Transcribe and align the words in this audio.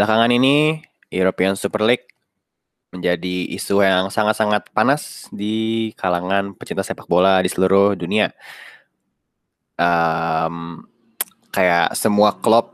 Belakangan 0.00 0.32
ini 0.32 0.80
European 1.12 1.60
Super 1.60 1.84
League 1.84 2.08
menjadi 2.88 3.52
isu 3.52 3.84
yang 3.84 4.08
sangat-sangat 4.08 4.72
panas 4.72 5.28
di 5.28 5.92
kalangan 5.92 6.56
pecinta 6.56 6.80
sepak 6.80 7.04
bola 7.04 7.36
di 7.44 7.52
seluruh 7.52 7.92
dunia. 7.92 8.32
Um, 9.76 10.88
kayak 11.52 11.92
semua 11.92 12.32
klub 12.32 12.72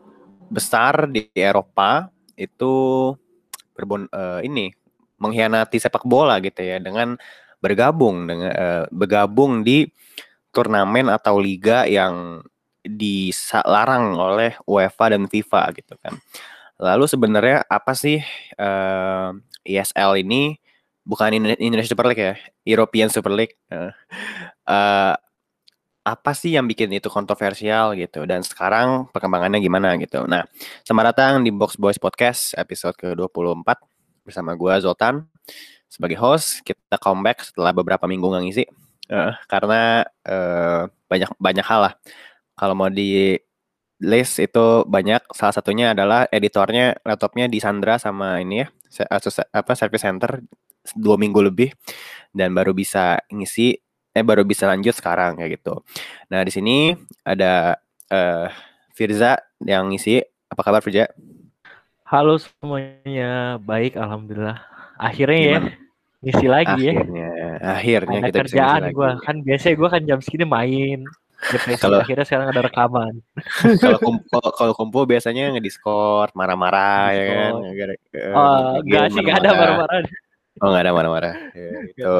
besar 0.55 1.11
di 1.11 1.27
Eropa 1.35 2.15
itu 2.39 3.11
berbon 3.75 4.07
uh, 4.15 4.39
ini 4.47 4.71
mengkhianati 5.19 5.83
sepak 5.83 6.07
bola 6.07 6.39
gitu 6.39 6.63
ya 6.63 6.79
dengan 6.79 7.19
bergabung 7.59 8.31
dengan 8.31 8.55
uh, 8.55 8.85
bergabung 8.95 9.67
di 9.67 9.91
turnamen 10.55 11.11
atau 11.11 11.43
liga 11.43 11.91
yang 11.91 12.47
dilarang 12.87 14.15
oleh 14.15 14.55
UEFA 14.63 15.19
dan 15.19 15.27
FIFA 15.27 15.75
gitu 15.75 15.99
kan. 15.99 16.23
Lalu 16.77 17.05
sebenarnya 17.09 17.65
apa 17.69 17.97
sih 17.97 18.21
uh, 18.61 19.33
eh, 19.65 19.81
ESL 19.81 20.21
ini? 20.21 20.61
Bukan 21.07 21.31
Indonesia 21.39 21.87
Super 21.87 22.11
League 22.11 22.23
ya, 22.23 22.35
European 22.67 23.09
Super 23.09 23.33
League. 23.33 23.55
Uh, 23.71 23.95
uh, 24.67 25.15
apa 26.07 26.31
sih 26.39 26.55
yang 26.55 26.71
bikin 26.71 26.95
itu 26.95 27.11
kontroversial 27.11 27.99
gitu 27.99 28.23
dan 28.31 28.47
sekarang 28.47 29.11
perkembangannya 29.11 29.59
gimana 29.59 29.99
gitu. 29.99 30.23
Nah, 30.27 30.47
selamat 30.87 31.05
datang 31.15 31.33
di 31.43 31.51
Box 31.51 31.75
Boys 31.75 31.99
Podcast 31.99 32.55
episode 32.55 32.95
ke-24 32.95 33.67
bersama 34.23 34.55
gue 34.55 34.75
Zoltan 34.83 35.27
sebagai 35.91 36.15
host. 36.19 36.63
Kita 36.63 36.99
comeback 36.99 37.43
setelah 37.43 37.75
beberapa 37.75 38.07
minggu 38.07 38.23
nggak 38.23 38.45
ngisi 38.47 38.65
uh, 39.11 39.35
karena 39.51 40.07
uh, 40.27 40.87
banyak 41.11 41.31
banyak 41.43 41.67
hal 41.67 41.91
lah. 41.91 41.95
Kalau 42.55 42.75
mau 42.79 42.87
di 42.87 43.35
list 44.01 44.37
itu 44.43 44.85
banyak 44.85 45.25
salah 45.33 45.55
satunya 45.57 45.97
adalah 45.97 46.29
editornya 46.29 47.01
laptopnya 47.01 47.49
di 47.49 47.59
Sandra 47.61 47.97
sama 47.97 48.41
ini 48.45 48.61
ya 48.61 48.69
apa 49.53 49.73
service 49.73 50.05
center 50.05 50.45
dua 50.95 51.17
minggu 51.17 51.41
lebih 51.41 51.73
dan 52.31 52.53
baru 52.53 52.77
bisa 52.77 53.19
ngisi 53.33 53.77
eh 54.17 54.25
baru 54.25 54.49
bisa 54.49 54.65
lanjut 54.65 54.97
sekarang 54.97 55.37
kayak 55.37 55.61
gitu. 55.61 55.85
Nah 56.33 56.41
di 56.41 56.49
sini 56.49 56.97
ada 57.21 57.77
uh, 58.09 58.49
Firza 58.97 59.37
yang 59.61 59.93
ngisi. 59.93 60.25
Apa 60.49 60.65
kabar 60.65 60.81
Firza? 60.81 61.05
Halo 62.09 62.41
semuanya, 62.41 63.61
baik 63.61 63.99
alhamdulillah. 63.99 64.57
Akhirnya 64.97 65.37
ya, 65.37 65.59
Gimana? 65.61 65.69
ya 65.69 65.85
ngisi 66.17 66.47
lagi 66.49 66.85
akhirnya, 66.89 67.29
ya. 67.29 67.51
Akhirnya 67.61 68.19
ada 68.25 68.29
kita 68.33 68.39
kerjaan 68.49 68.83
gue 68.89 69.11
kan 69.21 69.37
biasanya 69.45 69.75
gue 69.77 69.89
kan 69.93 70.03
jam 70.09 70.19
segini 70.25 70.47
main 70.49 71.01
kalau 71.83 72.01
akhirnya 72.01 72.25
sekarang 72.25 72.49
ada 72.51 72.63
rekaman. 72.65 73.15
kalau 73.83 73.99
kumpul 74.01 74.45
kalau 74.57 74.73
kumpul 74.73 75.03
biasanya 75.05 75.53
ngediskord, 75.55 76.33
marah-marah 76.33 77.13
ya 77.13 77.25
kan. 77.29 77.53
Oh, 78.33 78.81
enggak 78.81 79.13
sih 79.13 79.21
enggak 79.21 79.39
ada 79.45 79.51
marah-marah. 79.53 79.97
Oh, 80.61 80.67
enggak 80.73 80.83
ada 80.83 80.93
marah-marah. 80.97 81.35
Ya, 81.53 81.71
gitu. 81.93 82.19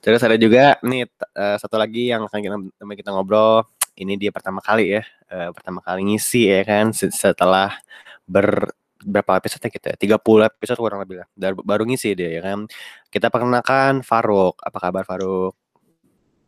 Terus 0.00 0.20
ada 0.20 0.36
juga 0.36 0.76
nih 0.84 1.08
uh, 1.36 1.56
satu 1.60 1.76
lagi 1.76 2.12
yang 2.12 2.24
akan 2.28 2.40
kita 2.40 2.56
kita 2.96 3.10
ngobrol. 3.12 3.64
Ini 3.94 4.18
dia 4.18 4.34
pertama 4.34 4.58
kali 4.58 4.98
ya, 4.98 5.02
uh, 5.30 5.54
pertama 5.54 5.78
kali 5.78 6.02
ngisi 6.02 6.50
ya 6.50 6.66
kan 6.66 6.90
setelah 6.90 7.78
ber 8.26 8.74
berapa 9.04 9.36
episode 9.36 9.68
kita 9.68 9.94
ya? 9.94 10.16
30 10.16 10.48
episode 10.48 10.80
kurang 10.80 11.04
lebih 11.04 11.22
lah. 11.22 11.28
Baru 11.60 11.84
ngisi 11.84 12.16
dia 12.16 12.40
ya 12.40 12.40
kan. 12.40 12.64
Kita 13.12 13.28
perkenalkan 13.28 14.00
Faruk. 14.00 14.58
Apa 14.64 14.80
kabar 14.80 15.04
Faruk? 15.04 15.54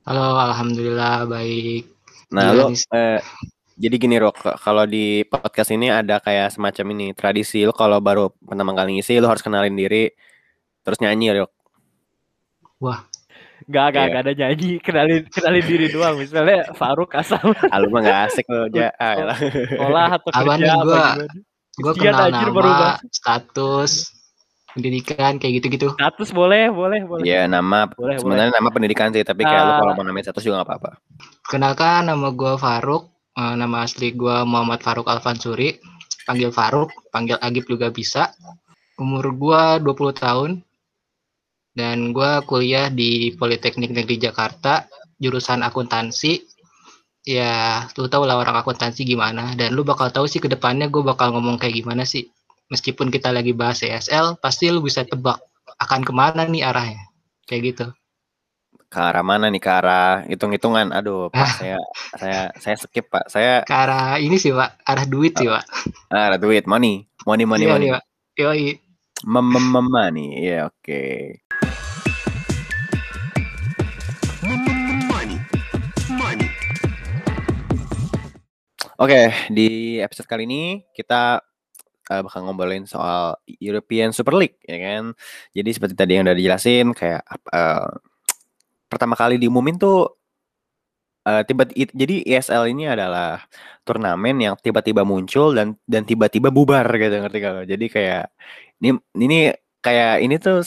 Halo, 0.07 0.39
alhamdulillah 0.39 1.27
baik. 1.27 1.83
Nah, 2.31 2.55
lo 2.55 2.71
eh, 2.71 3.19
jadi 3.75 3.95
gini 3.99 4.23
Rok, 4.23 4.39
kalau 4.63 4.87
di 4.87 5.27
podcast 5.27 5.75
ini 5.75 5.91
ada 5.91 6.23
kayak 6.23 6.55
semacam 6.55 6.95
ini 6.95 7.07
tradisi 7.11 7.67
lo 7.67 7.75
kalau 7.75 7.99
baru 7.99 8.31
pertama 8.39 8.71
kali 8.71 9.03
ngisi 9.03 9.19
lo 9.19 9.27
harus 9.27 9.43
kenalin 9.43 9.75
diri 9.75 10.15
terus 10.87 11.03
nyanyi 11.03 11.43
Rok. 11.43 11.51
Wah, 12.87 13.03
Gak, 13.67 13.99
gak, 13.99 13.99
yeah. 13.99 14.07
gak 14.15 14.23
ada 14.23 14.33
nyanyi, 14.39 14.71
kenalin 14.79 15.27
kenalin 15.27 15.65
diri 15.67 15.87
doang. 15.91 16.15
Misalnya 16.23 16.71
Faruk 16.79 17.11
asal. 17.19 17.43
Ah, 17.67 17.83
lu 17.83 17.91
mah 17.91 18.07
gak 18.07 18.21
asik 18.31 18.47
lo, 18.47 18.71
ja. 18.71 18.95
Ah, 19.03 19.35
Sekolah 19.35 20.07
atau 20.23 20.31
kerja 20.31 20.73
gua, 20.87 21.19
apa 21.19 21.27
Gue 21.83 21.93
kenal 21.99 22.31
nama, 22.31 22.95
status, 23.11 24.16
pendidikan 24.77 25.41
kayak 25.41 25.65
gitu-gitu. 25.65 25.97
Status 25.97 26.31
boleh, 26.37 26.69
boleh, 26.69 27.01
boleh. 27.09 27.25
Iya, 27.25 27.49
nama 27.49 27.89
boleh, 27.89 28.21
sebenarnya 28.21 28.53
boleh. 28.53 28.61
nama 28.61 28.69
pendidikan 28.69 29.09
sih, 29.09 29.25
tapi 29.25 29.49
kayak 29.49 29.57
uh, 29.57 29.65
lu 29.65 29.73
ah. 29.73 29.79
kalau 29.81 29.93
mau 29.97 30.05
namain 30.05 30.25
status 30.29 30.45
juga 30.45 30.61
gak 30.61 30.69
apa-apa. 30.69 30.91
Kenalkan 31.49 32.13
nama 32.13 32.29
gue 32.29 32.53
Faruk, 32.61 33.09
uh, 33.41 33.55
nama 33.57 33.89
asli 33.89 34.13
gue 34.13 34.37
Muhammad 34.45 34.85
Faruk 34.85 35.09
Alfansuri, 35.09 35.81
panggil 36.29 36.53
Faruk, 36.53 36.93
panggil 37.09 37.41
Agib 37.41 37.65
juga 37.65 37.89
bisa. 37.89 38.37
Umur 39.01 39.33
gue 39.33 39.63
20 39.81 40.23
tahun, 40.23 40.51
dan 41.73 42.13
gue 42.13 42.31
kuliah 42.45 42.93
di 42.93 43.33
Politeknik 43.33 43.97
Negeri 43.97 44.21
Jakarta, 44.21 44.85
jurusan 45.17 45.65
akuntansi. 45.65 46.45
Ya, 47.27 47.83
lu 47.99 48.07
tau 48.07 48.23
lah 48.23 48.39
orang 48.39 48.61
akuntansi 48.63 49.03
gimana, 49.03 49.57
dan 49.59 49.75
lu 49.75 49.83
bakal 49.83 50.13
tahu 50.13 50.31
sih 50.31 50.39
ke 50.39 50.47
depannya 50.47 50.87
gue 50.87 51.03
bakal 51.03 51.35
ngomong 51.35 51.59
kayak 51.59 51.83
gimana 51.83 52.07
sih 52.07 52.31
meskipun 52.71 53.11
kita 53.11 53.31
lagi 53.31 53.55
bahas 53.55 53.83
ESL, 53.83 54.39
pasti 54.43 54.71
lu 54.71 54.83
bisa 54.83 55.07
tebak 55.07 55.39
akan 55.79 56.01
ke 56.03 56.13
mana 56.15 56.47
nih 56.47 56.67
arahnya. 56.67 57.05
Kayak 57.47 57.63
gitu. 57.63 57.87
Ke 58.87 59.03
arah 59.03 59.23
mana 59.27 59.51
nih? 59.51 59.63
Ke 59.63 59.71
arah 59.71 60.23
hitung-hitungan. 60.27 60.95
Aduh, 60.95 61.31
Pak, 61.31 61.59
saya 61.59 61.79
saya 62.15 62.41
saya 62.59 62.77
skip, 62.79 63.11
Pak. 63.11 63.27
Saya 63.31 63.63
ke 63.67 63.75
arah 63.75 64.19
ini 64.19 64.39
sih, 64.39 64.55
Pak. 64.55 64.83
Arah 64.87 65.07
duit 65.07 65.35
sih, 65.35 65.51
Pak. 65.51 65.65
Arah 66.11 66.39
duit, 66.39 66.67
money. 66.71 67.07
Money, 67.27 67.45
money, 67.47 67.67
iya, 67.67 67.73
money. 67.75 67.89
Iya, 67.91 67.99
Yoi. 68.39 68.79
Mem 69.27 69.47
mem 69.49 69.87
money. 69.91 70.27
Ya, 70.39 70.47
yeah, 70.47 70.63
oke. 70.71 70.83
Okay. 70.87 71.19
Oke, 78.97 79.13
okay, 79.13 79.53
di 79.53 80.01
episode 80.01 80.25
kali 80.25 80.49
ini 80.49 80.81
kita 80.97 81.45
uh, 82.11 82.21
bakal 82.27 82.47
ngobrolin 82.47 82.87
soal 82.87 83.39
European 83.59 84.11
Super 84.15 84.35
League 84.39 84.59
ya 84.67 84.79
kan. 84.79 85.05
Jadi 85.53 85.71
seperti 85.75 85.95
tadi 85.99 86.19
yang 86.19 86.25
udah 86.27 86.37
dijelasin 86.37 86.95
kayak 86.95 87.23
uh, 87.53 87.91
pertama 88.87 89.19
kali 89.19 89.37
diumumin 89.37 89.77
tuh 89.77 90.17
uh, 91.27 91.43
tiba 91.43 91.67
jadi 91.75 92.23
ESL 92.23 92.71
ini 92.71 92.87
adalah 92.87 93.43
turnamen 93.83 94.39
yang 94.39 94.55
tiba-tiba 94.59 95.03
muncul 95.03 95.53
dan 95.53 95.75
dan 95.85 96.07
tiba-tiba 96.07 96.55
bubar 96.55 96.87
gitu 96.95 97.17
ngerti 97.19 97.39
kalau. 97.43 97.63
Jadi 97.67 97.87
kayak 97.91 98.31
ini 98.83 98.91
ini 99.19 99.39
kayak 99.83 100.15
ini 100.23 100.35
tuh 100.39 100.63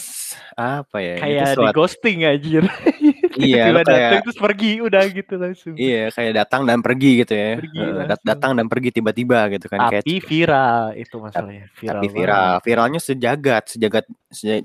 apa 0.59 0.97
ya? 0.99 1.16
Kayak 1.19 1.55
di 1.55 1.67
ghosting 1.75 2.19
anjir. 2.28 2.63
iya 3.39 3.72
tiba 3.72 3.81
kayak, 3.81 3.88
datang 3.88 4.22
terus 4.27 4.39
pergi 4.39 4.72
udah 4.83 5.03
gitu 5.07 5.33
langsung. 5.39 5.73
Iya 5.79 6.03
kayak 6.11 6.33
datang 6.35 6.61
dan 6.67 6.79
pergi 6.83 7.11
gitu 7.23 7.33
ya. 7.33 7.51
Pergi 7.59 7.79
uh, 7.79 8.05
datang 8.22 8.51
dan 8.59 8.66
pergi 8.67 8.89
tiba-tiba 8.91 9.39
gitu 9.53 9.66
kan 9.72 9.79
tapi 9.88 9.95
kayak, 10.03 10.27
viral 10.27 10.83
itu 11.00 11.16
masalahnya 11.17 11.66
viral 11.75 11.94
tapi 12.01 12.07
viral. 12.11 12.39
Banget. 12.39 12.63
viralnya 12.67 12.99
sejagat 12.99 13.63
sejagat 13.72 14.05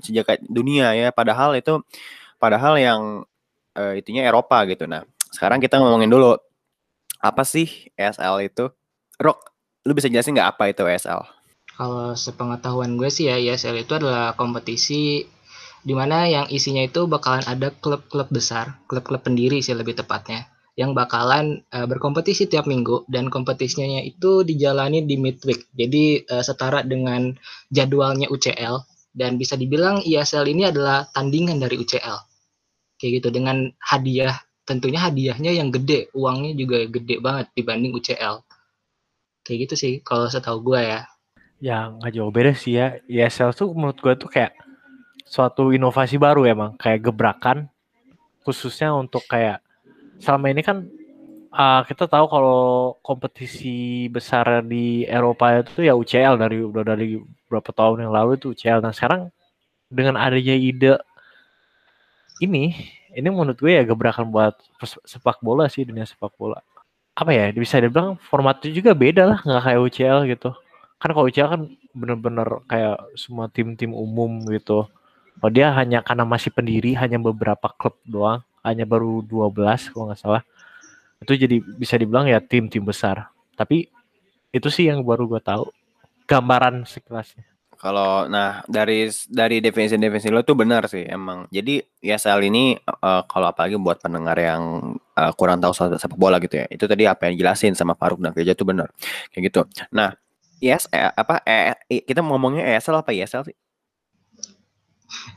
sejagat 0.03 0.39
dunia 0.45 0.91
ya. 0.93 1.09
Padahal 1.15 1.55
itu 1.55 1.79
padahal 2.37 2.75
yang 2.77 3.01
uh, 3.75 3.93
itunya 3.95 4.27
Eropa 4.27 4.61
gitu. 4.67 4.85
Nah 4.85 5.07
sekarang 5.31 5.63
kita 5.63 5.79
ngomongin 5.79 6.11
dulu 6.11 6.35
apa 7.23 7.43
sih 7.47 7.89
ESL 7.95 8.45
itu? 8.45 8.67
Rok 9.15 9.39
lu 9.85 9.93
bisa 9.93 10.09
jelasin 10.09 10.33
nggak 10.33 10.57
apa 10.57 10.73
itu 10.73 10.81
ESL 10.81 11.35
kalau 11.75 12.15
sepengetahuan 12.15 12.95
gue 12.95 13.11
sih 13.11 13.27
ya 13.27 13.35
ESL 13.35 13.83
itu 13.83 13.93
adalah 13.99 14.33
kompetisi 14.33 15.27
di 15.85 15.93
mana 15.93 16.25
yang 16.25 16.49
isinya 16.49 16.81
itu 16.81 17.05
bakalan 17.05 17.45
ada 17.45 17.69
klub-klub 17.69 18.33
besar, 18.33 18.81
klub-klub 18.89 19.21
pendiri 19.21 19.61
sih 19.61 19.77
lebih 19.77 19.93
tepatnya, 19.93 20.49
yang 20.73 20.97
bakalan 20.97 21.61
uh, 21.69 21.85
berkompetisi 21.85 22.49
tiap 22.49 22.65
minggu 22.65 23.05
dan 23.05 23.29
kompetisinya 23.29 24.01
itu 24.01 24.41
dijalani 24.41 25.05
di 25.05 25.15
midweek. 25.21 25.69
Jadi 25.77 26.25
uh, 26.25 26.41
setara 26.41 26.81
dengan 26.81 27.37
jadwalnya 27.69 28.33
UCL 28.33 28.81
dan 29.13 29.37
bisa 29.37 29.53
dibilang 29.55 30.01
ISL 30.01 30.49
ini 30.49 30.65
adalah 30.67 31.05
tandingan 31.13 31.61
dari 31.61 31.77
UCL. 31.77 32.17
Kayak 32.97 33.11
gitu 33.21 33.29
dengan 33.29 33.69
hadiah, 33.77 34.35
tentunya 34.65 35.05
hadiahnya 35.05 35.53
yang 35.53 35.69
gede, 35.69 36.09
uangnya 36.17 36.57
juga 36.57 36.89
gede 36.89 37.21
banget 37.21 37.53
dibanding 37.53 37.93
UCL. 37.93 38.41
Kayak 39.45 39.57
gitu 39.69 39.75
sih 39.77 39.93
kalau 40.01 40.25
setahu 40.25 40.65
gue 40.65 40.81
ya. 40.81 41.05
Ya 41.61 41.93
nggak 41.93 42.11
jauh 42.11 42.33
beda 42.33 42.51
sih 42.57 42.73
ya. 42.73 42.97
ISL 43.05 43.53
tuh 43.53 43.69
menurut 43.71 44.01
gue 44.01 44.17
tuh 44.17 44.27
kayak 44.33 44.64
suatu 45.25 45.73
inovasi 45.73 46.21
baru 46.21 46.45
emang 46.45 46.77
kayak 46.77 47.09
gebrakan 47.11 47.67
khususnya 48.45 48.93
untuk 48.93 49.25
kayak 49.25 49.59
selama 50.21 50.53
ini 50.53 50.61
kan 50.61 50.85
uh, 51.55 51.81
kita 51.87 52.05
tahu 52.05 52.25
kalau 52.27 52.61
kompetisi 52.99 54.07
besar 54.11 54.61
di 54.61 55.07
Eropa 55.07 55.63
itu 55.63 55.87
ya 55.87 55.95
UCL 55.95 56.35
dari 56.37 56.61
udah 56.61 56.83
dari 56.83 57.17
berapa 57.47 57.71
tahun 57.71 58.05
yang 58.07 58.13
lalu 58.13 58.37
itu 58.37 58.51
UCL. 58.51 58.83
Nah 58.83 58.91
sekarang 58.91 59.31
dengan 59.87 60.19
adanya 60.19 60.55
ide 60.55 60.99
ini, 62.43 62.75
ini 63.15 63.27
menurut 63.31 63.55
gue 63.55 63.71
ya 63.71 63.83
gebrakan 63.87 64.27
buat 64.27 64.59
sepak 65.07 65.39
bola 65.39 65.71
sih 65.71 65.87
dunia 65.87 66.03
sepak 66.03 66.35
bola. 66.35 66.59
Apa 67.15 67.31
ya 67.31 67.47
bisa 67.55 67.79
dibilang 67.79 68.19
formatnya 68.19 68.69
juga 68.75 68.91
beda 68.91 69.23
lah 69.23 69.39
nggak 69.41 69.63
kayak 69.63 69.81
UCL 69.81 70.19
gitu. 70.35 70.51
kan 70.95 71.11
kalau 71.11 71.27
UCL 71.27 71.49
kan 71.51 71.61
bener-bener 71.91 72.47
kayak 72.71 72.97
semua 73.15 73.47
tim-tim 73.51 73.91
umum 73.95 74.43
gitu. 74.51 74.87
Oh 75.45 75.53
dia 75.53 75.69
hanya 75.77 76.01
karena 76.01 76.25
masih 76.25 76.49
pendiri 76.49 76.97
hanya 76.97 77.21
beberapa 77.21 77.69
klub 77.77 78.01
doang, 78.01 78.41
hanya 78.65 78.81
baru 78.81 79.21
12 79.21 79.93
kalau 79.93 80.09
nggak 80.09 80.17
salah. 80.17 80.41
Itu 81.21 81.37
jadi 81.37 81.61
bisa 81.61 82.01
dibilang 82.01 82.25
ya 82.25 82.41
tim-tim 82.41 82.81
besar. 82.81 83.29
Tapi 83.53 83.85
itu 84.49 84.67
sih 84.73 84.89
yang 84.89 85.05
baru 85.05 85.29
gue 85.29 85.37
tahu 85.37 85.69
gambaran 86.25 86.89
sekelasnya. 86.89 87.45
Kalau 87.77 88.25
nah 88.25 88.65
dari 88.65 89.05
dari 89.29 89.61
definisi-definisi 89.61 90.33
lo 90.33 90.41
tuh 90.41 90.57
benar 90.57 90.89
sih 90.89 91.05
emang. 91.05 91.45
Jadi 91.53 91.77
ESL 92.01 92.41
ini 92.49 92.73
uh, 92.81 93.21
kalau 93.29 93.53
apalagi 93.53 93.77
buat 93.77 94.01
pendengar 94.01 94.41
yang 94.41 94.97
uh, 94.97 95.31
kurang 95.37 95.61
tahu 95.61 95.77
soal 95.77 95.93
sepak 95.93 96.17
bola 96.17 96.41
gitu 96.41 96.57
ya. 96.57 96.65
Itu 96.73 96.89
tadi 96.89 97.05
apa 97.05 97.29
yang 97.29 97.37
jelasin 97.37 97.77
sama 97.77 97.93
Faruk 97.93 98.17
dan 98.17 98.33
Keja 98.33 98.57
itu 98.57 98.65
benar. 98.65 98.89
Kayak 99.29 99.53
gitu. 99.53 99.61
Nah, 99.93 100.17
yes 100.57 100.89
eh, 100.89 101.05
apa 101.13 101.45
eh, 101.45 101.77
kita 102.01 102.25
ngomongnya 102.25 102.65
ESL 102.65 103.05
apa 103.05 103.13
ESL 103.13 103.53
sih? 103.53 103.57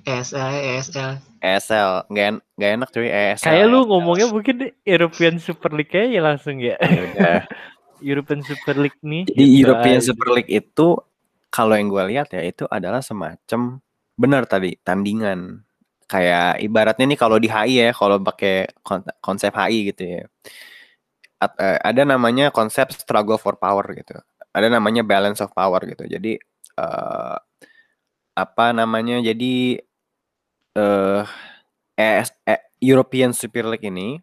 ESL, 0.04 0.52
ESL. 0.58 1.12
ESL, 1.38 1.90
nggak 2.10 2.26
en 2.26 2.36
nggak 2.58 2.70
enak 2.80 2.88
cuy 2.90 3.08
ESL. 3.08 3.46
Kayak 3.46 3.66
lu 3.70 3.78
ngomongnya 3.86 4.26
mungkin 4.26 4.56
European 4.82 5.34
Super 5.38 5.70
League 5.76 5.94
ya 5.94 6.20
langsung 6.20 6.58
ya. 6.58 6.74
Ya. 7.14 7.46
European 8.10 8.42
Super 8.42 8.78
League 8.78 8.98
nih. 9.02 9.26
Jadi 9.30 9.44
gitu 9.44 9.58
European 9.66 9.98
aja. 9.98 10.06
Super 10.10 10.28
League 10.34 10.50
itu 10.50 10.86
kalau 11.48 11.74
yang 11.74 11.88
gue 11.90 12.04
lihat 12.14 12.28
ya 12.34 12.42
itu 12.44 12.64
adalah 12.68 13.00
semacam 13.00 13.80
benar 14.18 14.44
tadi 14.44 14.76
tandingan 14.82 15.62
kayak 16.08 16.60
ibaratnya 16.64 17.04
nih 17.04 17.20
kalau 17.20 17.36
di 17.36 17.48
HI 17.48 17.88
ya 17.88 17.90
kalau 17.92 18.18
pakai 18.18 18.68
kon- 18.80 19.06
konsep 19.20 19.52
HI 19.52 19.92
gitu 19.92 20.02
ya 20.18 20.22
At- 21.38 21.56
eh, 21.60 21.78
ada 21.78 22.02
namanya 22.02 22.50
konsep 22.50 22.90
struggle 22.96 23.38
for 23.38 23.54
power 23.60 23.84
gitu 23.94 24.18
ada 24.50 24.66
namanya 24.72 25.04
balance 25.06 25.38
of 25.44 25.52
power 25.54 25.78
gitu 25.86 26.08
jadi 26.08 26.40
eh, 26.80 27.36
apa 28.38 28.70
namanya 28.70 29.18
jadi 29.18 29.82
eh 30.78 31.24
ES 31.98 32.30
eh, 32.46 32.62
European 32.78 33.34
Super 33.34 33.66
League 33.66 33.82
ini 33.82 34.22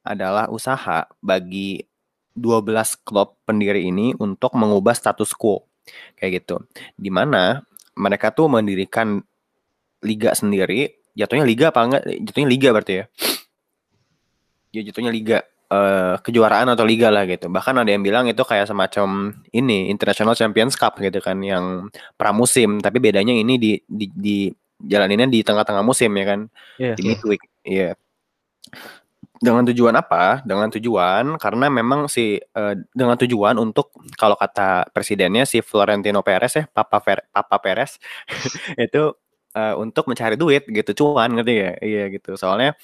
adalah 0.00 0.48
usaha 0.48 1.04
bagi 1.20 1.84
12 2.32 3.04
klub 3.04 3.36
pendiri 3.44 3.84
ini 3.84 4.16
untuk 4.16 4.56
mengubah 4.56 4.96
status 4.96 5.36
quo 5.36 5.68
kayak 6.16 6.40
gitu. 6.40 6.64
Di 6.96 7.12
mana 7.12 7.60
mereka 7.92 8.32
tuh 8.32 8.48
mendirikan 8.48 9.20
liga 10.00 10.32
sendiri, 10.32 10.96
jatuhnya 11.12 11.44
liga 11.44 11.68
apa 11.68 11.80
enggak? 11.84 12.02
Jatuhnya 12.24 12.48
liga 12.48 12.68
berarti 12.72 12.94
ya. 12.96 13.04
Ya 14.72 14.80
jatuhnya 14.88 15.12
liga 15.12 15.44
eh, 15.70 16.14
kejuaraan 16.22 16.68
atau 16.74 16.84
liga 16.84 17.08
lah 17.14 17.24
gitu. 17.30 17.46
Bahkan 17.48 17.74
ada 17.82 17.90
yang 17.90 18.02
bilang 18.02 18.26
itu 18.26 18.42
kayak 18.42 18.66
semacam 18.70 19.34
ini 19.54 19.88
International 19.90 20.34
Champions 20.34 20.74
Cup 20.74 20.98
gitu 20.98 21.18
kan 21.22 21.38
yang 21.42 21.88
pramusim, 22.18 22.82
tapi 22.82 22.98
bedanya 22.98 23.32
ini 23.32 23.56
di 23.56 23.72
di, 23.86 24.06
di 24.12 24.36
jalaninnya 24.82 25.28
di 25.30 25.40
tengah-tengah 25.44 25.84
musim 25.84 26.10
ya 26.16 26.24
kan 26.26 26.40
Iya. 26.80 26.94
di 26.98 27.02
midweek. 27.06 27.42
Iya. 27.64 27.90
Dengan 29.40 29.64
tujuan 29.72 29.96
apa? 29.96 30.44
Dengan 30.44 30.68
tujuan 30.68 31.40
karena 31.40 31.72
memang 31.72 32.12
si 32.12 32.36
eh, 32.36 32.74
dengan 32.92 33.16
tujuan 33.16 33.56
untuk 33.56 33.88
kalau 34.20 34.36
kata 34.36 34.92
presidennya 34.92 35.48
si 35.48 35.64
Florentino 35.64 36.20
Perez 36.20 36.60
ya, 36.60 36.64
Papa 36.68 37.00
Fer- 37.00 37.24
Papa 37.32 37.56
Perez 37.56 37.96
itu 38.76 39.16
eh, 39.56 39.74
untuk 39.80 40.04
mencari 40.12 40.36
duit 40.36 40.68
gitu, 40.68 40.90
cuan 41.04 41.32
ngerti 41.40 41.54
ya? 41.56 41.72
Iya 41.80 42.02
gitu. 42.12 42.36
Soalnya 42.36 42.76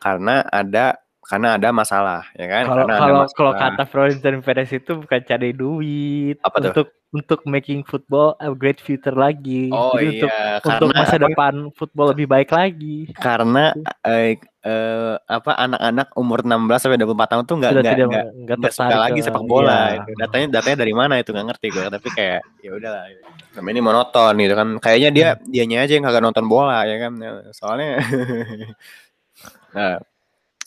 karena 0.00 0.40
ada 0.48 0.96
karena 1.30 1.54
ada 1.54 1.70
masalah 1.70 2.26
ya 2.34 2.44
kan? 2.44 2.64
Kalau 2.66 2.82
karena 2.82 2.94
ada 2.96 3.02
kalau 3.06 3.22
kalau 3.30 3.52
kata 3.54 3.82
Florentino 3.86 4.42
Perez 4.42 4.70
itu 4.70 4.98
bukan 4.98 5.20
cari 5.22 5.50
duit 5.54 6.36
Apa 6.42 6.58
tuh? 6.58 6.68
untuk 6.68 6.86
untuk 7.10 7.40
making 7.44 7.82
football 7.82 8.38
a 8.38 8.50
great 8.52 8.78
future 8.78 9.14
lagi. 9.14 9.66
Oh 9.70 9.94
Jadi 9.94 10.06
untuk 10.16 10.30
iya, 10.30 10.62
untuk 10.62 10.70
karena 10.86 10.94
masa 10.96 11.16
apa? 11.16 11.24
depan 11.24 11.54
football 11.72 12.06
lebih 12.10 12.26
baik 12.26 12.50
lagi. 12.50 13.10
karena 13.16 13.74
eh, 14.04 14.38
eh, 14.62 15.14
apa 15.20 15.52
anak-anak 15.56 16.14
umur 16.14 16.38
16 16.42 16.70
sampai 16.78 16.98
24 16.98 17.26
tahun 17.26 17.44
tuh 17.46 17.56
nggak 17.58 17.72
nggak 17.74 18.26
nggak 18.46 18.58
suka 18.70 18.86
tertarik 18.86 19.00
lagi 19.02 19.20
sepak 19.22 19.42
bola 19.42 19.74
iya. 19.90 19.98
itu. 19.98 20.10
datanya 20.18 20.46
datanya 20.54 20.76
dari 20.78 20.94
mana 20.94 21.14
itu 21.18 21.30
nggak 21.30 21.46
ngerti 21.50 21.66
gue 21.70 21.86
tapi 21.88 22.08
kayak 22.14 22.40
ya 22.62 22.70
udahlah 22.74 23.02
sama 23.50 23.68
ini 23.70 23.80
monoton 23.82 24.34
gitu 24.36 24.54
kan 24.54 24.68
kayaknya 24.78 25.10
dia 25.10 25.28
Hmm. 25.34 25.50
dianya 25.50 25.78
aja 25.82 25.92
yang 25.98 26.04
kagak 26.06 26.22
nonton 26.22 26.46
bola 26.46 26.86
ya 26.86 26.96
kan 27.00 27.12
soalnya 27.50 27.98
nah 29.74 29.98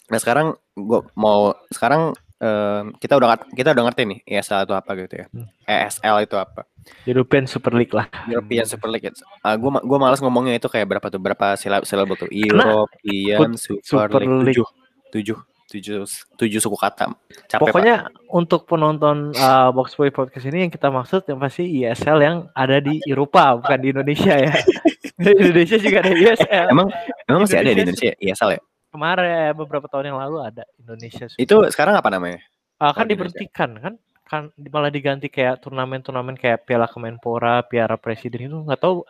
nah 0.08 0.20
sekarang 0.20 0.48
gue 0.74 1.00
mau 1.16 1.54
sekarang 1.72 2.12
eh, 2.38 2.82
kita 3.00 3.16
udah 3.16 3.40
kita 3.56 3.72
udah 3.72 3.84
ngerti 3.88 4.04
nih 4.04 4.20
ESL 4.28 4.68
itu 4.68 4.74
apa 4.76 4.92
gitu 4.98 5.16
ya 5.16 5.26
Hmm. 5.32 5.48
ESL 5.64 6.18
itu 6.24 6.36
apa 6.36 6.68
European 7.08 7.48
Super 7.48 7.72
League 7.72 7.96
lah. 7.96 8.12
European 8.28 8.68
Super 8.68 8.92
League 8.92 9.08
ah 9.40 9.56
gue 9.56 9.70
gue 9.72 9.98
malas 9.98 10.20
ngomongnya 10.20 10.60
itu 10.60 10.68
kayak 10.68 10.88
berapa 10.92 11.08
tuh 11.08 11.22
berapa 11.24 11.56
silab 11.56 11.88
silabel 11.88 12.20
tuh 12.20 12.28
European 12.28 13.56
Super, 13.56 13.80
Super 13.82 14.20
League 14.20 14.52
League. 14.52 14.60
tujuh 14.60 14.68
tujuh 15.14 15.38
tujuh 15.72 16.04
tujuh 16.38 16.60
suku 16.62 16.78
kata 16.78 17.16
capek 17.50 17.64
Pokoknya 17.66 17.96
untuk 18.30 18.68
penonton 18.68 19.32
uh, 19.34 19.72
Box 19.74 19.96
Boy 19.96 20.12
Podcast 20.12 20.46
ini 20.46 20.68
yang 20.68 20.72
kita 20.74 20.92
maksud 20.92 21.26
yang 21.26 21.40
pasti 21.42 21.66
ESL 21.82 22.20
yang 22.22 22.38
ada 22.54 22.78
di 22.78 23.00
Eropa 23.08 23.58
bukan 23.58 23.80
di 23.82 23.90
Indonesia 23.90 24.38
ya. 24.38 24.54
di 25.24 25.32
Indonesia 25.34 25.78
juga 25.80 25.98
ada 26.04 26.12
ESL. 26.14 26.46
Pak. 26.46 26.74
emang 26.76 26.88
emang 27.26 27.40
masih 27.48 27.58
ada 27.58 27.72
di 27.72 27.80
Indonesia 27.80 28.12
Indonesia 28.12 28.30
ESL 28.38 28.50
ya 28.54 28.62
Kemarin 28.94 29.58
beberapa 29.58 29.90
tahun 29.90 30.14
yang 30.14 30.20
lalu 30.22 30.38
ada 30.46 30.64
Indonesia. 30.78 31.26
itu 31.34 31.56
sekarang 31.68 31.98
apa 31.98 32.08
namanya 32.08 32.40
Oh, 32.78 32.92
kan 32.92 33.08
di 33.08 33.16
diberhentikan 33.16 33.70
kan 33.80 33.94
kan 34.24 34.42
malah 34.70 34.90
diganti 34.90 35.28
kayak 35.28 35.62
turnamen-turnamen 35.62 36.36
kayak 36.36 36.64
Piala 36.64 36.86
Kemenpora, 36.86 37.64
Piala 37.64 37.96
Presiden 37.98 38.46
itu 38.46 38.58
nggak 38.60 38.78
tahu 38.78 39.02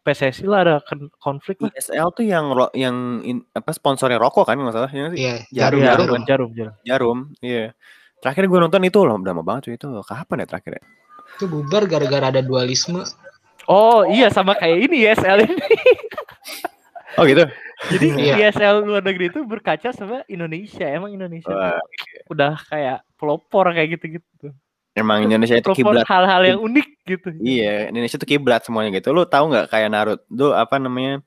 PSSI 0.00 0.44
lah 0.44 0.60
ada 0.60 0.74
kon- 0.80 1.12
konflik 1.16 1.60
lah. 1.60 1.68
Tuh 2.10 2.24
yang 2.24 2.48
ro- 2.50 2.72
yang 2.72 3.20
in- 3.22 3.44
apa 3.52 3.70
sponsornya 3.70 4.16
rokok 4.16 4.48
kan 4.48 4.56
nggak 4.56 4.72
salah 4.72 4.88
ya? 4.90 5.08
Iya, 5.12 5.34
Jarum, 5.52 5.78
Iya, 5.78 5.88
jarum, 5.92 6.04
jarum, 6.06 6.20
jarum, 6.24 6.50
jarum. 6.52 6.74
jarum 6.82 7.18
iya 7.40 7.76
terakhir 8.20 8.44
gue 8.48 8.58
nonton 8.58 8.82
itu 8.82 8.98
loh 9.00 9.16
udah 9.16 9.32
lama 9.32 9.44
banget 9.44 9.62
cuy 9.68 9.74
itu 9.76 9.88
kapan 10.02 10.42
ya 10.42 10.46
terakhir 10.48 10.72
ya? 10.76 10.82
Itu 11.36 11.44
bubar 11.46 11.84
gara-gara 11.84 12.28
ada 12.28 12.40
dualisme. 12.40 13.04
Oh 13.64 14.02
iya 14.04 14.28
sama 14.28 14.52
kayak 14.52 14.90
ini 14.90 15.06
ESL 15.06 15.38
ini. 15.44 15.54
oh 17.14 17.24
gitu 17.24 17.44
Jadi 17.90 18.06
Iya. 18.14 18.34
ESL 18.50 18.86
luar 18.86 19.02
negeri 19.02 19.28
itu 19.34 19.42
berkaca 19.42 19.90
sama 19.90 20.22
Indonesia. 20.30 20.86
Emang 20.86 21.10
Indonesia 21.10 21.50
Wah, 21.50 21.82
udah 22.30 22.54
kayak 22.70 23.02
pelopor 23.18 23.66
kayak 23.74 23.98
gitu-gitu. 23.98 24.54
emang 24.90 25.22
Indonesia 25.22 25.54
itu 25.54 25.70
kiblat 25.70 26.02
hal-hal 26.04 26.42
yang 26.42 26.60
unik 26.60 26.88
gitu. 27.06 27.28
Iya, 27.38 27.94
Indonesia 27.94 28.18
tuh 28.18 28.28
kiblat 28.28 28.66
semuanya 28.66 28.90
gitu. 28.98 29.14
Lu 29.14 29.22
tahu 29.22 29.54
nggak 29.54 29.70
kayak 29.70 29.88
Naruto, 29.88 30.26
tuh 30.26 30.50
apa 30.52 30.76
namanya? 30.82 31.22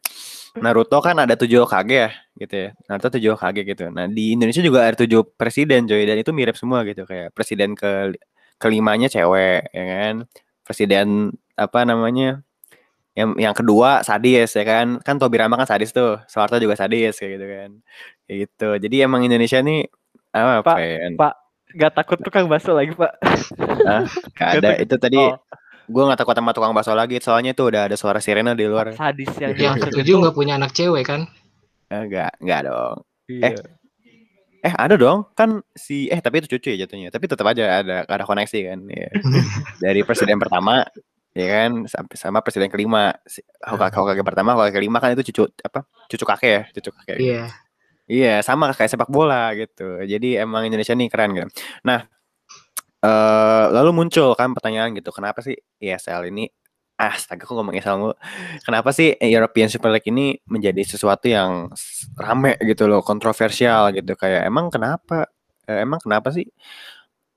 Naruto 0.59 0.99
kan 1.01 1.17
ada 1.17 1.33
tujuh 1.33 1.65
Hokage 1.65 1.95
ya, 1.95 2.09
gitu 2.37 2.55
ya. 2.55 2.69
Naruto 2.85 3.09
tujuh 3.17 3.33
Hokage 3.33 3.63
gitu. 3.65 3.89
Nah 3.89 4.05
di 4.11 4.35
Indonesia 4.35 4.61
juga 4.61 4.85
ada 4.85 4.99
tujuh 4.99 5.25
presiden 5.39 5.87
coy, 5.89 6.03
dan 6.05 6.19
itu 6.19 6.29
mirip 6.35 6.59
semua 6.59 6.83
gitu. 6.85 7.07
Kayak 7.07 7.33
presiden 7.33 7.73
ke 7.73 8.13
kelimanya 8.61 9.09
cewek, 9.09 9.71
ya 9.73 9.85
kan? 9.89 10.15
Presiden 10.67 11.33
apa 11.55 11.87
namanya? 11.87 12.43
Yang 13.13 13.29
yang 13.37 13.53
kedua 13.53 14.01
sadis 14.01 14.49
ya 14.51 14.65
kan? 14.65 14.97
Kan 14.99 15.21
Tobi 15.21 15.37
Rama 15.37 15.53
kan 15.53 15.69
sadis 15.69 15.93
tuh, 15.93 16.17
Soeharto 16.25 16.57
juga 16.57 16.73
sadis 16.73 17.13
kayak 17.13 17.31
gitu 17.37 17.45
kan. 17.45 17.69
Kayak 18.25 18.37
gitu. 18.49 18.69
Jadi 18.81 18.95
emang 19.01 19.21
Indonesia 19.21 19.61
nih 19.61 19.85
apa, 20.33 20.65
Pak, 20.65 20.77
ya? 20.81 21.13
Pak, 21.13 21.33
gak 21.77 21.91
takut 21.93 22.17
tukang 22.21 22.49
bakso 22.49 22.73
lagi 22.73 22.89
pak? 22.93 23.13
Gak 24.33 24.49
ada. 24.57 24.69
Itu 24.81 24.97
tadi 24.97 25.21
Oh, 25.21 25.37
gue 25.85 26.03
nggak 26.09 26.19
takut 26.25 26.33
sama 26.33 26.55
tukang 26.55 26.73
bakso 26.73 26.95
lagi, 26.95 27.21
soalnya 27.21 27.53
tuh 27.53 27.69
udah 27.69 27.85
ada 27.91 27.93
suara 27.93 28.17
sirena 28.17 28.57
di 28.57 28.65
luar. 28.65 28.97
sadis 28.97 29.29
yang 29.37 29.53
Yang 29.53 29.93
itu- 29.93 30.17
nggak 30.17 30.33
punya 30.33 30.57
anak 30.57 30.73
cewek 30.73 31.05
kan? 31.05 31.29
Enggak, 31.93 32.33
enggak 32.41 32.65
dong. 32.65 32.97
Iya. 33.29 33.61
Eh 34.63 34.73
ada 34.73 34.95
dong, 34.95 35.27
kan 35.35 35.59
si 35.75 36.07
eh 36.07 36.17
tapi 36.17 36.39
itu 36.39 36.55
cucu 36.55 36.71
ya 36.73 36.87
jatuhnya. 36.87 37.11
Tapi 37.11 37.27
tetap 37.27 37.43
aja 37.45 37.83
ada 37.83 38.07
ada 38.07 38.23
koneksi 38.23 38.59
kan. 38.63 38.79
ya. 38.89 39.11
Dari 39.83 40.01
presiden 40.01 40.39
pertama 40.39 40.87
ya 41.33 41.45
kan 41.49 41.71
sampai 41.89 42.15
sama 42.17 42.39
presiden 42.45 42.69
kelima. 42.69 43.13
Si, 43.25 43.41
Hokage, 43.65 43.97
Hokage 43.97 44.21
pertama, 44.21 44.53
Hokage 44.53 44.77
kelima 44.77 45.01
kan 45.01 45.13
itu 45.17 45.33
cucu 45.33 45.49
apa? 45.65 45.85
Cucu 46.09 46.25
kakek 46.25 46.51
ya, 46.53 46.61
cucu 46.77 46.89
kakek. 46.93 47.17
Iya. 47.19 47.43
Iya, 48.03 48.33
sama 48.43 48.69
kayak 48.75 48.91
sepak 48.93 49.09
bola 49.09 49.55
gitu. 49.55 50.03
Jadi 50.03 50.35
emang 50.37 50.67
Indonesia 50.67 50.93
nih 50.93 51.07
keren 51.07 51.31
gitu. 51.33 51.47
Nah, 51.87 52.05
eh 53.03 53.65
lalu 53.73 53.89
muncul 53.95 54.35
kan 54.37 54.51
pertanyaan 54.55 54.93
gitu, 54.95 55.09
kenapa 55.11 55.39
sih 55.43 55.55
ESL 55.81 56.29
ini 56.31 56.47
astaga 56.99 57.43
kok 57.43 57.55
ngomong 57.57 57.73
ESL 57.75 57.97
mulu. 57.99 58.15
Kenapa 58.65 58.89
sih 58.93 59.15
European 59.17 59.67
Super 59.71 59.89
League 59.91 60.07
ini 60.07 60.37
menjadi 60.47 60.81
sesuatu 60.85 61.25
yang 61.27 61.73
rame 62.15 62.55
gitu 62.63 62.85
loh, 62.85 63.01
kontroversial 63.01 63.91
gitu 63.95 64.13
kayak 64.15 64.45
emang 64.47 64.69
kenapa 64.69 65.27
eh, 65.67 65.83
emang 65.83 65.99
kenapa 66.03 66.29
sih 66.35 66.45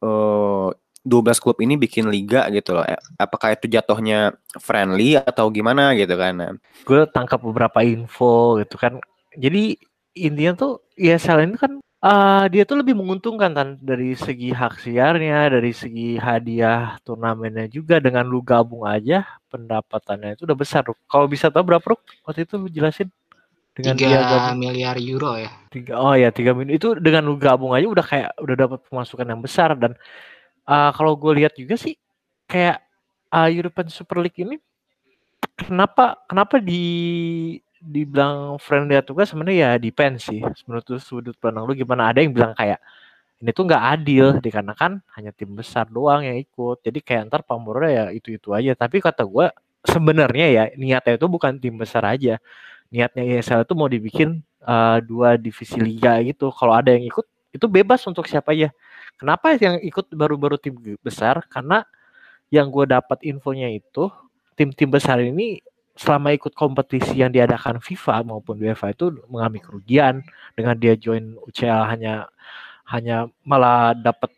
eh 0.04 0.68
12 1.06 1.38
klub 1.38 1.56
ini 1.62 1.78
bikin 1.78 2.10
liga 2.10 2.50
gitu 2.50 2.74
loh. 2.74 2.82
Eh, 2.82 2.98
Apakah 3.14 3.54
itu 3.54 3.70
jatuhnya 3.70 4.34
friendly 4.58 5.14
atau 5.14 5.46
gimana 5.54 5.94
gitu 5.94 6.18
kan. 6.18 6.34
Nah, 6.34 6.52
gue 6.82 7.06
tangkap 7.14 7.38
beberapa 7.38 7.86
info 7.86 8.58
gitu 8.58 8.74
kan. 8.74 8.98
Jadi 9.38 9.78
intinya 10.18 10.52
tuh 10.58 10.72
ESL 10.98 11.46
ini 11.46 11.56
kan 11.56 11.78
Uh, 11.96 12.44
dia 12.52 12.62
tuh 12.68 12.78
lebih 12.78 12.92
menguntungkan 12.92 13.50
kan 13.50 13.68
dari 13.82 14.12
segi 14.14 14.52
hak 14.52 14.84
siarnya, 14.84 15.48
dari 15.48 15.72
segi 15.72 16.20
hadiah 16.20 17.00
turnamennya 17.02 17.66
juga 17.72 17.98
dengan 17.98 18.28
lu 18.28 18.44
gabung 18.44 18.84
aja 18.84 19.24
pendapatannya 19.48 20.36
itu 20.36 20.44
udah 20.44 20.54
besar. 20.54 20.84
Kalau 20.86 21.26
bisa 21.26 21.48
tahu 21.48 21.66
berapa 21.72 21.82
Ruk? 21.82 22.04
Waktu 22.22 22.44
itu 22.44 22.54
lu 22.60 22.68
jelasin 22.68 23.08
dengan 23.72 23.96
3 23.96 23.98
dia 23.98 24.20
gabung. 24.22 24.60
miliar 24.60 24.96
euro 25.00 25.40
ya. 25.40 25.50
Tiga, 25.72 25.96
oh 25.96 26.12
ya 26.12 26.28
tiga 26.30 26.52
miliar 26.52 26.76
itu 26.76 26.94
dengan 27.00 27.26
lu 27.26 27.40
gabung 27.40 27.72
aja 27.72 27.88
udah 27.88 28.04
kayak 28.04 28.30
udah 28.44 28.56
dapat 28.60 28.78
pemasukan 28.86 29.26
yang 29.26 29.40
besar 29.40 29.72
dan 29.74 29.92
uh, 30.66 30.90
kalau 30.92 31.14
gue 31.14 31.42
lihat 31.42 31.54
juga 31.56 31.78
sih 31.78 31.96
kayak 32.50 32.82
uh, 33.32 33.48
European 33.50 33.88
Super 33.90 34.22
League 34.22 34.38
ini 34.38 34.58
kenapa 35.56 36.20
kenapa 36.28 36.60
di 36.60 36.84
dibilang 37.86 38.58
friendly 38.58 38.98
atau 38.98 39.14
enggak 39.14 39.30
sebenarnya 39.30 39.56
ya 39.56 39.70
depend 39.78 40.18
sih. 40.18 40.42
Menurut 40.66 40.84
sudut 40.98 41.36
pandang 41.38 41.64
lu 41.64 41.72
gimana? 41.78 42.10
Ada 42.10 42.24
yang 42.26 42.34
bilang 42.34 42.52
kayak 42.56 42.82
ini 43.36 43.50
tuh 43.52 43.68
nggak 43.68 43.84
adil 44.00 44.26
dikarenakan 44.40 45.04
hanya 45.14 45.30
tim 45.30 45.54
besar 45.54 45.86
doang 45.86 46.26
yang 46.26 46.36
ikut. 46.40 46.82
Jadi 46.82 46.98
kayak 47.04 47.30
ntar 47.30 47.46
pamornya 47.46 47.90
ya 47.92 48.04
itu 48.10 48.34
itu 48.34 48.50
aja. 48.50 48.74
Tapi 48.74 48.98
kata 48.98 49.22
gue 49.22 49.46
sebenarnya 49.86 50.46
ya 50.50 50.64
niatnya 50.74 51.14
itu 51.20 51.26
bukan 51.30 51.62
tim 51.62 51.78
besar 51.78 52.02
aja. 52.08 52.42
Niatnya 52.90 53.22
ESL 53.38 53.62
itu 53.66 53.74
mau 53.78 53.86
dibikin 53.90 54.42
uh, 54.66 54.98
dua 55.04 55.38
divisi 55.38 55.78
liga 55.78 56.18
gitu. 56.26 56.50
Kalau 56.50 56.74
ada 56.74 56.90
yang 56.90 57.06
ikut 57.06 57.26
itu 57.54 57.66
bebas 57.70 58.02
untuk 58.04 58.26
siapa 58.28 58.52
aja 58.52 58.68
kenapa 59.16 59.56
yang 59.56 59.80
ikut 59.82 60.12
baru-baru 60.12 60.56
tim 60.60 60.76
besar? 61.02 61.44
Karena 61.48 61.84
yang 62.52 62.70
gue 62.70 62.86
dapat 62.86 63.20
infonya 63.26 63.68
itu 63.72 64.08
tim-tim 64.54 64.88
besar 64.88 65.18
ini 65.20 65.60
selama 65.96 66.32
ikut 66.36 66.52
kompetisi 66.52 67.24
yang 67.24 67.32
diadakan 67.32 67.80
FIFA 67.80 68.22
maupun 68.28 68.60
UEFA 68.60 68.92
itu 68.92 69.16
mengalami 69.26 69.60
kerugian. 69.64 70.22
Dengan 70.52 70.76
dia 70.76 70.94
join 70.94 71.36
UCL 71.42 71.82
hanya 71.88 72.28
hanya 72.86 73.26
malah 73.42 73.96
dapat 73.96 74.30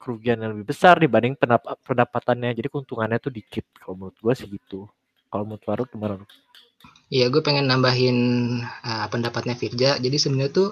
kerugian 0.00 0.40
yang 0.40 0.56
lebih 0.56 0.72
besar 0.72 0.96
dibanding 0.96 1.36
pendapatannya. 1.84 2.56
Jadi 2.56 2.68
keuntungannya 2.72 3.20
itu 3.20 3.28
dikit. 3.28 3.66
Kalau 3.76 3.94
menurut 3.98 4.16
gue 4.16 4.32
sih 4.32 4.48
gitu. 4.48 4.88
Kalau 5.28 5.44
menurut 5.46 5.62
Faruk 5.62 5.88
gimana 5.92 6.18
Iya, 7.10 7.26
gue 7.26 7.42
pengen 7.42 7.66
nambahin 7.66 8.18
uh, 8.62 9.06
pendapatnya 9.10 9.58
Firja. 9.58 9.98
Jadi 9.98 10.14
sebenarnya 10.14 10.54
tuh 10.54 10.68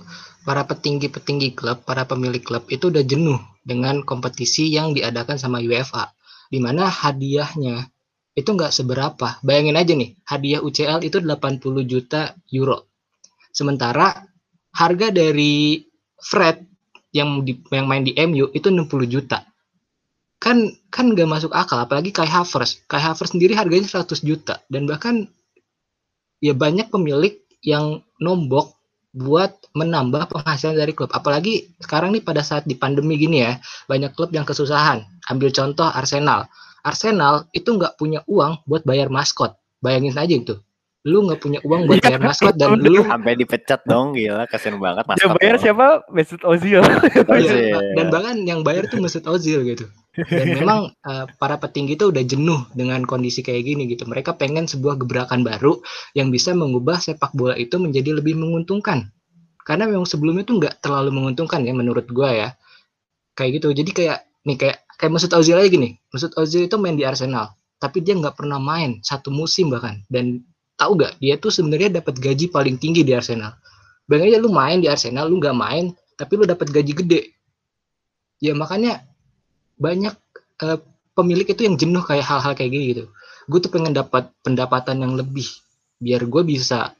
para 0.47 0.63
petinggi-petinggi 0.63 1.59
klub, 1.59 1.83
para 1.83 2.07
pemilik 2.07 2.39
klub 2.39 2.71
itu 2.71 2.95
udah 2.95 3.03
jenuh 3.03 3.43
dengan 3.67 4.07
kompetisi 4.07 4.71
yang 4.71 4.95
diadakan 4.95 5.35
sama 5.35 5.59
UEFA. 5.59 6.15
Di 6.47 6.63
mana 6.63 6.87
hadiahnya 6.87 7.91
itu 8.39 8.49
nggak 8.55 8.71
seberapa. 8.71 9.43
Bayangin 9.43 9.75
aja 9.75 9.93
nih, 9.99 10.15
hadiah 10.31 10.63
UCL 10.63 11.03
itu 11.03 11.19
80 11.19 11.59
juta 11.91 12.39
euro. 12.55 12.87
Sementara 13.51 14.23
harga 14.71 15.11
dari 15.11 15.83
Fred 16.23 16.63
yang 17.11 17.43
di, 17.43 17.59
yang 17.75 17.91
main 17.91 18.07
di 18.07 18.15
MU 18.15 18.55
itu 18.55 18.71
60 18.71 19.11
juta. 19.11 19.43
Kan 20.39 20.71
kan 20.87 21.11
nggak 21.11 21.27
masuk 21.27 21.51
akal 21.51 21.83
apalagi 21.83 22.15
Kai 22.15 22.31
Havertz. 22.31 22.87
Kai 22.87 23.03
Havertz 23.03 23.35
sendiri 23.35 23.59
harganya 23.59 23.91
100 23.91 24.23
juta 24.23 24.63
dan 24.71 24.87
bahkan 24.87 25.27
ya 26.39 26.55
banyak 26.55 26.91
pemilik 26.91 27.39
yang 27.63 28.03
nombok 28.23 28.75
buat 29.15 29.55
menambah 29.75 30.31
penghasilan 30.31 30.79
dari 30.79 30.93
klub. 30.95 31.11
Apalagi 31.11 31.75
sekarang 31.83 32.15
nih 32.15 32.23
pada 32.23 32.45
saat 32.45 32.69
di 32.69 32.79
pandemi 32.79 33.19
gini 33.19 33.43
ya, 33.43 33.59
banyak 33.91 34.15
klub 34.15 34.31
yang 34.31 34.47
kesusahan. 34.47 35.03
Ambil 35.29 35.51
contoh 35.51 35.89
Arsenal 35.89 36.47
Arsenal 36.89 37.51
itu 37.53 37.75
nggak 37.75 37.99
punya 37.99 38.23
uang 38.25 38.65
buat 38.65 38.83
bayar 38.87 39.11
maskot. 39.11 39.59
Bayangin 39.83 40.15
aja 40.15 40.35
itu. 40.35 40.55
Lu 41.07 41.25
nggak 41.25 41.41
punya 41.41 41.61
uang 41.63 41.87
buat 41.87 42.03
bayar 42.03 42.21
maskot 42.21 42.55
dan 42.59 42.79
lu 42.85 43.05
sampai 43.05 43.37
dipecat 43.39 43.81
dong, 43.87 44.17
gila 44.17 44.49
kasian 44.49 44.81
banget 44.81 45.05
maskot. 45.07 45.23
Yang 45.23 45.35
bayar 45.39 45.55
siapa? 45.61 45.87
Mesut 46.11 46.43
Ozil. 46.43 46.83
ya, 47.47 47.79
dan 47.97 48.07
bahkan 48.09 48.37
yang 48.43 48.61
bayar 48.65 48.89
tuh 48.91 48.99
Mesut 49.05 49.25
Ozil 49.29 49.63
gitu. 49.69 49.87
Dan 50.19 50.47
memang 50.59 50.91
uh, 51.07 51.25
para 51.39 51.55
petinggi 51.63 51.95
itu 51.95 52.11
udah 52.11 52.25
jenuh 52.27 52.67
dengan 52.75 53.07
kondisi 53.07 53.47
kayak 53.47 53.63
gini 53.63 53.87
gitu. 53.87 54.03
Mereka 54.05 54.35
pengen 54.35 54.67
sebuah 54.67 54.99
gebrakan 54.99 55.47
baru 55.47 55.79
yang 56.19 56.35
bisa 56.35 56.51
mengubah 56.53 56.99
sepak 56.99 57.31
bola 57.39 57.55
itu 57.55 57.79
menjadi 57.79 58.19
lebih 58.19 58.35
menguntungkan. 58.35 59.15
Karena 59.63 59.87
memang 59.87 60.09
sebelumnya 60.09 60.43
tuh 60.43 60.59
nggak 60.59 60.83
terlalu 60.83 61.15
menguntungkan 61.15 61.63
ya 61.63 61.71
menurut 61.71 62.11
gua 62.11 62.35
ya. 62.35 62.49
Kayak 63.39 63.63
gitu. 63.63 63.69
Jadi 63.71 63.91
kayak 63.95 64.19
nih 64.49 64.57
kayak 64.57 64.79
kayak 64.99 65.13
Mesut 65.15 65.33
Ozil 65.37 65.55
aja 65.55 65.71
gini 65.71 65.95
Mesut 66.11 66.35
Ozil 66.35 66.67
itu 66.67 66.77
main 66.77 66.99
di 66.99 67.07
Arsenal 67.07 67.55
tapi 67.79 68.03
dia 68.03 68.19
nggak 68.19 68.35
pernah 68.35 68.59
main 68.59 68.99
satu 69.07 69.31
musim 69.31 69.71
bahkan 69.71 70.03
dan 70.11 70.43
tahu 70.75 70.99
gak 70.99 71.15
dia 71.23 71.39
tuh 71.39 71.55
sebenarnya 71.55 72.03
dapat 72.03 72.19
gaji 72.19 72.51
paling 72.51 72.75
tinggi 72.81 73.07
di 73.07 73.15
Arsenal 73.15 73.55
bayangin 74.11 74.35
aja 74.35 74.39
lu 74.43 74.51
main 74.51 74.79
di 74.83 74.91
Arsenal 74.91 75.31
lu 75.31 75.39
nggak 75.39 75.55
main 75.55 75.95
tapi 76.19 76.33
lu 76.35 76.45
dapat 76.49 76.75
gaji 76.75 76.93
gede 76.99 77.21
ya 78.43 78.57
makanya 78.59 79.07
banyak 79.79 80.15
uh, 80.63 80.79
pemilik 81.15 81.47
itu 81.47 81.67
yang 81.67 81.79
jenuh 81.79 82.03
kayak 82.05 82.27
hal-hal 82.27 82.53
kayak 82.55 82.71
gini 82.71 82.85
gitu 82.95 83.05
gue 83.49 83.59
tuh 83.65 83.73
pengen 83.73 83.97
dapat 83.97 84.29
pendapatan 84.45 85.01
yang 85.01 85.15
lebih 85.17 85.49
biar 85.99 86.27
gue 86.29 86.43
bisa 86.45 86.95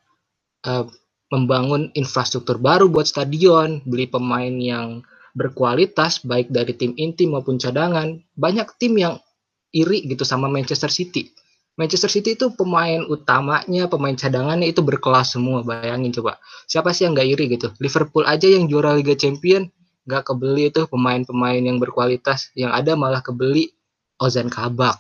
uh, 0.65 0.87
membangun 1.29 1.93
infrastruktur 1.93 2.57
baru 2.57 2.89
buat 2.89 3.05
stadion 3.05 3.85
beli 3.85 4.09
pemain 4.09 4.55
yang 4.57 5.05
berkualitas 5.39 6.27
baik 6.27 6.51
dari 6.51 6.75
tim 6.75 6.99
inti 6.99 7.31
maupun 7.31 7.63
cadangan. 7.63 8.19
Banyak 8.35 8.75
tim 8.83 8.99
yang 8.99 9.23
iri 9.71 10.03
gitu 10.11 10.27
sama 10.27 10.51
Manchester 10.51 10.91
City. 10.91 11.31
Manchester 11.79 12.11
City 12.11 12.35
itu 12.35 12.51
pemain 12.59 13.07
utamanya, 13.07 13.87
pemain 13.87 14.19
cadangannya 14.19 14.67
itu 14.67 14.83
berkelas 14.83 15.39
semua. 15.39 15.63
Bayangin 15.63 16.11
coba. 16.11 16.43
Siapa 16.67 16.91
sih 16.91 17.07
yang 17.07 17.15
nggak 17.15 17.29
iri 17.39 17.45
gitu? 17.55 17.71
Liverpool 17.79 18.27
aja 18.27 18.51
yang 18.51 18.67
juara 18.67 18.99
Liga 18.99 19.15
Champion 19.15 19.71
nggak 20.09 20.33
kebeli 20.33 20.73
itu 20.73 20.89
pemain-pemain 20.89 21.61
yang 21.61 21.77
berkualitas. 21.77 22.49
Yang 22.57 22.73
ada 22.73 22.93
malah 22.97 23.21
kebeli 23.21 23.77
Ozan 24.17 24.49
Kabak. 24.49 24.97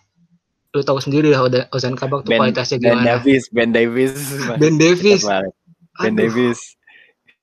Lu 0.76 0.84
tahu 0.84 1.00
sendiri 1.00 1.32
lah 1.32 1.48
Ozan 1.72 1.96
Kabak 1.96 2.28
tuh 2.28 2.36
ben, 2.36 2.44
kualitasnya 2.44 2.76
gimana. 2.76 3.00
Ben 3.00 3.08
Davis, 3.08 3.44
Ben 3.48 3.70
Davis. 3.72 4.14
Ben 4.60 4.74
Davis. 4.76 5.22
Ben 5.96 6.14
Davis. 6.14 6.60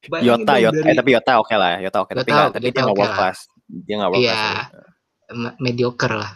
Yota, 0.06 0.62
Yota, 0.62 0.86
eh, 0.86 0.94
tapi 0.94 1.18
Yota 1.18 1.42
oke 1.42 1.50
okay 1.50 1.58
lah, 1.58 1.82
Yota 1.82 2.06
oke, 2.06 2.14
okay. 2.14 2.22
tapi 2.22 2.30
nggak, 2.30 2.54
tapi 2.54 2.70
dia 2.70 2.82
nggak 2.86 2.94
world 2.94 3.16
class, 3.18 3.50
dia 3.66 3.96
nggak 3.98 4.12
world 4.14 4.22
class. 4.22 4.38
Iya, 4.38 5.50
mediocre 5.58 6.14
lah. 6.14 6.32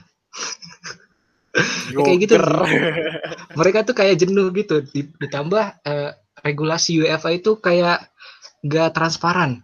kayak 1.93 2.17
gitu. 2.25 2.33
Mereka 3.53 3.85
tuh 3.85 3.95
kayak 3.97 4.15
jenuh 4.21 4.49
gitu. 4.57 4.81
Ditambah 5.21 5.65
uh, 5.85 6.09
regulasi 6.41 7.03
UEFA 7.03 7.29
itu 7.37 7.57
kayak 7.59 8.09
gak 8.65 8.93
transparan. 8.95 9.63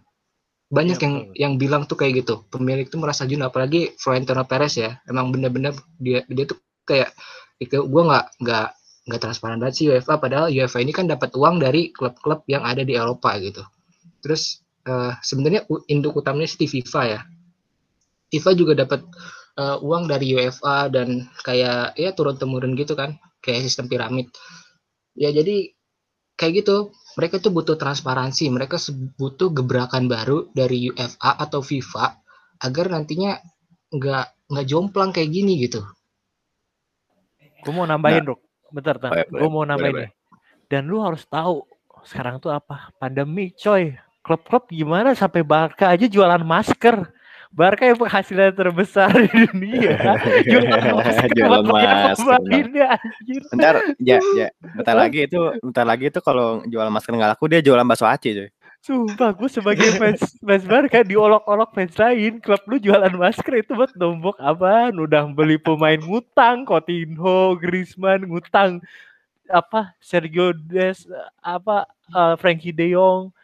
Banyak 0.66 0.98
ya, 0.98 1.04
yang 1.06 1.14
betul. 1.14 1.34
yang 1.38 1.52
bilang 1.58 1.82
tuh 1.86 1.96
kayak 1.98 2.26
gitu. 2.26 2.42
Pemilik 2.50 2.86
tuh 2.90 2.98
merasa 2.98 3.22
jenuh, 3.24 3.46
apalagi 3.46 3.94
Florentino 3.98 4.42
Perez 4.44 4.74
ya. 4.78 4.98
Emang 5.06 5.30
bener-bener 5.30 5.74
dia 5.98 6.26
dia 6.26 6.44
tuh 6.46 6.58
kayak 6.86 7.14
gue 7.62 7.82
nggak 7.82 8.26
nggak 8.42 8.68
nggak 9.06 9.20
transparan 9.22 9.62
banget 9.62 9.74
sih 9.78 9.86
UEFA 9.88 10.18
padahal 10.18 10.50
UEFA 10.50 10.82
ini 10.82 10.92
kan 10.92 11.06
dapat 11.06 11.32
uang 11.38 11.62
dari 11.62 11.94
klub-klub 11.94 12.42
yang 12.50 12.66
ada 12.66 12.82
di 12.82 12.98
Eropa 12.98 13.38
gitu 13.38 13.62
Terus 14.26 14.58
uh, 14.90 15.14
sebenarnya 15.22 15.70
induk 15.86 16.18
utamanya 16.18 16.50
sih 16.50 16.66
di 16.66 16.68
FIFA 16.70 17.02
ya. 17.06 17.20
FIFA 18.34 18.50
juga 18.58 18.72
dapat 18.74 19.06
uh, 19.54 19.78
uang 19.78 20.10
dari 20.10 20.34
UEFA 20.34 20.90
dan 20.90 21.30
kayak 21.46 21.94
ya 21.94 22.10
turun 22.10 22.34
temurun 22.34 22.74
gitu 22.74 22.98
kan, 22.98 23.14
kayak 23.38 23.62
sistem 23.62 23.86
piramid. 23.86 24.26
Ya 25.14 25.30
jadi 25.30 25.70
kayak 26.34 26.66
gitu. 26.66 26.90
Mereka 27.16 27.40
tuh 27.40 27.48
butuh 27.48 27.80
transparansi, 27.80 28.52
mereka 28.52 28.76
butuh 29.16 29.48
gebrakan 29.48 30.04
baru 30.04 30.52
dari 30.52 30.92
UEFA 30.92 31.40
atau 31.40 31.64
FIFA 31.64 32.20
agar 32.60 32.92
nantinya 32.92 33.40
nggak 33.88 34.52
nggak 34.52 34.66
jomplang 34.68 35.10
kayak 35.16 35.32
gini 35.32 35.64
gitu. 35.64 35.80
Gue 37.64 37.72
mau 37.72 37.88
nambahin, 37.88 38.22
nah, 38.22 38.36
Bentar, 38.70 39.00
bentar. 39.00 39.26
Gue 39.26 39.48
mau 39.50 39.64
nambahin 39.64 39.94
boleh, 39.96 40.10
Dan 40.68 40.86
lu 40.86 41.00
harus 41.00 41.24
tahu 41.26 41.64
sekarang 42.04 42.38
tuh 42.38 42.52
apa? 42.52 42.92
Pandemi, 43.00 43.50
coy 43.56 43.96
klub-klub 44.26 44.66
gimana 44.74 45.14
sampai 45.14 45.46
Barca 45.46 45.94
aja 45.94 46.10
jualan 46.10 46.42
masker. 46.42 47.15
Barca 47.56 47.88
yang 47.88 47.96
penghasilan 47.96 48.52
terbesar 48.52 49.08
di 49.16 49.48
dunia. 49.48 49.96
jualan 50.44 51.64
masker. 51.64 52.36
Bentar, 53.48 53.74
ya, 53.96 54.20
ya. 54.36 54.48
Bentar 54.60 54.92
lagi 54.92 55.24
itu, 55.24 55.40
bentar 55.64 55.88
lagi 55.88 56.12
itu 56.12 56.20
kalau 56.20 56.60
jualan 56.68 56.92
masker 56.92 57.16
nggak 57.16 57.32
laku 57.32 57.48
dia 57.48 57.64
jualan 57.64 57.88
bakso 57.88 58.04
aci, 58.04 58.36
coy. 58.36 58.48
Sumpah, 58.84 59.34
gue 59.34 59.50
sebagai 59.50 59.88
fans, 59.98 60.36
fans 60.38 60.62
Barca 60.68 61.00
diolok-olok 61.02 61.74
fans 61.74 61.96
lain, 61.96 62.38
klub 62.38 62.60
lu 62.68 62.76
jualan 62.76 63.10
masker 63.16 63.64
itu 63.64 63.72
buat 63.72 63.90
nombok 63.96 64.36
apa? 64.38 64.92
Udah 64.92 65.26
beli 65.32 65.56
pemain 65.56 65.98
ngutang, 65.98 66.68
Coutinho, 66.68 67.56
Griezmann 67.56 68.28
ngutang, 68.28 68.84
apa 69.50 69.96
Sergio 69.98 70.54
Des, 70.54 71.02
apa 71.42 71.88
uh, 72.14 72.38
Frankie 72.38 72.70
De 72.70 72.94
Jong, 72.94 73.34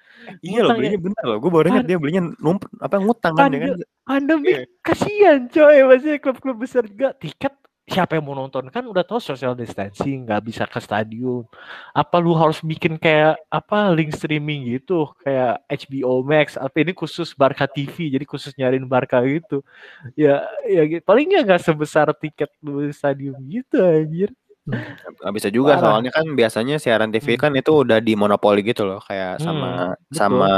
Iya 0.43 0.61
loh 0.67 0.71
belinya 0.79 0.99
ya. 0.99 1.05
bener 1.07 1.25
loh. 1.27 1.39
Gue 1.43 1.51
baru 1.51 1.67
ingat 1.73 1.87
dia 1.87 1.99
belinya 1.99 2.23
numpet 2.39 2.71
apa 2.79 2.97
ngutang 2.99 3.35
kan 3.35 3.51
dengan 3.51 3.79
pandemi 4.03 4.53
yeah. 4.53 4.65
kasihan 4.83 5.47
coy 5.47 5.77
maksudnya 5.87 6.19
klub-klub 6.19 6.57
besar 6.59 6.83
juga 6.85 7.15
tiket 7.15 7.55
siapa 7.83 8.15
yang 8.15 8.25
mau 8.25 8.39
nonton 8.39 8.71
kan 8.71 8.87
udah 8.87 9.03
tahu 9.03 9.19
social 9.19 9.59
distancing 9.59 10.23
nggak 10.23 10.43
bisa 10.47 10.65
ke 10.71 10.79
stadion 10.79 11.43
apa 11.91 12.17
lu 12.23 12.31
harus 12.33 12.63
bikin 12.63 12.95
kayak 12.95 13.35
apa 13.51 13.91
link 13.91 14.15
streaming 14.15 14.71
gitu 14.79 15.11
kayak 15.19 15.59
HBO 15.67 16.23
Max 16.23 16.55
apa 16.55 16.73
ini 16.79 16.95
khusus 16.95 17.35
Barca 17.35 17.67
TV 17.67 18.15
jadi 18.15 18.23
khusus 18.23 18.55
nyariin 18.55 18.87
Barca 18.87 19.19
gitu 19.27 19.67
ya 20.15 20.47
ya 20.63 20.83
gitu. 20.87 21.03
paling 21.03 21.27
nggak 21.27 21.59
sebesar 21.59 22.15
tiket 22.15 22.55
lu 22.63 22.87
di 22.87 22.95
stadion 22.95 23.35
gitu 23.51 23.83
anjir 23.83 24.31
Nggak 24.63 25.33
bisa 25.35 25.49
juga 25.51 25.75
Parah. 25.75 25.99
soalnya 25.99 26.11
kan 26.15 26.27
biasanya 26.39 26.77
siaran 26.79 27.11
TV 27.11 27.35
Hmm. 27.35 27.43
kan 27.49 27.53
itu 27.59 27.73
udah 27.83 27.99
dimonopoli 27.99 28.63
gitu 28.63 28.87
loh 28.87 29.03
kayak 29.03 29.43
sama 29.43 29.69
betul. 29.99 30.15
sama 30.15 30.51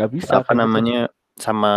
nggak 0.00 0.10
bisa 0.16 0.32
apa 0.40 0.52
gitu. 0.52 0.60
namanya 0.64 1.00
sama 1.34 1.72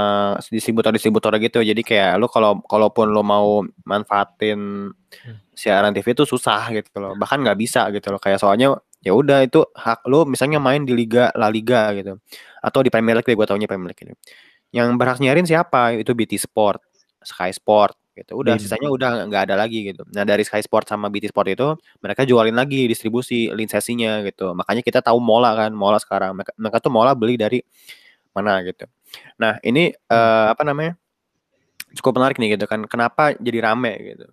distributor-distributor 0.47 1.33
gitu. 1.41 1.59
Jadi 1.65 1.81
kayak 1.81 2.21
lu 2.21 2.29
kalau 2.29 2.61
kalaupun 2.63 3.09
lu 3.09 3.19
mau 3.25 3.65
manfaatin 3.83 4.93
siaran 5.51 5.91
TV 5.91 6.13
itu 6.13 6.23
susah 6.23 6.69
gitu 6.71 6.93
loh. 7.01 7.17
Bahkan 7.17 7.41
nggak 7.43 7.57
bisa 7.57 7.89
gitu 7.91 8.13
loh. 8.13 8.21
Kayak 8.21 8.37
soalnya 8.39 8.77
ya 9.01 9.11
udah 9.17 9.43
itu 9.43 9.65
hak 9.75 10.05
lu 10.07 10.23
misalnya 10.29 10.61
main 10.61 10.85
di 10.85 10.93
Liga 10.93 11.33
La 11.35 11.49
Liga 11.49 11.89
gitu 11.97 12.17
atau 12.61 12.79
di 12.85 12.89
Premier 12.93 13.17
League 13.19 13.27
gue 13.33 13.47
taunya 13.49 13.65
Premier 13.67 13.91
League 13.91 14.03
ini. 14.07 14.13
Yang 14.71 14.87
berhak 14.99 15.17
nyiarin 15.19 15.43
siapa? 15.49 15.97
Itu 15.97 16.13
BT 16.13 16.37
Sport, 16.37 16.79
Sky 17.25 17.49
Sport 17.51 17.97
gitu. 18.23 18.33
Udah 18.41 18.57
Beda. 18.57 18.63
sisanya 18.63 18.89
udah 18.89 19.09
nggak 19.29 19.43
ada 19.49 19.55
lagi 19.55 19.93
gitu. 19.93 20.01
Nah, 20.09 20.25
dari 20.25 20.41
Sky 20.41 20.65
Sport 20.65 20.89
sama 20.89 21.13
BT 21.13 21.29
Sport 21.29 21.47
itu 21.53 21.67
mereka 22.01 22.25
jualin 22.25 22.57
lagi 22.57 22.89
distribusi 22.89 23.53
lisensinya 23.53 24.25
gitu. 24.25 24.57
Makanya 24.57 24.81
kita 24.81 24.99
tahu 25.05 25.21
Mola 25.21 25.53
kan, 25.53 25.71
Mola 25.75 26.01
sekarang. 26.01 26.33
Mereka, 26.33 26.51
mereka 26.57 26.77
tuh 26.81 26.91
Mola 26.91 27.13
beli 27.13 27.37
dari 27.37 27.59
mana 28.33 28.61
gitu. 28.65 28.89
Nah, 29.37 29.61
ini 29.61 29.93
eh, 29.93 30.47
apa 30.49 30.61
namanya? 30.65 30.97
Cukup 31.93 32.17
menarik 32.17 32.41
nih 32.41 32.57
gitu 32.57 32.65
kan. 32.65 32.85
Kenapa 32.89 33.37
jadi 33.37 33.61
rame 33.61 33.93
gitu. 34.01 34.27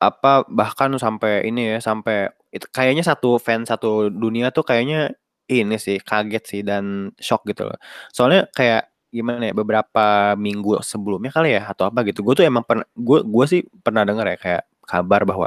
Apa 0.00 0.48
bahkan 0.48 0.92
sampai 0.96 1.48
ini 1.48 1.76
ya, 1.76 1.78
sampai 1.84 2.32
itu 2.54 2.70
kayaknya 2.70 3.02
satu 3.02 3.36
fans 3.42 3.68
satu 3.68 4.08
dunia 4.08 4.54
tuh 4.54 4.62
kayaknya 4.62 5.12
ini 5.50 5.76
sih 5.76 6.00
kaget 6.00 6.44
sih 6.46 6.60
dan 6.64 7.12
shock 7.20 7.44
gitu 7.44 7.68
loh. 7.68 7.76
Soalnya 8.14 8.48
kayak 8.54 8.93
gimana 9.14 9.48
ya 9.50 9.54
beberapa 9.54 10.34
minggu 10.34 10.82
sebelumnya 10.82 11.30
kali 11.30 11.54
ya 11.54 11.70
atau 11.70 11.86
apa 11.86 12.02
gitu. 12.02 12.26
Gue 12.26 12.34
tuh 12.34 12.42
emang 12.42 12.66
pernah 12.66 12.82
gue 12.92 13.18
gue 13.22 13.44
sih 13.46 13.60
pernah 13.86 14.02
dengar 14.02 14.26
ya 14.26 14.36
kayak 14.36 14.62
kabar 14.84 15.22
bahwa 15.22 15.46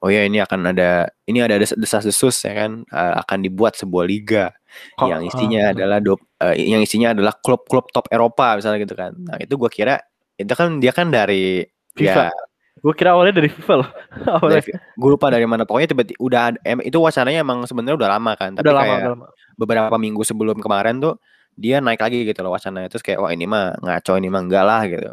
oh 0.00 0.08
ya 0.08 0.24
ini 0.24 0.40
akan 0.40 0.72
ada 0.72 1.12
ini 1.28 1.44
ada 1.44 1.60
des- 1.60 1.76
desas-desus 1.76 2.34
ya 2.48 2.52
kan 2.64 2.82
eh, 2.88 3.14
akan 3.22 3.38
dibuat 3.44 3.76
sebuah 3.76 4.08
liga 4.08 4.56
Kok- 4.96 5.10
yang 5.10 5.22
isinya 5.26 5.70
ah, 5.70 5.72
adalah 5.76 5.98
dop, 6.00 6.20
eh, 6.40 6.54
yang 6.56 6.80
isinya 6.80 7.12
adalah 7.12 7.34
klub-klub 7.36 7.90
top 7.92 8.08
Eropa 8.08 8.56
misalnya 8.56 8.78
gitu 8.82 8.94
kan. 8.96 9.12
Nah, 9.18 9.36
itu 9.42 9.54
gue 9.58 9.70
kira 9.70 10.00
itu 10.38 10.54
kan 10.54 10.78
dia 10.78 10.94
kan 10.94 11.10
dari 11.10 11.66
FIFA. 11.98 12.30
ya 12.30 12.48
gue 12.78 12.94
kira 12.94 13.10
awalnya 13.18 13.42
dari 13.42 13.50
FIFA 13.50 13.74
loh 13.82 13.90
awalnya 14.38 14.62
gue 14.70 15.10
lupa 15.10 15.26
dari 15.34 15.42
mana 15.50 15.66
pokoknya 15.66 15.90
tiba-tiba 15.90 16.18
udah 16.22 16.42
em, 16.62 16.78
itu 16.86 16.94
wacananya 17.02 17.42
emang 17.42 17.66
sebenarnya 17.66 17.98
udah 17.98 18.10
lama 18.14 18.32
kan 18.38 18.54
tapi 18.54 18.62
udah 18.62 18.74
lama 18.74 18.86
kayak 18.86 18.98
udah 19.02 19.12
lama 19.18 19.26
beberapa 19.58 19.96
minggu 19.98 20.22
sebelum 20.22 20.56
kemarin 20.62 21.02
tuh 21.02 21.18
dia 21.58 21.82
naik 21.82 22.00
lagi 22.04 22.22
gitu 22.28 22.40
loh 22.46 22.54
wacananya 22.54 22.88
terus 22.92 23.02
kayak 23.06 23.18
wah 23.22 23.30
ini 23.34 23.44
mah 23.50 23.74
ngaco 23.82 24.12
ini 24.20 24.28
mah 24.30 24.42
enggak 24.46 24.64
lah 24.64 24.82
gitu. 24.86 25.10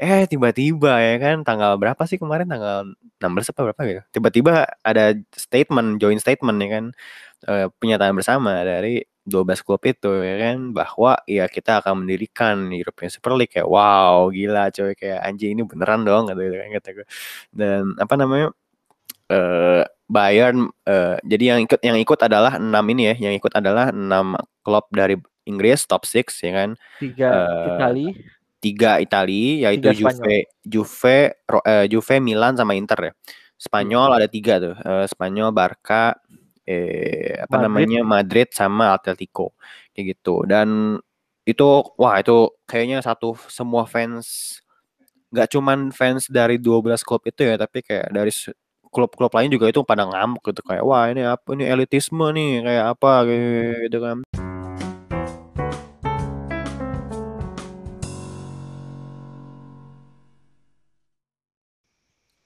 Eh 0.00 0.24
tiba-tiba 0.30 0.92
ya 1.02 1.14
kan 1.20 1.36
tanggal 1.44 1.76
berapa 1.76 2.02
sih 2.08 2.16
kemarin? 2.22 2.48
Tanggal 2.48 2.88
16 3.20 3.52
apa 3.52 3.60
berapa 3.68 3.82
gitu. 3.90 4.00
Tiba-tiba 4.16 4.52
ada 4.80 5.12
statement 5.36 6.00
joint 6.00 6.20
statement 6.22 6.56
ya 6.64 6.68
kan 6.72 6.84
eh, 7.50 7.66
pernyataan 7.78 8.14
bersama 8.16 8.64
dari 8.64 9.04
12 9.28 9.62
klub 9.64 9.82
itu 9.84 10.10
ya 10.24 10.34
kan 10.40 10.72
bahwa 10.72 11.12
ya 11.28 11.44
kita 11.46 11.84
akan 11.84 12.04
mendirikan 12.04 12.72
European 12.72 13.10
Super 13.12 13.36
League 13.36 13.52
kayak 13.52 13.68
wow 13.68 14.32
gila 14.32 14.72
coy 14.72 14.92
kayak 14.96 15.20
anjing 15.22 15.54
ini 15.54 15.62
beneran 15.68 16.02
dong 16.08 16.32
gitu 16.32 16.40
kan 16.40 16.68
kata 16.80 16.88
gue 16.96 17.06
dan 17.54 17.94
apa 18.00 18.14
namanya 18.16 18.48
eh 19.30 19.84
Bayern 20.10 20.66
eh, 20.90 21.16
jadi 21.22 21.44
yang 21.54 21.60
ikut 21.70 21.80
yang 21.86 21.98
ikut 22.02 22.20
adalah 22.26 22.58
enam 22.58 22.84
ini 22.90 23.14
ya 23.14 23.30
yang 23.30 23.34
ikut 23.38 23.52
adalah 23.54 23.94
enam 23.94 24.34
klub 24.66 24.90
dari 24.90 25.14
Inggris 25.50 25.84
top 25.90 26.06
6 26.06 26.30
ya 26.46 26.52
kan? 26.54 26.70
Tiga 27.02 27.28
Eh, 27.34 27.68
Itali. 27.74 28.06
tiga 28.60 28.92
Itali 29.00 29.64
yaitu 29.66 29.88
Tiga 29.88 29.92
Juve 29.96 30.36
Juve 30.62 31.18
Ro- 31.48 31.64
eh, 31.66 31.88
Juve 31.90 32.14
Milan 32.22 32.54
sama 32.54 32.78
Inter 32.78 33.10
ya. 33.10 33.12
Spanyol 33.58 34.16
ada 34.20 34.28
tiga 34.30 34.56
tuh 34.62 34.76
eh, 34.78 35.04
Spanyol 35.10 35.50
Barca 35.50 36.14
eh 36.64 37.40
apa 37.40 37.56
Madrid. 37.56 37.64
namanya 37.66 38.00
Madrid 38.06 38.48
sama 38.54 38.94
Atletico 38.94 39.56
kayak 39.92 40.16
gitu. 40.16 40.44
Dan 40.46 41.00
itu 41.48 41.66
wah 41.98 42.20
itu 42.20 42.52
kayaknya 42.68 43.00
satu 43.02 43.34
semua 43.50 43.88
fans 43.88 44.60
nggak 45.32 45.48
cuman 45.50 45.78
fans 45.90 46.26
dari 46.28 46.58
12 46.60 47.00
klub 47.06 47.22
itu 47.26 47.42
ya 47.42 47.54
tapi 47.56 47.80
kayak 47.86 48.10
dari 48.12 48.30
klub-klub 48.90 49.30
lain 49.30 49.50
juga 49.54 49.70
itu 49.70 49.80
pada 49.86 50.02
ngamuk 50.02 50.42
gitu 50.50 50.60
kayak 50.66 50.82
wah 50.82 51.06
ini 51.06 51.22
apa 51.22 51.54
ini 51.54 51.64
elitisme 51.64 52.26
nih 52.34 52.60
kayak 52.66 52.84
apa 52.98 53.10
gitu 53.30 53.98
kan 54.02 54.49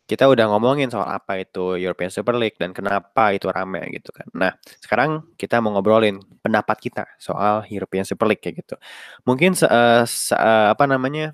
kita 0.05 0.29
udah 0.29 0.45
ngomongin 0.53 0.93
soal 0.93 1.09
apa 1.09 1.41
itu 1.41 1.81
European 1.81 2.13
Super 2.13 2.37
League 2.37 2.57
dan 2.61 2.77
kenapa 2.77 3.33
itu 3.33 3.49
rame 3.49 3.81
gitu 3.97 4.13
kan. 4.13 4.29
Nah, 4.37 4.53
sekarang 4.85 5.33
kita 5.41 5.59
mau 5.65 5.73
ngobrolin 5.77 6.21
pendapat 6.45 6.77
kita 6.81 7.05
soal 7.17 7.65
European 7.73 8.05
Super 8.05 8.29
League 8.29 8.45
kayak 8.45 8.61
gitu. 8.65 8.77
Mungkin 9.25 9.57
eh, 9.57 10.03
se- 10.05 10.37
eh, 10.37 10.67
apa 10.75 10.85
namanya? 10.89 11.33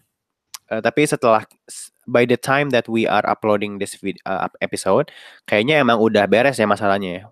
eh, 0.70 0.80
tapi 0.83 1.04
setelah 1.06 1.42
by 2.09 2.24
the 2.26 2.38
time 2.38 2.70
that 2.74 2.87
we 2.90 3.06
are 3.06 3.22
uploading 3.26 3.78
this 3.83 3.96
vid- 4.00 4.20
eh, 4.26 4.48
episode, 4.64 5.11
kayaknya 5.48 5.83
emang 5.83 5.98
udah 6.00 6.26
beres 6.30 6.59
ya 6.61 6.66
masalahnya 6.70 7.11
ya. 7.22 7.24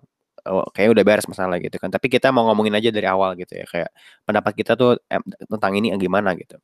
Oh, 0.49 0.65
kayaknya 0.71 0.91
udah 1.01 1.05
beres 1.05 1.27
masalah 1.29 1.59
gitu 1.61 1.75
kan. 1.81 1.91
Tapi 1.91 2.07
kita 2.09 2.31
mau 2.33 2.47
ngomongin 2.49 2.73
aja 2.79 2.89
dari 2.95 3.05
awal 3.09 3.35
gitu 3.37 3.53
ya 3.59 3.65
kayak 3.67 3.91
pendapat 4.25 4.53
kita 4.55 4.73
tuh 4.79 4.97
em, 5.11 5.21
tentang 5.51 5.73
ini 5.77 5.91
gimana 5.99 6.33
gitu. 6.39 6.57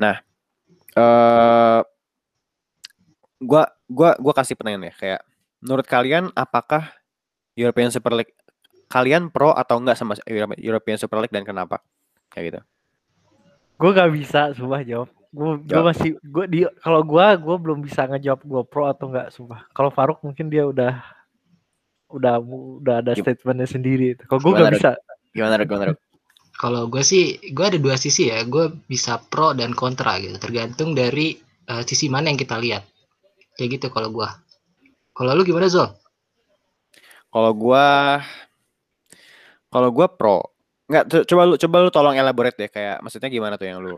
Nah, 0.00 0.20
eh 0.96 1.80
gua 3.40 3.66
gua 3.88 4.14
gua 4.20 4.34
kasih 4.36 4.54
pertanyaan 4.54 4.92
ya 4.92 4.94
kayak 4.94 5.20
menurut 5.64 5.86
kalian 5.88 6.28
apakah 6.36 6.92
European 7.56 7.90
Super 7.90 8.14
League 8.16 8.32
kalian 8.90 9.30
pro 9.30 9.54
atau 9.54 9.78
enggak 9.78 9.96
sama 9.96 10.18
Euro- 10.26 10.58
European 10.58 10.98
Super 10.98 11.22
League 11.22 11.32
dan 11.34 11.46
kenapa? 11.46 11.80
Kayak 12.30 12.44
gitu. 12.46 12.60
Gue 13.80 13.90
gak 13.96 14.12
bisa 14.12 14.52
sumpah 14.52 14.84
jawab 14.84 15.08
gue 15.30 15.82
masih 15.86 16.18
gue 16.26 16.44
di 16.50 16.60
kalau 16.82 17.06
gue 17.06 17.26
gue 17.38 17.56
belum 17.62 17.86
bisa 17.86 18.02
ngejawab 18.02 18.42
gue 18.42 18.62
pro 18.66 18.90
atau 18.90 19.06
enggak 19.14 19.30
sumpah. 19.30 19.62
Kalau 19.70 19.94
Faruk 19.94 20.18
mungkin 20.26 20.50
dia 20.50 20.66
udah 20.66 20.98
udah 22.10 22.42
udah 22.82 22.94
ada 22.98 23.14
statementnya 23.14 23.70
sendiri. 23.70 24.18
Kalau 24.26 24.42
gue 24.42 24.52
gak 24.58 24.74
bisa. 24.74 24.90
Gimana 25.30 25.54
Ruk? 25.62 25.66
gimana 25.70 25.84
Ruk? 25.94 25.98
Kalau 26.60 26.82
gue 26.92 27.00
sih, 27.00 27.40
gue 27.54 27.64
ada 27.64 27.78
dua 27.78 27.96
sisi 27.96 28.28
ya. 28.28 28.42
Gue 28.44 28.74
bisa 28.90 29.16
pro 29.16 29.54
dan 29.54 29.72
kontra 29.72 30.18
gitu, 30.20 30.36
tergantung 30.36 30.92
dari 30.92 31.38
eh, 31.70 31.82
sisi 31.86 32.10
mana 32.10 32.28
yang 32.28 32.36
kita 32.36 32.58
lihat. 32.58 32.84
Kayak 33.60 33.76
gitu 33.76 33.86
kalau 33.92 34.08
gue. 34.08 34.28
Kalau 35.12 35.36
lu 35.36 35.44
gimana 35.44 35.68
Zul? 35.68 35.92
kalau 37.30 37.54
gua 37.54 38.18
kalau 39.70 39.88
gua 39.94 40.06
pro 40.10 40.42
nggak 40.90 41.04
co- 41.06 41.26
coba 41.30 41.42
lu 41.46 41.54
coba 41.54 41.76
lu 41.86 41.90
tolong 41.94 42.16
elaborate 42.18 42.58
deh 42.58 42.66
kayak 42.66 42.98
maksudnya 42.98 43.30
gimana 43.30 43.54
tuh 43.54 43.70
yang 43.70 43.78
lu 43.78 43.94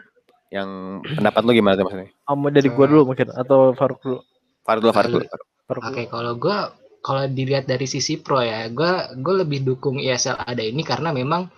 yang 0.53 0.69
pendapat 1.01 1.41
lu 1.49 1.57
gimana 1.57 1.75
tuh 1.81 1.89
maksudnya 1.89 2.13
Oh, 2.29 2.37
mau 2.37 2.53
dari 2.53 2.69
gue 2.69 2.87
dulu 2.87 3.09
mungkin 3.09 3.33
atau 3.33 3.73
Faruk 3.73 4.05
dulu 4.05 4.21
Faruk 4.69 4.83
dulu 4.85 4.93
Faruk 4.93 5.11
dulu 5.17 5.25
Oke, 5.73 6.05
dulu. 6.05 6.13
kalau 6.13 6.33
gue 6.37 6.57
kalau 7.01 7.25
dilihat 7.33 7.65
dari 7.65 7.89
sisi 7.89 8.21
pro 8.21 8.45
ya, 8.45 8.69
gue 8.69 8.93
gue 9.25 9.35
lebih 9.43 9.65
dukung 9.65 9.97
ESL 9.97 10.45
ada 10.45 10.61
ini 10.61 10.85
karena 10.85 11.11
memang 11.17 11.49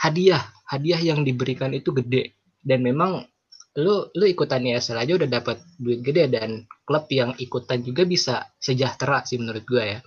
hadiah 0.00 0.40
hadiah 0.64 0.98
yang 0.98 1.20
diberikan 1.20 1.76
itu 1.76 1.92
gede 1.92 2.32
dan 2.64 2.80
memang 2.80 3.28
lu 3.76 4.08
lu 4.16 4.24
ikutan 4.24 4.64
ESL 4.64 4.98
aja 4.98 5.12
udah 5.20 5.28
dapat 5.28 5.60
duit 5.76 6.00
gede 6.00 6.32
dan 6.32 6.64
klub 6.88 7.04
yang 7.12 7.36
ikutan 7.36 7.84
juga 7.84 8.08
bisa 8.08 8.48
sejahtera 8.56 9.22
sih 9.28 9.36
menurut 9.36 9.64
gue 9.68 9.84
ya. 9.84 10.00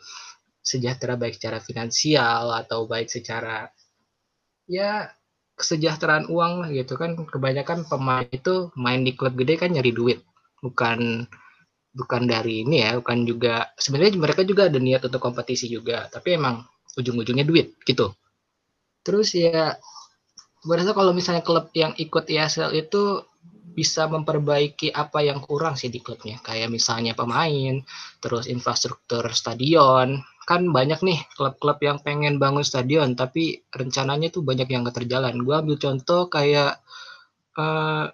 Sejahtera 0.62 1.14
baik 1.18 1.38
secara 1.38 1.62
finansial 1.62 2.52
atau 2.58 2.90
baik 2.90 3.08
secara 3.10 3.70
ya 4.66 5.10
kesejahteraan 5.56 6.26
uang 6.32 6.54
lah 6.66 6.70
gitu 6.74 6.98
kan. 6.98 7.14
Kebanyakan 7.16 7.86
pemain 7.86 8.28
itu 8.28 8.74
main 8.74 9.06
di 9.06 9.14
klub 9.14 9.38
gede 9.38 9.62
kan 9.62 9.70
nyari 9.72 9.92
duit. 9.94 10.20
Bukan 10.62 11.30
bukan 11.92 12.24
dari 12.24 12.64
ini 12.64 12.88
ya 12.88 12.96
bukan 13.04 13.28
juga 13.28 13.68
sebenarnya 13.76 14.16
mereka 14.16 14.48
juga 14.48 14.72
ada 14.72 14.80
niat 14.80 15.04
untuk 15.04 15.20
kompetisi 15.20 15.68
juga 15.68 16.08
tapi 16.08 16.40
emang 16.40 16.64
ujung-ujungnya 16.96 17.44
duit 17.44 17.76
gitu. 17.84 18.16
Terus 19.04 19.36
ya 19.36 19.76
gue 20.62 20.76
rasa 20.78 20.94
kalau 20.94 21.12
misalnya 21.12 21.44
klub 21.44 21.74
yang 21.74 21.92
ikut 21.98 22.30
ESL 22.30 22.72
itu 22.78 23.26
bisa 23.72 24.06
memperbaiki 24.12 24.92
apa 24.92 25.24
yang 25.24 25.40
kurang 25.40 25.80
sih 25.80 25.88
di 25.88 26.04
klubnya 26.04 26.38
kayak 26.44 26.70
misalnya 26.70 27.16
pemain 27.16 27.82
terus 28.20 28.46
infrastruktur 28.52 29.24
stadion 29.32 30.20
kan 30.44 30.62
banyak 30.70 31.00
nih 31.06 31.20
klub-klub 31.38 31.80
yang 31.80 31.98
pengen 32.04 32.36
bangun 32.38 32.66
stadion 32.66 33.16
tapi 33.16 33.64
rencananya 33.72 34.28
tuh 34.30 34.44
banyak 34.44 34.68
yang 34.68 34.84
gak 34.84 35.04
terjalan 35.04 35.42
gue 35.42 35.56
ambil 35.56 35.78
contoh 35.80 36.28
kayak 36.28 36.82
eh, 37.58 38.06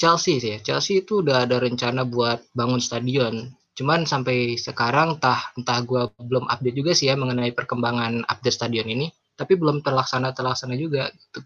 Chelsea 0.00 0.42
sih. 0.42 0.58
Chelsea 0.66 1.04
itu 1.06 1.22
udah 1.22 1.46
ada 1.46 1.62
rencana 1.62 2.02
buat 2.02 2.42
bangun 2.58 2.82
stadion 2.82 3.54
Cuman 3.72 4.04
sampai 4.04 4.60
sekarang 4.60 5.16
entah 5.16 5.40
entah 5.56 5.78
gue 5.80 6.02
belum 6.20 6.44
update 6.44 6.76
juga 6.76 6.92
sih 6.92 7.08
ya 7.08 7.16
mengenai 7.16 7.56
perkembangan 7.56 8.28
update 8.28 8.56
stadion 8.56 8.88
ini, 8.88 9.08
tapi 9.32 9.56
belum 9.56 9.80
terlaksana 9.80 10.36
terlaksana 10.36 10.76
juga 10.76 11.08
gitu. 11.16 11.40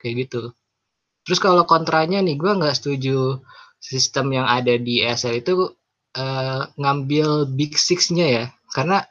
Kayak 0.00 0.14
gitu. 0.26 0.40
Terus 1.28 1.38
kalau 1.44 1.68
kontranya 1.68 2.24
nih 2.24 2.40
gue 2.40 2.48
nggak 2.56 2.72
setuju 2.72 3.36
sistem 3.78 4.32
yang 4.32 4.48
ada 4.48 4.80
di 4.80 5.04
ESL 5.04 5.44
itu 5.44 5.52
uh, 6.16 6.62
ngambil 6.80 7.52
Big 7.52 7.76
Six-nya 7.76 8.26
ya, 8.26 8.44
karena 8.72 9.04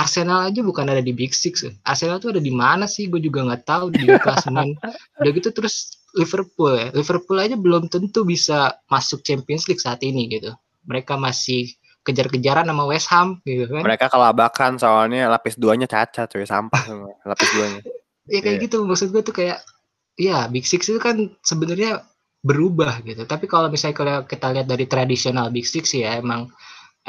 Arsenal 0.00 0.48
aja 0.48 0.64
bukan 0.64 0.86
ada 0.88 1.02
di 1.04 1.12
Big 1.12 1.36
Six. 1.36 1.66
Arsenal 1.84 2.22
tuh 2.22 2.32
ada 2.32 2.42
di 2.42 2.50
mana 2.50 2.88
sih? 2.88 3.10
Gue 3.10 3.20
juga 3.20 3.44
nggak 3.44 3.62
tahu 3.68 3.92
di 3.92 4.06
klasemen. 4.06 4.72
Udah 5.20 5.30
gitu 5.30 5.50
terus 5.52 6.00
Liverpool 6.16 6.72
ya. 6.78 6.88
Liverpool 6.96 7.38
aja 7.38 7.54
belum 7.58 7.92
tentu 7.92 8.24
bisa 8.24 8.80
masuk 8.88 9.20
Champions 9.26 9.68
League 9.68 9.82
saat 9.82 10.00
ini 10.00 10.30
gitu. 10.30 10.56
Mereka 10.88 11.20
masih 11.20 11.68
kejar-kejaran 12.00 12.64
sama 12.64 12.84
West 12.88 13.12
Ham 13.12 13.44
gitu 13.44 13.68
kan. 13.68 13.84
Mereka 13.84 14.08
kelabakan 14.08 14.80
soalnya 14.80 15.28
lapis 15.28 15.60
duanya 15.60 15.84
cacat 15.84 16.32
cuy 16.32 16.48
sampah 16.48 16.82
semua 16.86 17.12
lapis 17.28 17.50
duanya. 17.52 17.80
ya 18.32 18.40
kayak 18.40 18.56
yeah. 18.56 18.64
gitu 18.64 18.76
maksud 18.86 19.12
gue 19.12 19.22
tuh 19.26 19.34
kayak 19.36 19.58
ya 20.20 20.44
Big 20.52 20.68
Six 20.68 20.92
itu 20.92 21.00
kan 21.00 21.32
sebenarnya 21.40 22.04
berubah 22.44 23.00
gitu. 23.08 23.24
Tapi 23.24 23.48
kalau 23.48 23.72
misalnya 23.72 23.96
kalau 23.96 24.16
kita 24.28 24.52
lihat 24.52 24.68
dari 24.68 24.84
tradisional 24.84 25.48
Big 25.48 25.64
Six 25.64 25.96
ya 25.96 26.20
emang 26.20 26.52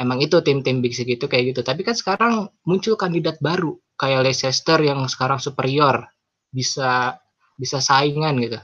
emang 0.00 0.24
itu 0.24 0.40
tim-tim 0.40 0.80
Big 0.80 0.96
Six 0.96 1.04
itu 1.04 1.28
kayak 1.28 1.52
gitu. 1.52 1.60
Tapi 1.60 1.84
kan 1.84 1.92
sekarang 1.92 2.48
muncul 2.64 2.96
kandidat 2.96 3.36
baru 3.44 3.76
kayak 4.00 4.24
Leicester 4.24 4.80
yang 4.80 5.04
sekarang 5.12 5.36
superior 5.36 6.08
bisa 6.48 7.20
bisa 7.60 7.84
saingan 7.84 8.40
gitu. 8.40 8.58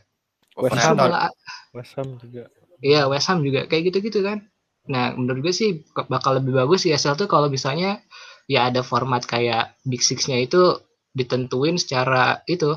West 0.58 0.80
Ham, 0.80 0.98
West 1.76 1.94
Ham 1.94 2.18
juga. 2.18 2.50
Iya 2.80 3.06
West 3.06 3.28
Ham 3.28 3.44
juga 3.44 3.68
kayak 3.68 3.92
gitu-gitu 3.92 4.24
kan. 4.24 4.48
Nah, 4.88 5.12
menurut 5.12 5.44
gue 5.44 5.54
sih 5.54 5.84
bakal 6.08 6.40
lebih 6.40 6.56
bagus 6.56 6.88
ya 6.88 6.96
ESL 6.96 7.20
tuh 7.20 7.28
kalau 7.28 7.52
misalnya 7.52 8.00
ya 8.48 8.72
ada 8.72 8.80
format 8.80 9.22
kayak 9.28 9.76
Big 9.84 10.00
Six-nya 10.00 10.40
itu 10.40 10.80
ditentuin 11.12 11.76
secara 11.76 12.40
itu 12.48 12.72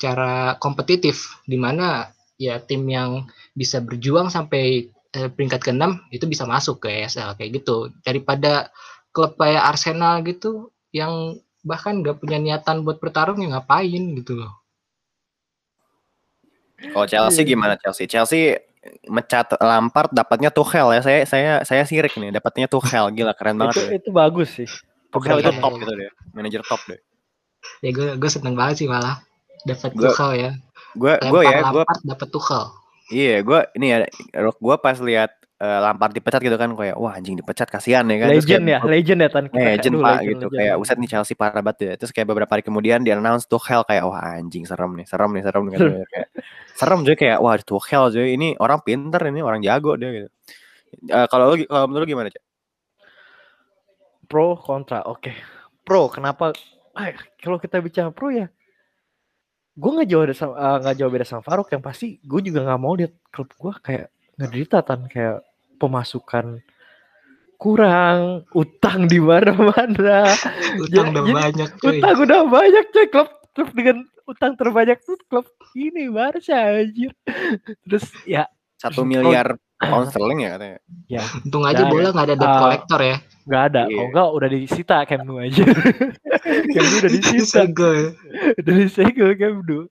secara 0.00 0.56
kompetitif 0.56 1.36
di 1.44 1.60
mana 1.60 2.08
ya 2.40 2.56
tim 2.56 2.88
yang 2.88 3.28
bisa 3.52 3.84
berjuang 3.84 4.32
sampai 4.32 4.88
eh, 5.12 5.28
peringkat 5.28 5.60
ke-6 5.60 6.08
itu 6.08 6.24
bisa 6.24 6.48
masuk 6.48 6.88
ke 6.88 7.04
ESL 7.04 7.36
kayak 7.36 7.60
gitu. 7.60 7.92
Daripada 8.00 8.72
klub 9.12 9.36
kayak 9.36 9.60
Arsenal 9.60 10.24
gitu 10.24 10.72
yang 10.96 11.36
bahkan 11.60 12.00
gak 12.00 12.16
punya 12.16 12.40
niatan 12.40 12.80
buat 12.80 12.96
bertarung 12.96 13.44
ya 13.44 13.52
ngapain 13.52 14.16
gitu 14.16 14.40
loh. 14.40 14.56
Kalau 16.80 17.04
Chelsea 17.04 17.44
gimana 17.44 17.76
Chelsea? 17.76 18.08
Chelsea 18.08 18.56
mecat 19.04 19.52
Lampard 19.60 20.16
dapatnya 20.16 20.48
Tuchel 20.48 20.96
ya. 20.96 21.04
Saya 21.04 21.28
saya 21.28 21.52
saya 21.60 21.84
sirik 21.84 22.16
nih 22.16 22.32
dapatnya 22.32 22.72
Tuchel 22.72 23.12
gila 23.12 23.36
keren 23.36 23.60
banget. 23.60 23.76
Itu 23.76 23.84
ya. 23.84 23.92
itu 24.00 24.10
bagus 24.16 24.48
sih. 24.56 24.68
Tuchel 25.12 25.44
itu 25.44 25.52
top 25.60 25.76
gitu 25.76 25.92
deh. 25.92 26.08
Manajer 26.32 26.64
top 26.64 26.80
deh. 26.88 26.96
Ya 27.84 27.92
gue 27.92 28.16
gue 28.16 28.30
seneng 28.32 28.56
banget 28.56 28.80
sih 28.80 28.88
malah 28.88 29.20
dapat 29.66 29.90
Tuchel 29.96 30.30
ya. 30.36 30.50
Gue 30.96 31.14
gue 31.18 31.42
ya 31.46 31.58
gue 31.70 31.84
dapat 32.06 32.28
Tuchel. 32.32 32.64
Iya, 33.10 33.36
gue 33.42 33.60
ini 33.74 33.86
ya 33.90 33.98
gue 34.38 34.76
pas 34.78 34.96
lihat 35.02 35.40
uh, 35.60 35.78
Lampard 35.84 36.12
dipecat 36.16 36.40
gitu 36.40 36.56
kan 36.56 36.72
kayak 36.72 36.96
wah 36.96 37.12
anjing 37.14 37.36
dipecat 37.36 37.68
kasihan 37.68 38.02
ya 38.08 38.16
kan 38.16 38.28
legend 38.32 38.64
kayak, 38.64 38.80
ya 38.80 38.88
legend 38.88 39.18
ya 39.20 39.28
tan 39.28 39.44
kita 39.52 39.60
legend 39.76 39.94
pak 40.00 40.10
legend, 40.10 40.24
gitu 40.26 40.46
legend. 40.48 40.58
kayak 40.58 40.74
uset 40.80 40.96
nih 40.96 41.08
Chelsea 41.12 41.36
parah 41.36 41.62
banget 41.62 41.78
ya 41.84 41.92
terus 42.00 42.10
kayak 42.16 42.26
beberapa 42.32 42.50
hari 42.50 42.64
kemudian 42.64 43.04
dia 43.04 43.14
announce 43.14 43.44
Tuchel 43.46 43.84
kayak 43.84 44.04
wah 44.08 44.40
anjing 44.40 44.64
serem 44.64 44.96
nih 44.96 45.06
serem 45.06 45.30
nih 45.36 45.42
serem 45.44 45.62
nih 45.68 45.72
kan 45.76 45.80
kayak 46.12 46.28
serem 46.74 47.00
juga 47.04 47.16
kayak 47.20 47.38
wah 47.44 47.54
Tuchel 47.60 48.04
jadi 48.10 48.28
ini 48.34 48.48
orang 48.56 48.80
pinter 48.82 49.20
ini 49.28 49.40
orang 49.44 49.60
jago 49.60 49.94
dia 50.00 50.10
gitu 50.10 50.28
uh, 51.12 51.26
kalau 51.28 51.52
lu 51.52 51.62
kalau 51.68 51.84
menurut 51.86 52.08
lu 52.08 52.10
gimana 52.16 52.28
cak 52.32 52.44
pro 54.26 54.56
kontra 54.56 55.04
oke 55.04 55.20
okay. 55.28 55.36
pro 55.84 56.08
kenapa 56.08 56.56
eh, 56.96 57.14
kalau 57.42 57.60
kita 57.60 57.82
bicara 57.84 58.08
pro 58.10 58.32
ya 58.32 58.48
gue 59.80 59.90
nggak 59.96 60.08
jauh 60.12 60.24
nggak 60.28 60.94
uh, 60.94 60.98
jauh 61.00 61.10
beda 61.10 61.24
sama 61.24 61.42
Faruk 61.42 61.72
yang 61.72 61.80
pasti 61.80 62.20
gue 62.20 62.40
juga 62.44 62.68
nggak 62.68 62.80
mau 62.80 62.92
lihat 62.92 63.16
klub 63.32 63.48
gue 63.56 63.72
kayak 63.80 64.06
ngederita 64.36 64.84
tan 64.84 65.08
kayak 65.08 65.40
pemasukan 65.80 66.60
kurang, 67.60 68.48
utang 68.56 69.04
di 69.04 69.20
mana-mana. 69.20 70.32
utang 70.88 71.12
udah 71.12 71.24
banyak, 71.28 71.68
cuy. 71.76 72.00
Utang 72.00 72.16
udah 72.24 72.40
banyak, 72.48 72.84
cuy. 72.88 73.06
Klub, 73.12 73.28
klub 73.52 73.68
dengan 73.76 73.96
utang 74.24 74.56
terbanyak 74.56 74.96
tuh 75.04 75.20
klub 75.28 75.44
ini 75.76 76.08
Barca 76.08 76.80
anjir. 76.80 77.12
Terus 77.84 78.08
ya 78.24 78.48
satu 78.80 79.04
miliar 79.04 79.60
pound 79.90 80.12
sterling 80.12 80.44
ya 80.44 80.50
katanya. 80.56 80.78
Ya. 81.08 81.22
Untung 81.40 81.64
aja 81.64 81.82
bola 81.88 82.08
nggak 82.12 82.26
ada 82.28 82.36
debt 82.36 82.52
uh, 82.52 82.60
collector 82.60 83.00
ya. 83.00 83.16
Nggak 83.48 83.62
ada. 83.72 83.82
Yeah. 83.88 83.96
Kalau 83.96 84.08
enggak 84.12 84.28
udah 84.36 84.48
disita 84.52 84.96
Camp 85.08 85.24
Nou 85.24 85.38
aja. 85.40 85.62
Camp 86.74 86.86
Nou 86.86 86.98
udah 87.00 87.12
disita. 87.12 87.60
Udah 88.60 88.74
disegel 88.76 89.30
Camp 89.40 89.58
Nou. 89.64 89.88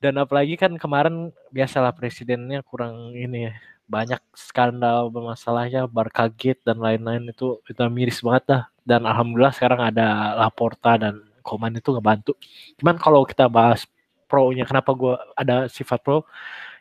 Dan 0.00 0.12
apalagi 0.20 0.54
kan 0.56 0.72
kemarin 0.80 1.32
biasalah 1.52 1.92
presidennya 1.92 2.64
kurang 2.64 3.12
ini 3.12 3.48
ya 3.50 3.54
banyak 3.86 4.18
skandal 4.34 5.08
bermasalahnya 5.14 5.86
Barca 5.86 6.26
Gate 6.26 6.58
dan 6.66 6.82
lain-lain 6.82 7.30
itu 7.30 7.62
kita 7.62 7.86
miris 7.86 8.18
banget 8.18 8.44
dah 8.50 8.62
dan 8.82 9.06
alhamdulillah 9.06 9.54
sekarang 9.54 9.78
ada 9.78 10.34
Laporta 10.34 10.98
dan 10.98 11.22
Koman 11.46 11.78
itu 11.78 11.94
ngebantu 11.94 12.34
cuman 12.82 12.98
kalau 12.98 13.22
kita 13.22 13.46
bahas 13.46 13.86
pro-nya 14.26 14.66
kenapa 14.66 14.90
gue 14.90 15.14
ada 15.38 15.70
sifat 15.70 16.02
pro 16.02 16.26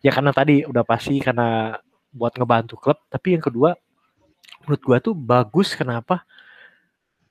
ya 0.01 0.09
karena 0.09 0.33
tadi 0.33 0.65
udah 0.65 0.81
pasti 0.81 1.21
karena 1.21 1.77
buat 2.15 2.31
ngebantu 2.39 2.79
klub 2.79 2.97
tapi 3.11 3.35
yang 3.35 3.43
kedua 3.43 3.75
menurut 4.65 4.81
gue 4.81 4.97
tuh 5.11 5.13
bagus 5.13 5.77
kenapa? 5.77 6.25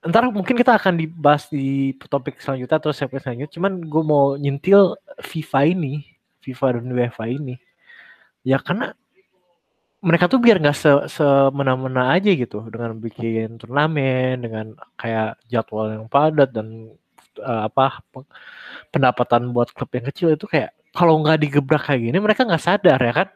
Ntar 0.04 0.30
mungkin 0.30 0.54
kita 0.54 0.76
akan 0.78 1.00
dibahas 1.00 1.50
di 1.50 1.96
topik 1.98 2.38
selanjutnya 2.38 2.78
atau 2.78 2.92
segmen 2.94 3.20
selanjutnya 3.20 3.54
cuman 3.58 3.72
gue 3.82 4.02
mau 4.04 4.24
nyentil 4.38 4.94
FIFA 5.24 5.60
ini 5.74 5.94
FIFA 6.44 6.78
dan 6.78 6.86
UEFA 6.94 7.24
ini. 7.26 7.56
Ya 8.44 8.60
karena 8.60 8.94
mereka 10.04 10.28
tuh 10.28 10.36
biar 10.36 10.60
nggak 10.60 10.76
se 10.76 10.90
semena-mena 11.16 12.12
aja 12.12 12.28
gitu 12.28 12.68
dengan 12.68 13.00
bikin 13.00 13.56
turnamen 13.56 14.36
dengan 14.44 14.66
kayak 15.00 15.40
jadwal 15.48 15.88
yang 15.88 16.04
padat 16.12 16.52
dan 16.52 16.92
uh, 17.40 17.64
apa 17.72 18.04
pendapatan 18.92 19.48
buat 19.56 19.72
klub 19.72 19.88
yang 19.96 20.04
kecil 20.12 20.36
itu 20.36 20.44
kayak 20.44 20.76
kalau 20.92 21.24
nggak 21.24 21.40
digebrak 21.40 21.88
kayak 21.88 22.04
gini 22.04 22.18
mereka 22.20 22.44
nggak 22.44 22.60
sadar 22.60 23.00
ya 23.00 23.12
kan 23.16 23.28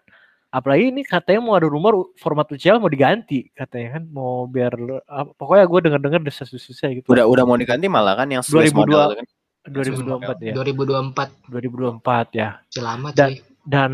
apalagi 0.59 0.91
ini 0.91 1.07
katanya 1.07 1.39
mau 1.39 1.55
ada 1.55 1.71
rumor 1.71 2.11
format 2.19 2.51
UCL 2.51 2.83
mau 2.83 2.91
diganti 2.91 3.47
katanya 3.55 3.99
kan. 3.99 4.05
Mau 4.11 4.51
biar 4.51 4.75
uh, 5.07 5.27
pokoknya 5.39 5.65
gue 5.71 5.81
dengar 5.87 6.01
dengar 6.03 6.21
desas 6.27 6.51
susah 6.51 6.91
gitu. 6.91 7.07
Udah 7.07 7.31
udah 7.31 7.47
mau 7.47 7.55
diganti 7.55 7.87
malah 7.87 8.19
kan 8.19 8.27
yang 8.27 8.43
2002 8.43 8.75
model, 8.75 9.09
kan? 9.15 9.27
2024 9.71 10.51
ya. 10.51 10.55
2024 10.59 12.03
2024 12.03 12.41
ya. 12.41 12.49
Selamat 12.75 13.13
dan, 13.15 13.31
dan 13.63 13.93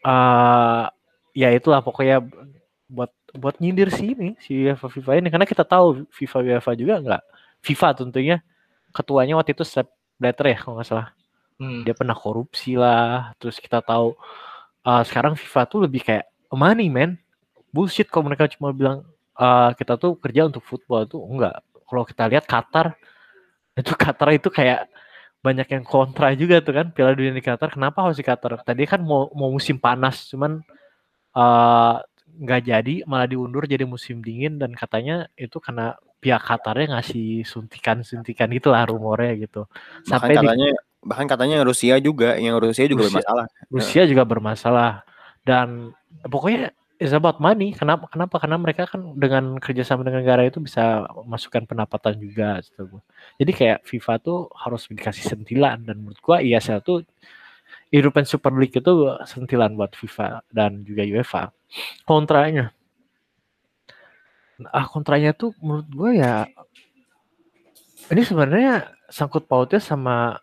uh, 0.00 0.88
ya 1.36 1.52
itulah 1.52 1.84
pokoknya 1.84 2.24
buat 2.88 3.12
buat 3.36 3.60
nyindir 3.60 3.92
sih 3.92 4.16
ini 4.16 4.40
si 4.40 4.56
UEFA 4.64 4.88
FIFA 4.88 5.20
ini. 5.20 5.28
Karena 5.28 5.44
kita 5.44 5.68
tahu 5.68 6.08
FIFA 6.08 6.38
UEFA 6.48 6.72
juga 6.72 6.94
nggak 7.04 7.22
FIFA 7.60 7.88
tentunya 8.00 8.36
ketuanya 8.96 9.36
waktu 9.36 9.52
itu 9.52 9.68
Sepp 9.68 9.92
Blatter 10.16 10.48
ya 10.48 10.56
kalau 10.56 10.80
nggak 10.80 10.88
salah. 10.88 11.12
Hmm. 11.62 11.86
dia 11.86 11.94
pernah 11.94 12.18
korupsi 12.18 12.74
lah 12.74 13.30
terus 13.38 13.62
kita 13.62 13.78
tahu 13.86 14.18
uh, 14.86 15.02
sekarang 15.06 15.34
FIFA 15.34 15.62
tuh 15.68 15.80
lebih 15.86 16.02
kayak 16.04 16.26
money 16.52 16.88
man. 16.92 17.18
Bullshit 17.72 18.08
kalau 18.12 18.28
mereka 18.28 18.44
cuma 18.52 18.70
bilang 18.76 19.08
uh, 19.40 19.72
kita 19.72 19.96
tuh 19.96 20.20
kerja 20.20 20.46
untuk 20.48 20.62
football 20.62 21.08
tuh 21.08 21.24
enggak. 21.24 21.64
Kalau 21.88 22.04
kita 22.04 22.24
lihat 22.28 22.44
Qatar 22.44 22.92
itu 23.80 23.92
Qatar 23.96 24.28
itu 24.36 24.48
kayak 24.52 24.88
banyak 25.42 25.66
yang 25.74 25.82
kontra 25.82 26.30
juga 26.38 26.62
tuh 26.62 26.70
kan 26.76 26.86
Piala 26.94 27.16
Dunia 27.16 27.32
di 27.34 27.42
Qatar. 27.42 27.72
Kenapa 27.72 28.04
harus 28.04 28.20
di 28.20 28.24
Qatar? 28.26 28.60
Tadi 28.62 28.84
kan 28.84 29.00
mau 29.02 29.32
mau 29.32 29.50
musim 29.50 29.80
panas 29.80 30.28
cuman 30.30 30.62
Eh, 31.32 31.94
nggak 32.44 32.60
uh, 32.60 32.66
jadi 32.68 32.94
malah 33.08 33.24
diundur 33.24 33.64
jadi 33.64 33.88
musim 33.88 34.20
dingin 34.20 34.60
dan 34.60 34.76
katanya 34.76 35.32
itu 35.32 35.56
karena 35.56 35.96
pihak 36.20 36.44
Qatarnya 36.44 37.00
ngasih 37.00 37.40
suntikan-suntikan 37.48 38.52
gitulah 38.52 38.84
rumornya 38.84 39.48
gitu. 39.48 39.64
Sampai 40.04 40.36
bahkan 40.36 40.52
katanya 40.52 40.70
di, 40.76 40.91
bahkan 41.02 41.26
katanya 41.26 41.66
Rusia 41.66 41.98
juga 41.98 42.38
yang 42.38 42.56
Rusia 42.58 42.86
juga 42.86 43.06
Rusia, 43.06 43.18
bermasalah. 43.18 43.46
Rusia 43.68 44.02
juga 44.06 44.22
bermasalah 44.22 44.92
dan 45.42 45.90
pokoknya 46.26 46.70
is 47.02 47.10
about 47.10 47.42
money. 47.42 47.74
Kenapa? 47.74 48.06
Kenapa? 48.06 48.38
Karena 48.38 48.56
mereka 48.62 48.86
kan 48.86 49.18
dengan 49.18 49.58
kerjasama 49.58 50.06
dengan 50.06 50.22
negara 50.22 50.46
itu 50.46 50.62
bisa 50.62 51.10
masukkan 51.26 51.66
pendapatan 51.66 52.14
juga. 52.22 52.62
Gitu. 52.62 52.86
Jadi 53.42 53.52
kayak 53.52 53.78
FIFA 53.82 54.14
tuh 54.22 54.46
harus 54.54 54.86
dikasih 54.86 55.26
sentilan 55.26 55.82
dan 55.82 55.98
menurut 55.98 56.22
gua 56.22 56.38
ISL 56.38 56.78
tuh 56.86 57.02
European 57.90 58.24
Super 58.24 58.54
League 58.54 58.78
itu 58.78 58.92
sentilan 59.26 59.74
buat 59.74 59.98
FIFA 59.98 60.46
dan 60.54 60.86
juga 60.86 61.02
UEFA. 61.02 61.50
Kontranya, 62.06 62.70
ah 64.70 64.86
kontranya 64.86 65.34
tuh 65.34 65.56
menurut 65.58 65.88
gue 65.90 66.10
ya 66.22 66.46
ini 68.12 68.22
sebenarnya 68.22 68.92
sangkut 69.08 69.48
pautnya 69.48 69.80
sama 69.82 70.38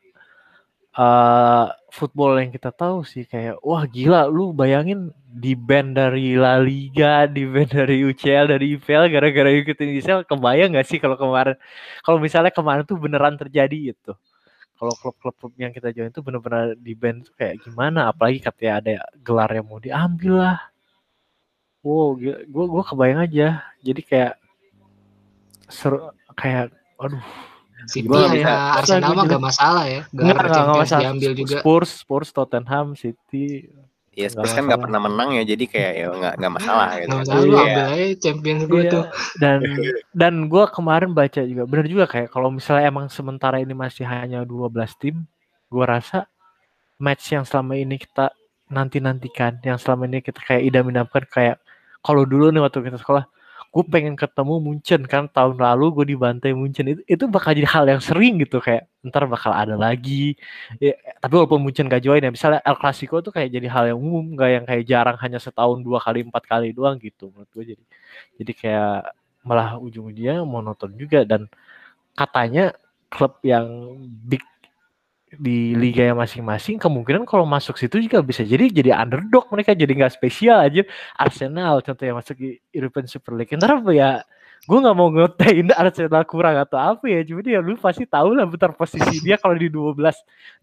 eh 0.99 1.65
football 1.95 2.35
yang 2.43 2.51
kita 2.51 2.75
tahu 2.75 3.07
sih 3.07 3.23
kayak 3.23 3.63
wah 3.63 3.87
gila 3.87 4.27
lu 4.27 4.51
bayangin 4.51 5.15
di 5.29 5.55
band 5.55 5.95
dari 5.95 6.35
La 6.35 6.59
Liga, 6.59 7.23
di 7.23 7.47
band 7.47 7.71
dari 7.79 8.03
UCL, 8.03 8.51
dari 8.51 8.75
IPL 8.75 9.07
gara-gara 9.07 9.49
ikutin 9.49 9.95
UCL 9.95 10.27
kebayang 10.27 10.75
gak 10.75 10.87
sih 10.89 10.99
kalau 10.99 11.15
kemarin 11.15 11.55
kalau 12.03 12.19
misalnya 12.19 12.51
kemarin 12.51 12.83
tuh 12.83 12.99
beneran 12.99 13.39
terjadi 13.39 13.95
gitu. 13.95 14.11
Kalau 14.79 14.95
klub-klub 14.95 15.51
yang 15.59 15.75
kita 15.75 15.91
join 15.91 16.07
itu 16.07 16.23
bener-bener 16.23 16.75
di 16.79 16.95
band 16.95 17.27
tuh 17.27 17.35
kayak 17.35 17.59
gimana 17.67 18.11
apalagi 18.11 18.39
katanya 18.39 18.73
ada 18.79 18.95
gelar 19.19 19.51
yang 19.51 19.67
mau 19.67 19.79
diambil 19.79 20.33
lah. 20.39 20.59
Wow, 21.83 22.19
gue 22.19 22.43
gue 22.47 22.83
kebayang 22.87 23.19
aja. 23.23 23.47
Jadi 23.83 24.01
kayak 24.03 24.33
seru 25.67 26.11
kayak 26.35 26.75
aduh 26.99 27.23
City 27.87 28.05
Gua 28.05 28.17
nggak 28.19 28.29
ya 28.29 28.35
bisa- 28.35 28.71
Arsenal 28.75 28.99
Gua 28.99 29.09
mah 29.09 29.23
juga- 29.23 29.31
gak 29.31 29.43
masalah 29.45 29.83
ya. 29.85 30.01
Enggak, 30.03 30.25
enggak 30.25 30.49
Champions 30.49 30.79
masalah. 30.81 31.01
diambil 31.01 31.31
juga. 31.33 31.57
Spurs, 31.59 31.89
Spurs, 31.95 32.29
Tottenham, 32.31 32.87
City. 32.93 33.47
Ya 34.09 34.27
Nggak 34.27 34.31
Spurs 34.35 34.51
kan 34.51 34.57
nggak 34.59 34.67
masalah. 34.67 34.83
pernah 34.83 34.99
menang 34.99 35.29
ya, 35.31 35.43
jadi 35.45 35.63
kayak 35.63 35.91
ya 35.95 36.05
nggak 36.11 36.33
nggak 36.35 36.53
masalah 36.53 36.87
gitu. 36.97 37.07
Gak 37.07 37.19
masalah 37.23 37.39
lu 37.39 37.47
Iya. 37.47 37.61
ambil 37.63 37.85
aja 37.87 38.05
Champions 38.19 38.63
gue 38.65 38.81
Iya, 38.81 38.91
tuh. 38.91 39.03
Dan 39.37 39.57
dan 40.21 40.33
gue 40.45 40.63
kemarin 40.69 41.11
baca 41.13 41.41
juga 41.41 41.63
benar 41.63 41.85
juga 41.85 42.05
kayak 42.05 42.27
kalau 42.27 42.49
misalnya 42.49 42.85
emang 42.85 43.05
sementara 43.07 43.57
ini 43.57 43.71
masih 43.71 44.03
hanya 44.03 44.43
12 44.43 44.91
tim, 44.93 45.23
gue 45.65 45.85
rasa 45.85 46.27
match 46.97 47.31
yang 47.31 47.47
selama 47.47 47.73
ini 47.73 47.95
kita 47.95 48.33
nanti 48.67 48.99
nantikan, 48.99 49.55
yang 49.63 49.79
selama 49.79 50.03
ini 50.05 50.19
kita 50.19 50.43
kayak 50.43 50.67
idam-idamkan 50.67 51.23
kayak 51.25 51.55
kalau 51.99 52.21
dulu 52.21 52.51
nih 52.51 52.59
waktu 52.59 52.79
kita 52.81 52.97
sekolah, 52.97 53.23
gue 53.69 53.83
pengen 53.85 54.17
ketemu 54.17 54.53
Munchen 54.57 55.01
kan 55.05 55.29
tahun 55.29 55.61
lalu 55.61 55.85
gue 56.01 56.05
dibantai 56.17 56.51
Munchen. 56.57 56.85
Itu 56.89 57.01
itu 57.05 57.23
bakal 57.29 57.53
jadi 57.53 57.69
hal 57.69 57.85
yang 57.85 58.01
sering 58.01 58.41
gitu 58.41 58.57
kayak 58.57 58.89
ntar 59.05 59.29
bakal 59.29 59.53
ada 59.53 59.77
lagi. 59.77 60.33
Ya, 60.81 60.97
tapi 61.21 61.33
walaupun 61.37 61.61
Munchen 61.61 61.85
gak 61.85 62.01
join 62.01 62.21
ya 62.25 62.33
misalnya 62.33 62.61
El 62.65 62.77
Clasico 62.81 63.21
tuh 63.21 63.29
kayak 63.29 63.49
jadi 63.53 63.67
hal 63.69 63.83
yang 63.93 63.99
umum 64.01 64.33
gak 64.33 64.49
yang 64.49 64.65
kayak 64.65 64.83
jarang 64.89 65.17
hanya 65.21 65.37
setahun 65.37 65.85
dua 65.85 66.01
kali 66.01 66.25
empat 66.25 66.43
kali 66.49 66.73
doang 66.73 66.97
gitu 66.97 67.29
menurut 67.29 67.49
gue 67.53 67.63
jadi 67.77 67.83
jadi 68.41 68.51
kayak 68.57 68.93
malah 69.47 69.77
ujung-ujungnya 69.77 70.41
monoton 70.43 70.91
juga. 70.97 71.23
Dan 71.23 71.45
katanya 72.17 72.73
klub 73.13 73.37
yang 73.45 73.67
big 74.25 74.43
di 75.37 75.77
liga 75.77 76.09
yang 76.09 76.17
masing-masing 76.17 76.81
kemungkinan 76.81 77.21
kalau 77.29 77.45
masuk 77.45 77.77
situ 77.77 78.01
juga 78.01 78.25
bisa 78.25 78.41
jadi 78.41 78.65
jadi 78.65 78.97
underdog 78.97 79.45
mereka 79.53 79.77
jadi 79.77 79.93
nggak 79.93 80.13
spesial 80.17 80.57
aja 80.57 80.81
Arsenal 81.13 81.85
contohnya 81.85 82.17
masuk 82.17 82.35
di 82.39 82.57
European 82.73 83.05
Super 83.05 83.37
League 83.37 83.53
ntar 83.53 83.77
apa 83.77 83.91
ya 83.93 84.09
gue 84.65 84.77
nggak 84.81 84.95
mau 84.97 85.13
ngetain 85.13 85.69
Arsenal 85.81 86.25
kurang 86.25 86.57
atau 86.57 86.81
apa 86.81 87.05
ya 87.05 87.21
cuma 87.21 87.45
ya 87.45 87.61
lu 87.61 87.77
pasti 87.77 88.09
tahu 88.09 88.33
lah 88.33 88.49
bentar 88.49 88.73
posisi 88.73 89.21
dia 89.21 89.37
kalau 89.37 89.53
di 89.53 89.69
12 89.69 90.01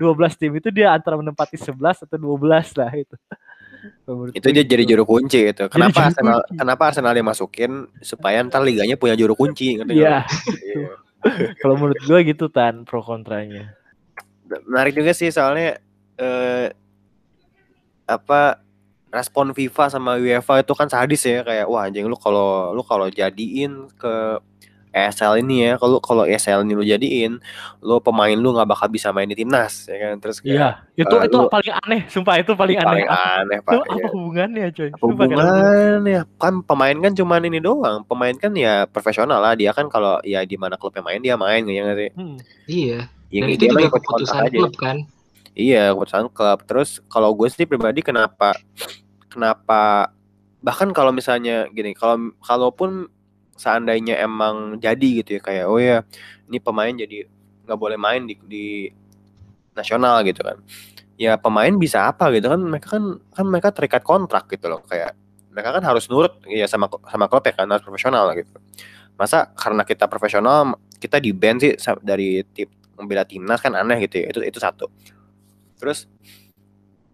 12 0.02 0.40
tim 0.40 0.52
itu 0.58 0.68
dia 0.74 0.90
antara 0.90 1.14
menempati 1.14 1.54
11 1.54 2.02
atau 2.02 2.16
12 2.18 2.80
lah 2.82 2.90
itu 2.90 3.16
Menurut 4.06 4.34
Itu 4.34 4.50
dia 4.50 4.66
jadi 4.66 4.82
gitu. 4.82 4.98
juru 4.98 5.04
kunci 5.06 5.46
itu. 5.46 5.64
Kenapa 5.70 5.94
juru 5.94 6.06
Arsenal 6.10 6.38
kunci. 6.42 6.58
kenapa 6.58 6.82
Arsenal 6.90 7.12
dimasukin 7.14 7.72
supaya 8.02 8.42
ntar 8.42 8.62
liganya 8.66 8.98
punya 8.98 9.14
juru 9.14 9.38
kunci 9.38 9.78
ngerti? 9.78 9.94
Iya, 9.94 10.26
Iya. 10.66 10.90
kalau 11.62 11.74
menurut 11.78 12.00
gue 12.02 12.18
gitu 12.26 12.50
tan 12.50 12.82
pro 12.82 12.98
kontranya. 13.02 13.74
Menarik 14.64 14.94
juga 14.94 15.12
sih 15.12 15.28
soalnya 15.28 15.78
eh, 16.16 16.70
apa 18.06 18.62
respon 19.10 19.50
FIFA 19.50 19.84
sama 19.88 20.18
UEFA 20.18 20.62
itu 20.62 20.72
kan 20.72 20.86
sadis 20.86 21.22
ya 21.24 21.42
kayak 21.42 21.66
wah 21.66 21.86
anjing 21.86 22.06
lu 22.06 22.14
kalau 22.14 22.70
lu 22.70 22.82
kalau 22.82 23.06
jadiin 23.08 23.90
ke 23.94 24.14
ESL 24.96 25.44
ini 25.44 25.60
ya 25.60 25.72
kalau 25.76 26.00
kalau 26.00 26.24
ESL 26.24 26.64
ini 26.64 26.72
lu 26.72 26.80
jadiin 26.80 27.36
lu 27.80 28.00
pemain 28.00 28.32
lu 28.32 28.54
nggak 28.56 28.64
bakal 28.64 28.88
bisa 28.88 29.12
main 29.12 29.28
di 29.28 29.36
timnas 29.36 29.84
ya 29.88 29.96
kan 30.08 30.14
terus 30.16 30.40
kayak 30.40 30.56
Iya, 30.56 30.68
itu 30.96 31.14
eh, 31.20 31.26
itu 31.28 31.36
lu- 31.36 31.52
paling 31.52 31.72
aneh, 31.84 32.00
sumpah 32.08 32.34
itu 32.40 32.52
paling 32.56 32.76
aneh. 32.80 32.88
paling 32.88 33.06
Apa, 33.08 33.28
aneh 33.44 33.58
itu 33.60 33.64
pak 33.66 33.74
apa 33.76 33.92
ya. 33.92 34.08
hubungannya 34.08 34.66
coy? 34.72 34.88
Apa 34.88 35.02
hubungannya 35.04 36.20
kan 36.40 36.54
pemain 36.64 36.96
kan 36.96 37.12
cuman 37.12 37.40
ini 37.44 37.58
doang 37.60 37.98
pemain 38.08 38.36
kan 38.36 38.52
ya 38.56 38.88
profesional 38.88 39.40
lah 39.44 39.52
dia 39.52 39.70
kan 39.76 39.86
kalau 39.92 40.16
ya 40.24 40.40
di 40.48 40.56
mana 40.56 40.80
klubnya 40.80 41.02
main 41.04 41.20
dia 41.20 41.36
main 41.36 41.60
ya 41.68 41.80
nggak 41.84 41.98
sih 42.00 42.10
Hmm. 42.16 42.36
Iya. 42.64 43.00
Ya, 43.30 43.42
Dan 43.42 43.50
itu 43.58 43.64
juga 43.66 43.90
keputusan 43.90 44.46
aja. 44.46 44.58
klub 44.58 44.74
kan. 44.78 44.96
Iya, 45.56 45.90
keputusan 45.94 46.30
klub. 46.30 46.58
Terus 46.68 47.02
kalau 47.10 47.34
gue 47.34 47.48
sih 47.50 47.66
pribadi 47.66 48.04
kenapa 48.04 48.54
kenapa 49.30 50.12
bahkan 50.62 50.90
kalau 50.94 51.10
misalnya 51.10 51.66
gini, 51.70 51.92
kalau 51.92 52.32
kalaupun 52.42 53.10
seandainya 53.56 54.20
emang 54.20 54.76
jadi 54.76 55.24
gitu 55.24 55.38
ya 55.38 55.40
kayak 55.40 55.64
oh 55.64 55.80
ya 55.80 56.04
ini 56.44 56.60
pemain 56.60 56.92
jadi 56.92 57.24
nggak 57.64 57.78
boleh 57.80 57.96
main 57.96 58.28
di, 58.28 58.36
di 58.44 58.66
nasional 59.74 60.22
gitu 60.22 60.44
kan. 60.44 60.60
Ya 61.16 61.40
pemain 61.40 61.72
bisa 61.80 62.12
apa 62.12 62.28
gitu 62.36 62.52
kan 62.52 62.60
mereka 62.60 63.00
kan 63.00 63.04
kan 63.32 63.46
mereka 63.48 63.68
terikat 63.72 64.04
kontrak 64.04 64.44
gitu 64.52 64.68
loh 64.68 64.84
kayak 64.84 65.16
mereka 65.48 65.80
kan 65.80 65.84
harus 65.88 66.04
nurut 66.12 66.36
ya 66.44 66.68
sama 66.68 66.92
sama 67.08 67.24
klub 67.32 67.40
ya 67.48 67.56
kan 67.56 67.66
harus 67.72 67.82
profesional 67.82 68.28
gitu. 68.36 68.52
Masa 69.16 69.48
karena 69.56 69.80
kita 69.88 70.04
profesional 70.04 70.76
kita 71.00 71.16
di 71.16 71.32
ban 71.32 71.56
sih 71.56 71.72
dari 72.04 72.44
tim 72.52 72.68
membela 72.96 73.28
timnas 73.28 73.60
kan 73.60 73.76
aneh 73.76 74.00
gitu 74.08 74.24
ya. 74.24 74.26
Itu 74.32 74.40
itu 74.42 74.58
satu. 74.58 74.88
Terus 75.76 76.08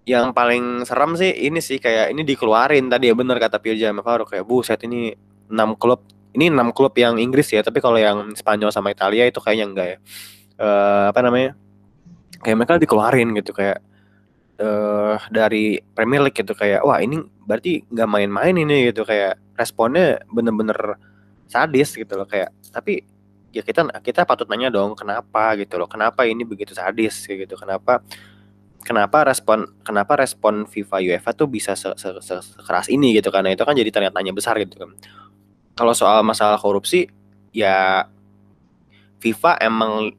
yang 0.03 0.35
paling 0.35 0.83
serem 0.83 1.15
sih 1.15 1.31
ini 1.31 1.63
sih 1.63 1.79
kayak 1.79 2.11
ini 2.11 2.27
dikeluarin 2.27 2.91
tadi 2.91 3.07
ya 3.07 3.15
bener 3.15 3.39
kata 3.39 3.63
Pirja 3.63 3.95
sama 3.95 4.03
Faruk 4.03 4.35
kayak 4.35 4.43
buset 4.43 4.83
ini 4.83 5.15
6 5.47 5.79
klub 5.79 6.03
ini 6.35 6.51
6 6.51 6.75
klub 6.75 6.91
yang 6.99 7.23
Inggris 7.23 7.55
ya 7.55 7.63
tapi 7.63 7.79
kalau 7.79 8.03
yang 8.03 8.35
Spanyol 8.35 8.75
sama 8.75 8.91
Italia 8.91 9.31
itu 9.31 9.39
kayaknya 9.39 9.67
enggak 9.71 9.87
ya 9.87 9.99
Eh 10.63 11.05
apa 11.11 11.21
namanya 11.25 11.59
kayak 12.43 12.57
mereka 12.59 12.79
dikeluarin 12.79 13.35
gitu 13.35 13.51
kayak 13.51 13.79
eh 14.63 15.17
dari 15.33 15.81
Premier 15.81 16.23
League 16.23 16.39
gitu 16.39 16.55
kayak 16.55 16.87
wah 16.87 17.03
ini 17.03 17.19
berarti 17.43 17.83
nggak 17.89 18.09
main-main 18.11 18.55
ini 18.55 18.93
gitu 18.93 19.03
kayak 19.03 19.41
responnya 19.59 20.23
bener-bener 20.31 20.99
sadis 21.51 21.99
gitu 21.99 22.15
loh 22.15 22.29
kayak 22.29 22.55
tapi 22.71 23.03
ya 23.53 23.63
kita 23.63 23.85
kita 24.01 24.25
patut 24.25 24.49
nanya 24.49 24.73
dong 24.73 24.97
kenapa 24.97 25.55
gitu 25.61 25.77
loh 25.77 25.87
kenapa 25.87 26.25
ini 26.25 26.43
begitu 26.43 26.73
sadis 26.73 27.29
gitu 27.29 27.53
kenapa 27.55 28.01
kenapa 28.83 29.23
respon 29.31 29.71
kenapa 29.87 30.19
respon 30.19 30.67
FIFA 30.67 30.99
UEFA 31.15 31.31
tuh 31.33 31.47
bisa 31.47 31.79
se, 31.79 31.89
se, 31.95 32.09
se- 32.19 32.43
sekeras 32.59 32.91
ini 32.91 33.15
gitu 33.15 33.31
karena 33.31 33.55
itu 33.55 33.63
kan 33.63 33.79
jadi 33.79 33.91
tanya 33.95 34.11
tanya 34.11 34.35
besar 34.35 34.59
gitu 34.59 34.75
kan. 34.75 34.91
Kalau 35.73 35.95
soal 35.97 36.21
masalah 36.27 36.59
korupsi 36.59 37.07
ya 37.55 38.05
FIFA 39.23 39.63
emang 39.63 40.13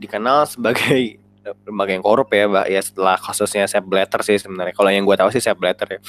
dikenal 0.00 0.48
sebagai 0.48 1.20
lembaga 1.68 1.94
yang 1.94 2.02
korup 2.02 2.26
ya 2.34 2.50
Mbak 2.50 2.66
ya 2.74 2.80
setelah 2.82 3.14
kasusnya 3.20 3.70
Sepp 3.70 3.86
Blatter 3.86 4.18
sih 4.26 4.34
sebenarnya. 4.40 4.74
Kalau 4.74 4.90
yang 4.90 5.06
gue 5.06 5.14
tahu 5.14 5.30
sih 5.30 5.38
Sepp 5.38 5.60
Blatter 5.62 5.86
ya. 5.86 6.00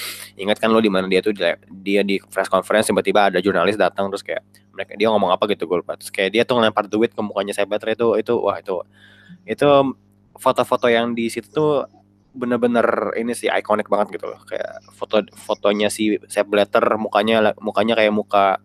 Ingat 0.41 0.57
kan 0.57 0.73
lo 0.73 0.81
di 0.81 0.89
mana 0.89 1.05
dia 1.05 1.21
tuh 1.21 1.29
dia 1.69 2.01
di 2.01 2.17
press 2.17 2.49
conference 2.49 2.89
tiba-tiba 2.89 3.29
ada 3.29 3.37
jurnalis 3.37 3.77
datang 3.77 4.09
terus 4.09 4.25
kayak 4.25 4.41
mereka 4.77 4.93
dia 4.93 5.09
ngomong 5.09 5.33
apa 5.33 5.49
gitu 5.49 5.65
gue 5.65 5.81
lupa. 5.81 5.97
Terus 5.97 6.13
kayak 6.13 6.29
dia 6.37 6.43
tuh 6.45 6.61
ngelempar 6.61 6.85
duit 6.85 7.09
ke 7.17 7.21
mukanya 7.25 7.57
Sepp 7.57 7.73
Blatter 7.73 7.97
itu 7.97 8.13
itu 8.21 8.33
wah 8.37 8.61
itu 8.61 8.85
itu 9.49 9.67
foto-foto 10.37 10.85
yang 10.85 11.17
di 11.17 11.33
situ 11.33 11.49
tuh 11.49 11.89
bener-bener 12.37 13.17
ini 13.17 13.33
sih 13.33 13.49
ikonik 13.49 13.89
banget 13.89 14.21
gitu 14.21 14.29
loh. 14.29 14.39
Kayak 14.45 14.85
foto 14.93 15.25
fotonya 15.33 15.89
si 15.89 16.21
Sepp 16.29 16.53
Blatter 16.53 16.85
mukanya 17.01 17.57
mukanya 17.57 17.97
kayak 17.97 18.13
muka 18.13 18.61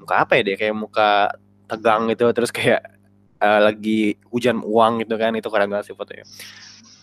muka 0.00 0.14
apa 0.24 0.40
ya 0.40 0.42
deh 0.48 0.56
kayak 0.56 0.72
muka 0.72 1.36
tegang 1.68 2.08
gitu 2.08 2.24
terus 2.32 2.48
kayak 2.48 2.80
eh, 3.44 3.60
lagi 3.60 4.00
hujan 4.32 4.64
uang 4.64 5.04
gitu 5.04 5.20
kan 5.20 5.36
itu 5.36 5.48
keren 5.52 5.68
banget 5.68 5.92
sih 5.92 5.96
fotonya. 5.96 6.24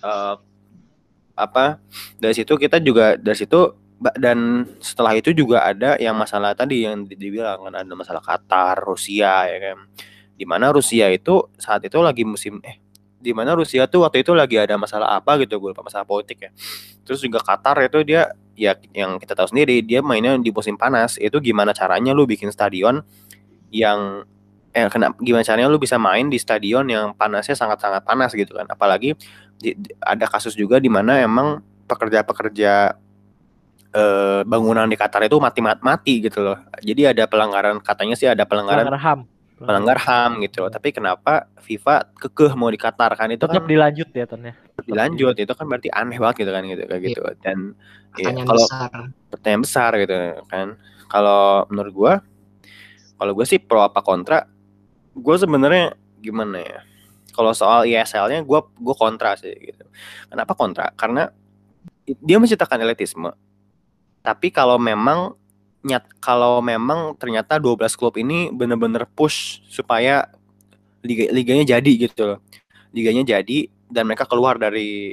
Eh, 0.02 0.36
apa 1.38 1.80
dari 2.20 2.34
situ 2.36 2.54
kita 2.58 2.78
juga 2.82 3.16
dari 3.16 3.38
situ 3.38 3.74
dan 4.18 4.66
setelah 4.82 5.14
itu 5.14 5.30
juga 5.30 5.62
ada 5.62 5.94
yang 6.02 6.18
masalah 6.18 6.58
tadi 6.58 6.90
yang 6.90 7.06
di- 7.06 7.14
dibilang 7.14 7.70
kan 7.70 7.86
ada 7.86 7.94
masalah 7.94 8.22
Qatar 8.22 8.82
Rusia 8.82 9.46
ya 9.46 9.58
kan. 9.62 9.78
Di 10.34 10.46
mana 10.50 10.74
Rusia 10.74 11.06
itu 11.14 11.46
saat 11.62 11.86
itu 11.86 12.02
lagi 12.02 12.26
musim 12.26 12.58
eh 12.66 12.82
di 13.22 13.30
mana 13.38 13.54
Rusia 13.54 13.86
tuh 13.86 14.02
waktu 14.02 14.26
itu 14.26 14.34
lagi 14.34 14.58
ada 14.58 14.74
masalah 14.82 15.22
apa 15.22 15.38
gitu 15.46 15.62
gue 15.62 15.70
lupa 15.78 15.86
masalah 15.86 16.10
politik 16.10 16.50
ya. 16.50 16.52
Terus 17.06 17.22
juga 17.22 17.38
Qatar 17.46 17.78
itu 17.86 18.02
dia 18.02 18.34
ya 18.58 18.74
yang 18.98 19.22
kita 19.22 19.38
tahu 19.38 19.54
sendiri 19.54 19.86
dia 19.86 20.02
mainnya 20.02 20.34
di 20.42 20.50
musim 20.50 20.74
panas. 20.74 21.22
Itu 21.22 21.38
gimana 21.38 21.70
caranya 21.78 22.18
lu 22.18 22.26
bikin 22.26 22.50
stadion 22.50 23.06
yang 23.70 24.26
eh 24.74 24.88
kena 24.90 25.14
gimana 25.22 25.46
caranya 25.46 25.70
lu 25.70 25.78
bisa 25.78 26.02
main 26.02 26.26
di 26.32 26.42
stadion 26.42 26.90
yang 26.90 27.14
panasnya 27.14 27.54
sangat-sangat 27.54 28.02
panas 28.02 28.34
gitu 28.34 28.58
kan. 28.58 28.66
Apalagi 28.66 29.14
di- 29.62 29.78
di- 29.78 29.94
ada 30.02 30.26
kasus 30.26 30.58
juga 30.58 30.82
di 30.82 30.90
mana 30.90 31.22
emang 31.22 31.62
pekerja-pekerja 31.86 32.98
eh, 33.92 34.42
bangunan 34.44 34.88
di 34.88 34.96
Qatar 34.96 35.24
itu 35.24 35.38
mati 35.38 35.60
mati 35.62 36.14
gitu 36.22 36.40
loh 36.42 36.58
jadi 36.80 37.12
ada 37.12 37.28
pelanggaran 37.28 37.80
katanya 37.80 38.16
sih 38.16 38.28
ada 38.28 38.44
pelanggaran 38.44 38.88
Pelanggar 38.88 39.00
HAM. 39.00 39.20
pelanggar 39.62 39.98
HAM 40.02 40.32
gitu 40.42 40.66
loh. 40.66 40.74
Tapi 40.74 40.90
kenapa 40.90 41.46
FIFA 41.62 42.10
kekeh 42.18 42.58
mau 42.58 42.74
di 42.74 42.82
Qatar 42.82 43.14
kan 43.14 43.30
itu 43.30 43.46
Tetap 43.46 43.62
kan 43.62 43.70
dilanjut 43.70 44.10
ya 44.10 44.26
ya. 44.26 44.54
Tetap 44.58 44.86
dilanjut 44.90 45.36
itu 45.38 45.54
kan 45.54 45.66
berarti 45.70 45.90
aneh 45.94 46.18
banget 46.18 46.36
gitu 46.42 46.52
kan 46.52 46.64
gitu 46.66 46.82
kayak 46.90 47.02
gitu. 47.06 47.22
Dan 47.46 47.58
ya, 48.18 48.34
Pertanyaan 48.34 48.48
kalau 48.50 48.66
besar. 48.66 48.90
pertanyaan 49.30 49.62
besar 49.62 49.92
gitu 50.02 50.16
kan. 50.50 50.68
Kalau 51.06 51.70
menurut 51.70 51.94
gua 51.94 52.14
kalau 53.16 53.38
gue 53.38 53.46
sih 53.46 53.62
pro 53.62 53.86
apa 53.86 54.02
kontra 54.02 54.50
gue 55.14 55.36
sebenarnya 55.38 55.94
gimana 56.18 56.58
ya 56.58 56.80
kalau 57.30 57.54
soal 57.54 57.86
ISL-nya 57.86 58.42
gue 58.42 58.60
gue 58.82 58.96
kontra 58.98 59.38
sih 59.38 59.54
gitu 59.54 59.86
Kenapa 60.26 60.58
kontra? 60.58 60.90
Karena 60.98 61.30
dia 62.08 62.42
menciptakan 62.42 62.82
elitisme. 62.82 63.30
Tapi 64.22 64.54
kalau 64.54 64.78
memang 64.78 65.34
nyat 65.82 66.06
kalau 66.22 66.62
memang 66.62 67.18
ternyata 67.18 67.58
12 67.58 67.98
klub 67.98 68.14
ini 68.22 68.54
benar-benar 68.54 69.10
push 69.10 69.66
supaya 69.66 70.30
liga 71.02 71.34
liganya 71.34 71.78
jadi 71.78 71.92
gitu 72.06 72.22
loh. 72.36 72.40
Liganya 72.94 73.26
jadi 73.26 73.66
dan 73.90 74.06
mereka 74.06 74.30
keluar 74.30 74.62
dari 74.62 75.12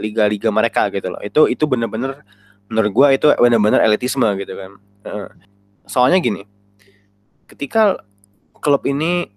liga-liga 0.00 0.48
mereka 0.48 0.88
gitu 0.88 1.12
loh. 1.12 1.20
Itu 1.20 1.44
itu 1.46 1.68
benar-benar 1.68 2.24
menurut 2.72 2.90
gua 2.90 3.08
itu 3.12 3.28
benar-benar 3.36 3.84
elitisme 3.84 4.24
gitu 4.40 4.56
kan. 4.56 4.72
Soalnya 5.84 6.24
gini, 6.24 6.48
ketika 7.44 8.00
klub 8.64 8.80
ini 8.88 9.28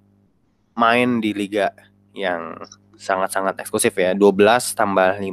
main 0.80 1.20
di 1.20 1.36
liga 1.36 1.76
yang 2.16 2.56
sangat-sangat 2.98 3.60
eksklusif 3.62 3.94
ya. 3.96 4.16
12 4.16 4.76
tambah 4.76 5.20
5 5.20 5.26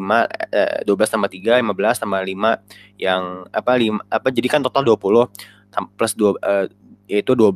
eh, 0.53 0.83
12 0.85 1.12
tambah 1.12 1.31
3 1.31 1.62
15 1.62 2.03
tambah 2.03 2.20
5 2.20 3.03
yang 3.03 3.22
apa 3.51 3.72
5 3.79 4.03
apa 4.07 4.29
jadi 4.31 4.48
kan 4.51 4.61
total 4.62 4.83
20 4.85 5.96
plus 5.96 6.12
2 6.14 6.37
eh, 6.38 6.66
yaitu 7.11 7.33
12 7.35 7.55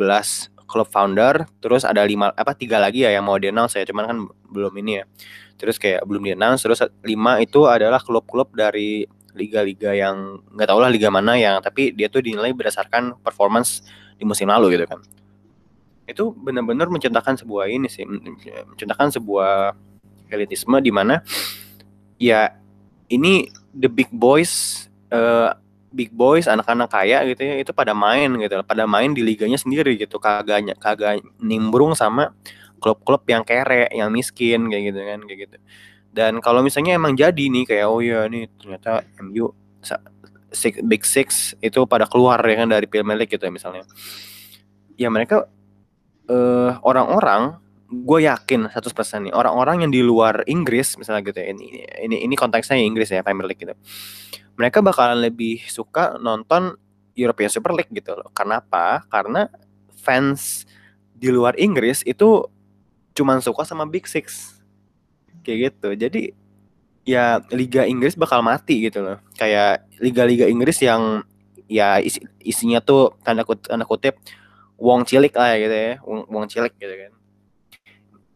klub 0.66 0.88
founder 0.90 1.46
terus 1.62 1.86
ada 1.86 2.02
5 2.02 2.34
apa 2.34 2.52
tiga 2.58 2.82
lagi 2.82 3.06
ya 3.06 3.14
yang 3.14 3.24
mau 3.26 3.38
di 3.38 3.48
announce 3.50 3.78
ya 3.78 3.86
cuman 3.86 4.04
kan 4.06 4.18
belum 4.50 4.72
ini 4.82 4.92
ya. 5.02 5.04
Terus 5.56 5.80
kayak 5.80 6.04
belum 6.04 6.22
di 6.26 6.32
announce 6.36 6.66
terus 6.66 6.80
5 6.82 7.06
itu 7.40 7.60
adalah 7.64 8.02
klub-klub 8.02 8.52
dari 8.52 9.08
liga-liga 9.36 9.92
yang 9.92 10.40
nggak 10.56 10.66
tau 10.66 10.80
lah 10.80 10.88
liga 10.88 11.12
mana 11.12 11.36
yang 11.36 11.60
tapi 11.60 11.92
dia 11.92 12.08
tuh 12.08 12.24
dinilai 12.24 12.56
berdasarkan 12.56 13.20
performance 13.20 13.84
di 14.16 14.24
musim 14.24 14.48
lalu 14.48 14.80
gitu 14.80 14.88
kan 14.88 15.04
itu 16.08 16.32
benar-benar 16.32 16.88
menciptakan 16.88 17.36
sebuah 17.36 17.68
ini 17.68 17.90
sih 17.92 18.08
menciptakan 18.08 19.12
sebuah 19.12 19.76
elitisme 20.30 20.78
di 20.82 20.90
mana 20.94 21.22
ya 22.16 22.52
ini 23.12 23.46
the 23.76 23.88
big 23.90 24.08
boys 24.10 24.86
uh, 25.12 25.54
big 25.96 26.12
boys 26.12 26.44
anak-anak 26.44 26.92
kaya 26.92 27.24
gitu 27.24 27.40
ya 27.40 27.54
itu 27.62 27.72
pada 27.72 27.96
main 27.96 28.28
gitu 28.36 28.60
pada 28.66 28.84
main 28.84 29.16
di 29.16 29.24
liganya 29.24 29.56
sendiri 29.56 29.96
gitu. 29.96 30.20
Kagaknya 30.20 30.76
kagak 30.76 31.24
nimbrung 31.40 31.96
sama 31.96 32.36
klub-klub 32.76 33.24
yang 33.24 33.42
kere 33.42 33.88
yang 33.94 34.12
miskin 34.12 34.68
kayak 34.68 34.92
gitu 34.92 35.00
kan 35.00 35.20
kayak 35.24 35.38
gitu. 35.48 35.56
Dan 36.12 36.40
kalau 36.40 36.60
misalnya 36.60 36.96
emang 36.96 37.16
jadi 37.16 37.44
nih 37.48 37.64
kayak 37.64 37.86
oh 37.88 38.00
ya 38.00 38.28
nih 38.28 38.48
ternyata 38.60 39.04
MU 39.24 39.52
six, 40.52 40.80
big 40.84 41.02
six 41.04 41.52
itu 41.60 41.84
pada 41.84 42.08
keluar 42.08 42.40
ya 42.44 42.64
kan 42.64 42.68
dari 42.72 42.88
Premier 42.88 43.16
League 43.16 43.32
gitu 43.32 43.44
ya 43.44 43.52
misalnya. 43.52 43.84
Ya 44.96 45.08
mereka 45.12 45.48
uh, 46.28 46.80
orang-orang 46.80 47.60
gue 47.86 48.18
yakin 48.26 48.66
100% 48.66 49.30
nih 49.30 49.34
orang-orang 49.34 49.86
yang 49.86 49.92
di 49.94 50.02
luar 50.02 50.42
Inggris 50.50 50.98
misalnya 50.98 51.22
gitu 51.22 51.38
ya 51.38 51.54
ini 51.54 51.86
ini 52.02 52.16
ini 52.26 52.34
konteksnya 52.34 52.74
Inggris 52.82 53.14
ya 53.14 53.22
Premier 53.22 53.46
League 53.46 53.62
gitu. 53.62 53.74
Mereka 54.58 54.82
bakalan 54.82 55.22
lebih 55.22 55.62
suka 55.70 56.18
nonton 56.18 56.74
European 57.14 57.50
Super 57.52 57.72
League 57.76 57.92
gitu 57.92 58.16
loh. 58.18 58.28
Kenapa? 58.34 59.06
Karena 59.06 59.46
fans 60.02 60.66
di 61.14 61.30
luar 61.30 61.54
Inggris 61.56 62.02
itu 62.02 62.44
cuman 63.14 63.38
suka 63.38 63.62
sama 63.62 63.86
Big 63.86 64.04
Six. 64.10 64.58
Kayak 65.46 65.58
gitu. 65.70 65.88
Jadi 65.94 66.22
ya 67.06 67.38
Liga 67.54 67.86
Inggris 67.86 68.18
bakal 68.18 68.42
mati 68.42 68.82
gitu 68.82 69.04
loh. 69.04 69.22
Kayak 69.38 69.86
liga-liga 70.02 70.50
Inggris 70.50 70.82
yang 70.82 71.22
ya 71.70 71.98
isi, 72.02 72.22
isinya 72.42 72.82
tuh 72.82 73.14
tanda 73.22 73.42
kutip, 73.42 73.70
tanda 73.70 73.86
kutip 73.86 74.18
wong 74.78 75.02
cilik 75.08 75.34
lah 75.34 75.54
ya 75.54 75.56
gitu 75.66 75.76
ya 75.76 75.94
wong, 76.04 76.20
wong 76.30 76.44
cilik 76.46 76.72
gitu 76.78 76.94
kan 76.94 77.12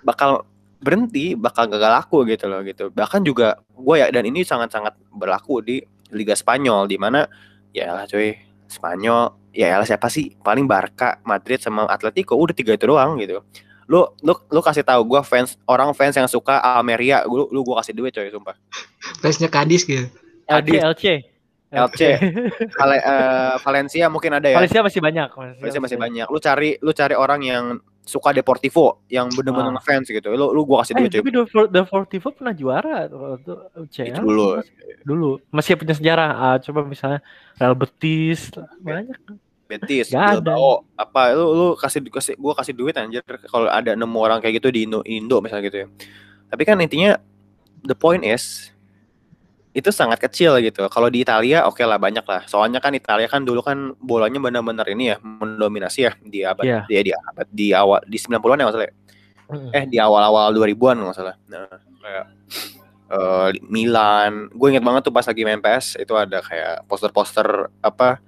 bakal 0.03 0.45
berhenti 0.81 1.37
bakal 1.37 1.69
gagal 1.69 1.93
laku 1.93 2.25
gitu 2.25 2.49
loh 2.49 2.65
gitu. 2.65 2.89
Bahkan 2.91 3.21
juga 3.23 3.61
gue 3.77 3.97
ya 4.01 4.09
dan 4.09 4.25
ini 4.25 4.41
sangat-sangat 4.43 4.97
berlaku 5.13 5.61
di 5.61 5.85
Liga 6.11 6.33
Spanyol 6.33 6.89
di 6.89 6.97
mana 6.97 7.29
ya 7.71 7.93
lah 7.95 8.05
cuy 8.09 8.35
Spanyol 8.67 9.53
ya 9.53 9.77
lah 9.77 9.87
siapa 9.87 10.09
sih? 10.09 10.33
Paling 10.41 10.65
Barca 10.65 11.21
Madrid 11.29 11.61
sama 11.61 11.85
Atletico 11.87 12.35
udah 12.35 12.57
tiga 12.57 12.73
itu 12.75 12.89
doang 12.89 13.21
gitu. 13.21 13.45
Lu 13.91 14.09
lu 14.25 14.33
lu 14.49 14.61
kasih 14.65 14.87
tahu 14.87 15.05
gue 15.05 15.21
fans 15.21 15.61
orang 15.69 15.93
fans 15.93 16.17
yang 16.17 16.31
suka 16.31 16.57
Almeria 16.59 17.29
lu 17.29 17.51
lu 17.53 17.61
gue 17.61 17.77
kasih 17.77 17.93
duit 17.93 18.17
coy 18.17 18.33
sumpah. 18.33 18.57
Fansnya 19.21 19.53
Kadis 19.53 19.85
gitu. 19.85 20.09
LC 20.51 20.83
LC 20.83 21.05
LC 21.71 22.01
Vale, 22.75 22.99
uh, 22.99 23.55
Valencia 23.63 24.11
mungkin 24.11 24.35
ada 24.35 24.49
ya. 24.51 24.59
Valencia 24.59 24.83
masih 24.83 25.01
banyak 25.05 25.29
Valencia, 25.31 25.61
Valencia 25.61 25.83
masih 25.85 25.99
banyak. 26.01 26.27
Lu 26.27 26.39
cari 26.43 26.71
lu 26.83 26.91
cari 26.91 27.15
orang 27.15 27.41
yang 27.45 27.65
suka 28.11 28.35
Deportivo 28.35 29.07
yang 29.07 29.31
bener-bener 29.31 29.79
ah. 29.79 29.83
fans 29.83 30.11
gitu. 30.11 30.35
Lu 30.35 30.51
lu 30.51 30.66
gua 30.66 30.83
kasih 30.83 30.99
eh, 30.99 31.23
Tapi 31.23 31.31
Deportivo 31.70 32.35
pernah 32.35 32.51
juara 32.51 33.07
waktu 33.07 33.53
UCL. 33.87 34.11
Itu 34.11 34.20
dulu. 34.27 34.46
Dulu 35.07 35.31
masih 35.55 35.79
punya 35.79 35.94
sejarah. 35.94 36.31
Uh, 36.35 36.57
coba 36.66 36.81
misalnya 36.83 37.23
Real 37.55 37.79
Betis 37.79 38.51
banyak. 38.83 39.14
Betis, 39.70 40.11
Gak 40.11 40.42
ada. 40.42 40.59
Oh, 40.59 40.83
apa 40.99 41.31
lu 41.31 41.46
lu 41.55 41.66
kasih 41.79 42.03
kasih 42.11 42.35
gua 42.35 42.59
kasih 42.59 42.75
duit 42.75 42.99
anjir 42.99 43.23
kalau 43.46 43.70
ada 43.70 43.94
nemu 43.94 44.18
orang 44.18 44.42
kayak 44.42 44.59
gitu 44.59 44.75
di 44.75 44.83
Indo, 44.83 45.07
Indo 45.07 45.38
misalnya 45.38 45.70
gitu 45.70 45.79
ya. 45.87 45.88
Tapi 46.51 46.62
kan 46.66 46.83
intinya 46.83 47.14
the 47.87 47.94
point 47.94 48.27
is 48.27 48.75
itu 49.70 49.90
sangat 49.94 50.18
kecil 50.18 50.59
gitu. 50.59 50.90
Kalau 50.90 51.06
di 51.06 51.22
Italia 51.22 51.62
oke 51.62 51.78
okay 51.78 51.87
lah 51.87 51.98
banyak 51.98 52.26
lah. 52.26 52.42
Soalnya 52.50 52.83
kan 52.83 52.90
Italia 52.90 53.30
kan 53.30 53.46
dulu 53.46 53.62
kan 53.62 53.94
bolanya 54.02 54.42
benar-benar 54.42 54.87
ini 54.90 55.14
ya 55.14 55.16
mendominasi 55.22 56.00
ya 56.11 56.12
di 56.18 56.42
abad 56.42 56.64
yeah. 56.66 56.85
di, 56.90 57.11
di 57.11 57.12
abad 57.14 57.46
di 57.54 57.66
awal 57.70 58.02
di 58.02 58.18
90-an 58.18 58.59
ya 58.59 58.66
masalah. 58.66 58.90
Mm. 59.50 59.70
Eh 59.70 59.85
di 59.87 59.98
awal-awal 60.02 60.50
2000-an 60.54 60.96
nggak 61.06 61.16
salah. 61.16 61.37
Nah, 61.46 61.70
kayak 62.02 62.26
uh, 63.14 63.48
Milan, 63.70 64.50
gue 64.50 64.68
inget 64.74 64.83
banget 64.83 65.02
tuh 65.06 65.14
pas 65.14 65.26
lagi 65.26 65.42
main 65.46 65.62
PS 65.62 66.02
itu 66.02 66.14
ada 66.18 66.42
kayak 66.42 66.87
poster-poster 66.90 67.70
apa 67.78 68.18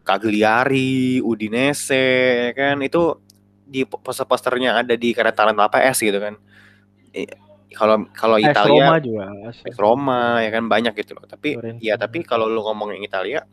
Cagliari, 0.00 1.20
Udinese 1.20 2.50
kan 2.56 2.80
itu 2.80 3.20
di 3.68 3.84
poster-posternya 3.84 4.80
ada 4.80 4.94
di 4.96 5.12
kereta 5.12 5.44
PS 5.44 5.98
gitu 6.02 6.18
kan 6.18 6.34
kalau 7.74 8.06
kalau 8.10 8.36
Italia 8.36 8.90
Roma 8.90 8.96
juga 8.98 9.26
Roma 9.78 10.22
ya 10.42 10.50
kan 10.50 10.64
banyak 10.66 10.94
gitu 10.98 11.14
loh 11.14 11.26
tapi 11.26 11.54
Fiorentina. 11.54 11.82
ya 11.82 11.94
tapi 11.94 12.26
kalau 12.26 12.50
lu 12.50 12.60
ngomongin 12.66 13.02
Italia 13.02 13.46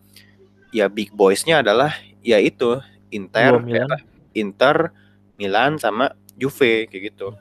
ya 0.74 0.90
big 0.90 1.14
boysnya 1.14 1.62
adalah 1.62 1.94
ya 2.26 2.42
itu 2.42 2.82
Inter 3.14 3.62
Milan. 3.62 3.88
Ya, 3.88 3.98
Inter 4.36 4.92
Milan 5.38 5.78
sama 5.78 6.18
Juve 6.34 6.90
kayak 6.90 7.14
gitu 7.14 7.38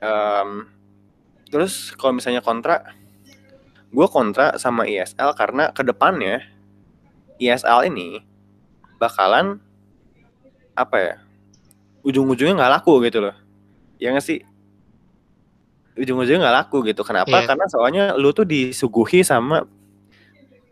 um, 0.00 0.68
terus 1.52 1.92
kalau 1.96 2.16
misalnya 2.16 2.40
kontra 2.40 2.96
gue 3.90 4.06
kontra 4.06 4.56
sama 4.56 4.86
ISL 4.86 5.34
karena 5.34 5.74
ke 5.74 5.82
depannya 5.82 6.46
ISL 7.36 7.90
ini 7.90 8.22
bakalan 8.96 9.58
apa 10.78 10.96
ya 10.96 11.14
ujung-ujungnya 12.06 12.56
nggak 12.56 12.72
laku 12.80 13.02
gitu 13.04 13.20
loh 13.28 13.36
ya 14.00 14.14
nggak 14.14 14.24
sih 14.24 14.40
ujung-ujungnya 15.98 16.40
nggak 16.46 16.56
laku 16.64 16.86
gitu. 16.86 17.02
Kenapa? 17.02 17.42
Yeah. 17.42 17.46
Karena 17.46 17.66
soalnya 17.66 18.04
lu 18.14 18.30
tuh 18.30 18.46
disuguhi 18.46 19.26
sama 19.26 19.64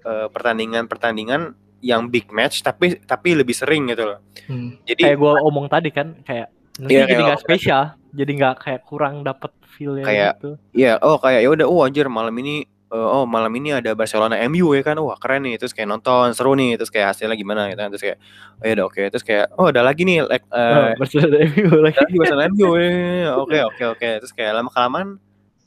pertandingan 0.02 0.24
eh, 0.24 0.28
pertandingan-pertandingan 0.30 1.42
yang 1.78 2.10
big 2.10 2.26
match 2.34 2.66
tapi 2.66 2.98
tapi 3.06 3.38
lebih 3.38 3.54
sering 3.54 3.90
gitu 3.90 4.14
loh. 4.14 4.18
Hmm. 4.50 4.78
Jadi 4.82 5.06
kayak 5.06 5.18
gue 5.18 5.32
omong 5.46 5.66
tadi 5.70 5.90
kan 5.94 6.18
kayak 6.26 6.50
yeah, 6.86 7.06
jadi 7.06 7.22
nggak 7.22 7.42
spesial, 7.42 7.94
jadi 8.14 8.30
nggak 8.34 8.54
kayak 8.66 8.80
kurang 8.86 9.22
dapet 9.22 9.54
feel 9.78 9.94
kayak, 10.02 10.42
gitu. 10.42 10.50
Iya, 10.74 10.98
oh 11.02 11.22
kayak 11.22 11.40
ya 11.46 11.48
udah 11.54 11.66
oh 11.70 11.86
anjir 11.86 12.10
malam 12.10 12.34
ini 12.42 12.66
uh, 12.92 13.08
oh 13.20 13.24
malam 13.28 13.52
ini 13.56 13.76
ada 13.76 13.92
Barcelona 13.92 14.36
MU 14.48 14.72
ya 14.72 14.82
kan? 14.84 14.96
Wah 15.00 15.16
keren 15.20 15.44
nih. 15.44 15.60
Terus 15.60 15.72
kayak 15.76 15.88
nonton 15.88 16.32
seru 16.32 16.52
nih. 16.56 16.80
Terus 16.80 16.90
kayak 16.92 17.14
hasilnya 17.14 17.36
gimana 17.36 17.68
gitu 17.68 17.80
kan? 17.80 17.88
Terus 17.92 18.02
kayak 18.04 18.18
oh 18.60 18.64
ya 18.64 18.72
udah 18.74 18.86
oke. 18.88 18.94
Okay. 18.96 19.06
terus 19.12 19.24
kayak 19.24 19.46
oh 19.56 19.66
ada 19.68 19.80
lagi 19.84 20.02
nih 20.04 20.18
like 20.24 20.44
uh, 20.52 20.92
oh, 20.92 21.00
Barcelona 21.00 21.36
MU 21.44 21.68
lagi 21.84 22.14
Barcelona 22.16 22.44
MU 22.52 22.68
ya 22.80 23.30
oke 23.36 23.58
oke 23.74 23.84
oke. 23.96 24.08
Terus 24.24 24.32
kayak 24.32 24.52
lama 24.56 24.70
kelamaan 24.72 25.08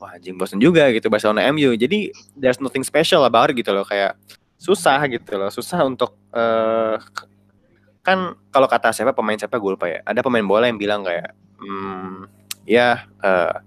wah 0.02 0.18
anjing 0.18 0.34
bosan 0.34 0.58
juga 0.58 0.90
gitu 0.90 1.14
Barcelona 1.14 1.46
MU 1.54 1.78
jadi 1.78 2.10
there's 2.34 2.58
nothing 2.58 2.82
special 2.82 3.24
about 3.24 3.54
it 3.54 3.56
gitu 3.58 3.72
loh. 3.72 3.86
Kayak 3.86 4.18
susah 4.58 5.00
gitu 5.10 5.38
loh. 5.38 5.50
Susah 5.54 5.86
untuk 5.86 6.18
uh, 6.34 6.98
kan 8.02 8.34
kalau 8.50 8.66
kata 8.66 8.90
siapa 8.90 9.14
pemain 9.14 9.38
siapa 9.38 9.62
gue 9.62 9.72
lupa 9.78 9.88
ya. 9.90 10.02
Ada 10.06 10.26
pemain 10.26 10.46
bola 10.46 10.66
yang 10.66 10.82
bilang 10.82 11.06
kayak 11.06 11.38
hmm, 11.62 12.26
ya 12.66 13.06
uh, 13.22 13.62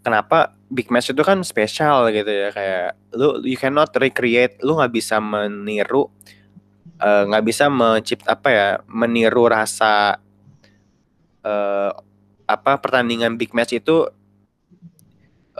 kenapa 0.00 0.56
big 0.72 0.88
match 0.88 1.12
itu 1.12 1.20
kan 1.20 1.42
spesial 1.44 2.08
gitu 2.14 2.30
ya 2.30 2.48
kayak 2.54 2.96
lu 3.16 3.42
you 3.44 3.58
cannot 3.58 3.92
recreate 3.96 4.56
lu 4.64 4.78
nggak 4.78 4.92
bisa 4.94 5.20
meniru 5.20 6.08
eh, 7.00 7.22
nggak 7.28 7.42
uh, 7.42 7.46
bisa 7.46 7.68
mencipt 7.68 8.24
apa 8.28 8.48
ya 8.48 8.68
meniru 8.88 9.50
rasa 9.50 10.16
uh, 11.44 11.92
apa 12.50 12.72
pertandingan 12.82 13.38
big 13.38 13.54
match 13.54 13.78
itu 13.78 14.08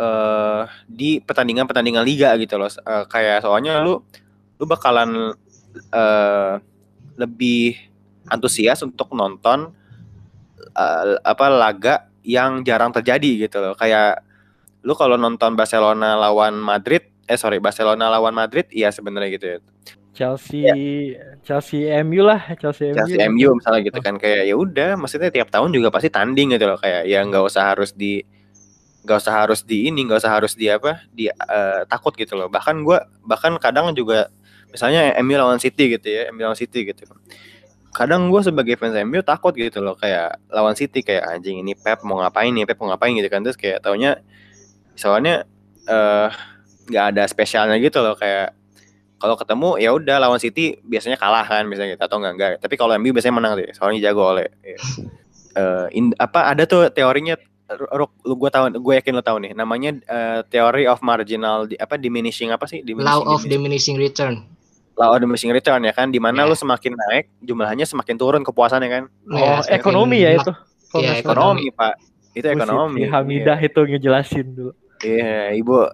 uh, 0.00 0.62
di 0.88 1.20
pertandingan-pertandingan 1.22 2.02
liga 2.02 2.34
gitu 2.40 2.56
loh. 2.56 2.70
Uh, 2.82 3.04
kayak 3.06 3.44
soalnya 3.44 3.78
lu 3.84 4.02
lu 4.60 4.64
bakalan 4.66 5.36
uh, 5.94 6.54
lebih 7.16 7.78
antusias 8.28 8.80
untuk 8.82 9.12
nonton 9.12 9.72
uh, 10.74 11.04
apa 11.22 11.46
laga 11.48 11.94
yang 12.24 12.64
jarang 12.66 12.90
terjadi 12.90 13.48
gitu 13.48 13.60
loh. 13.60 13.74
Kayak 13.76 14.24
lu 14.80 14.92
kalau 14.96 15.20
nonton 15.20 15.56
Barcelona 15.56 16.16
lawan 16.16 16.56
Madrid, 16.56 17.04
eh 17.28 17.36
sorry 17.36 17.60
Barcelona 17.60 18.08
lawan 18.08 18.32
Madrid, 18.32 18.66
iya 18.72 18.88
sebenarnya 18.88 19.30
gitu 19.36 19.46
ya. 19.46 19.58
Chelsea 20.10 20.66
Chelsea 21.46 21.88
MU 22.02 22.20
lah 22.26 22.52
Chelsea, 22.58 22.92
Chelsea 22.92 23.16
MU. 23.30 23.48
MU 23.48 23.62
misalnya 23.62 23.80
gitu 23.88 24.00
kan 24.02 24.18
kayak 24.18 24.42
ya 24.44 24.54
udah 24.58 24.98
maksudnya 24.98 25.30
tiap 25.30 25.48
tahun 25.48 25.70
juga 25.70 25.88
pasti 25.88 26.10
tanding 26.10 26.52
gitu 26.52 26.66
loh 26.66 26.76
kayak 26.76 27.06
ya 27.06 27.22
nggak 27.24 27.40
usah 27.46 27.72
harus 27.72 27.94
di 27.94 28.20
nggak 29.00 29.16
usah 29.16 29.32
harus 29.32 29.64
di 29.64 29.88
ini 29.88 30.04
nggak 30.04 30.20
usah 30.20 30.32
harus 30.36 30.52
di 30.52 30.68
apa 30.68 31.08
di 31.14 31.30
eh, 31.30 31.80
takut 31.88 32.12
gitu 32.18 32.36
loh. 32.36 32.52
Bahkan 32.52 32.84
gua 32.84 33.06
bahkan 33.24 33.56
kadang 33.56 33.96
juga 33.96 34.28
misalnya 34.68 35.14
MU 35.24 35.34
lawan 35.40 35.56
City 35.62 35.96
gitu 35.96 36.06
ya 36.10 36.28
MU 36.34 36.42
lawan 36.44 36.58
City 36.58 36.84
gitu. 36.84 37.08
Kadang 37.96 38.28
gua 38.28 38.44
sebagai 38.44 38.76
fans 38.76 38.98
MU 39.06 39.24
takut 39.24 39.56
gitu 39.56 39.80
loh 39.80 39.96
kayak 39.96 40.36
lawan 40.52 40.76
City 40.76 41.00
kayak 41.00 41.32
anjing 41.32 41.64
ini 41.64 41.72
Pep 41.72 42.04
mau 42.04 42.20
ngapain 42.20 42.52
nih 42.52 42.68
Pep 42.68 42.76
mau 42.82 42.92
ngapain? 42.92 43.16
gitu 43.16 43.30
kan. 43.32 43.40
Terus 43.40 43.56
kayak 43.56 43.80
taunya 43.80 44.20
soalnya 45.00 45.48
eh 45.86 46.28
nggak 46.86 47.04
ada 47.10 47.24
spesialnya 47.24 47.76
gitu 47.78 47.98
loh 47.98 48.12
kayak 48.14 48.52
kalau 49.16 49.32
ketemu 49.34 49.76
ya 49.76 49.90
udah 49.90 50.16
lawan 50.18 50.36
City 50.36 50.76
biasanya 50.82 51.16
kalah 51.16 51.44
kan 51.44 51.64
misalnya 51.64 51.94
gitu 51.94 52.02
atau 52.02 52.18
enggak 52.18 52.32
enggak 52.34 52.50
tapi 52.58 52.74
kalau 52.74 52.92
MU 52.94 53.10
biasanya 53.10 53.34
menang 53.34 53.54
deh 53.54 53.72
soalnya 53.72 54.00
jago 54.02 54.28
oleh 54.28 54.46
Eh, 55.50 55.86
in- 55.92 56.14
apa 56.16 56.46
ada 56.46 56.62
tuh 56.62 56.86
teorinya 56.90 57.34
Ruk, 57.70 58.10
lu 58.24 58.34
gue 58.36 58.50
tahu 58.50 58.70
gue 58.72 58.94
yakin 58.96 59.12
lu 59.12 59.20
tahu 59.20 59.38
nih 59.40 59.52
namanya 59.52 59.94
eh, 60.00 60.40
theory 60.46 60.84
of 60.84 60.98
marginal 61.00 61.64
di, 61.64 61.74
apa 61.76 61.94
diminishing 61.96 62.50
apa 62.50 62.66
sih 62.66 62.82
Law 62.84 63.22
of 63.24 63.42
diminishing, 63.42 63.46
diminishing 63.48 63.96
return. 63.96 64.34
law 64.92 65.10
of 65.10 65.18
diminishing 65.18 65.50
return 65.50 65.80
ya 65.80 65.90
kan 65.90 66.06
di 66.06 66.18
mana 66.18 66.42
Ya. 66.42 66.46
lu 66.46 66.54
semakin 66.54 66.92
naik 66.92 67.30
jumlahnya 67.40 67.82
semakin 67.84 68.14
turun 68.14 68.42
kepuasannya 68.42 68.88
kan 68.88 69.02
Oh, 69.24 69.38
Ya, 69.38 69.58
semakin 69.60 69.74
ekonomi 69.76 70.18
ya 70.18 70.30
itu. 70.34 70.50
Iya, 70.92 71.10
salah. 71.10 71.14
ekonomi 71.16 71.64
pak 71.70 71.94
itu 72.32 72.46
ekonomi 72.48 73.00
Hamidah 73.06 73.58
itu 73.58 73.80
ngejelasin 73.80 74.46
dulu. 74.48 74.72
Iya 75.02 75.52
ibu 75.52 75.86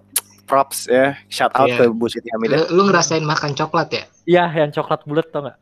props 0.43 0.87
ya 0.87 1.19
shout 1.27 1.51
out 1.53 1.67
Iya. 1.67 1.77
ke 1.77 1.83
Bu 1.89 2.07
Siti 2.07 2.27
Hamidah 2.29 2.67
Lu, 2.67 2.79
lu 2.79 2.81
ngerasain 2.87 3.21
makan 3.21 3.51
coklat 3.51 3.89
ya? 3.91 4.03
Iya, 4.23 4.43
yang 4.57 4.71
coklat 4.71 5.03
bulat 5.03 5.27
tau 5.27 5.43
nggak? 5.43 5.57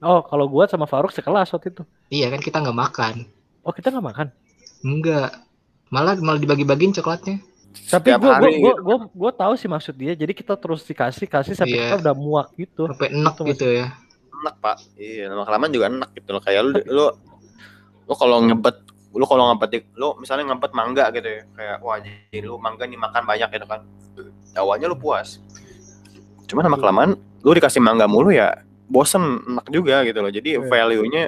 Oh, 0.00 0.22
kalau 0.22 0.46
gua 0.46 0.64
sama 0.64 0.84
Faruk 0.84 1.10
sekelas 1.10 1.50
waktu 1.50 1.70
itu. 1.70 1.82
Iya 2.08 2.26
kan 2.28 2.40
kita 2.40 2.58
nggak 2.58 2.74
makan. 2.74 3.14
Oh, 3.60 3.70
kita 3.70 3.90
nggak 3.90 4.02
makan. 4.02 4.26
Enggak. 4.80 5.30
Malah 5.88 6.16
malah 6.18 6.38
dibagi-bagiin 6.38 6.90
coklatnya. 6.92 7.38
Tapi 7.86 8.10
Setiap 8.10 8.18
gua, 8.18 8.26
gua, 8.26 8.34
hari 8.40 8.58
gua, 8.58 8.72
gitu. 8.72 8.82
gua, 8.82 8.96
gua 9.12 9.30
tahu 9.30 9.52
sih 9.54 9.68
maksud 9.68 9.94
dia. 9.94 10.16
Jadi 10.16 10.32
kita 10.32 10.56
terus 10.56 10.82
dikasih 10.82 11.26
kasih 11.26 11.54
sampai 11.54 11.76
Iya. 11.76 11.84
kita 11.92 11.96
udah 12.02 12.14
muak 12.16 12.48
gitu. 12.56 12.82
Sampai 12.88 13.08
enak 13.12 13.34
Itu 13.36 13.42
gitu 13.46 13.66
ya. 13.68 13.86
enak 14.40 14.56
pak 14.56 14.76
iya 14.96 15.28
lama 15.28 15.44
kelamaan 15.44 15.68
juga 15.68 15.86
enak 15.86 16.10
gitu 16.16 16.32
loh 16.32 16.40
kayak 16.40 16.64
lu 16.64 16.80
lu 16.88 17.06
lu 18.08 18.14
kalau 18.16 18.40
ngebet 18.40 18.72
lu 19.10 19.24
kalau 19.24 19.50
ngebet 19.50 19.70
di- 19.72 19.88
lu 19.94 20.14
misalnya 20.16 20.44
ngebet 20.48 20.70
mangga 20.70 21.10
gitu 21.10 21.26
ya 21.26 21.42
kayak 21.50 21.76
wah 21.80 21.98
jadi 21.98 22.38
lu 22.42 22.56
mangga 22.56 22.84
nih 22.84 22.94
makan 22.96 23.22
banyak 23.24 23.48
gitu 23.50 23.66
kan 23.66 23.80
awalnya 24.54 24.86
lu 24.86 24.94
puas 24.94 25.42
cuman 26.46 26.66
lama 26.66 26.76
kelamaan 26.76 27.10
lu 27.40 27.50
dikasih 27.50 27.78
mangga 27.78 28.06
mulu 28.06 28.30
ya 28.30 28.62
bosen 28.86 29.22
enak 29.48 29.66
juga 29.68 30.02
gitu 30.02 30.18
loh 30.18 30.28
jadi 30.28 30.50
Iya. 30.56 30.66
value-nya 30.66 31.22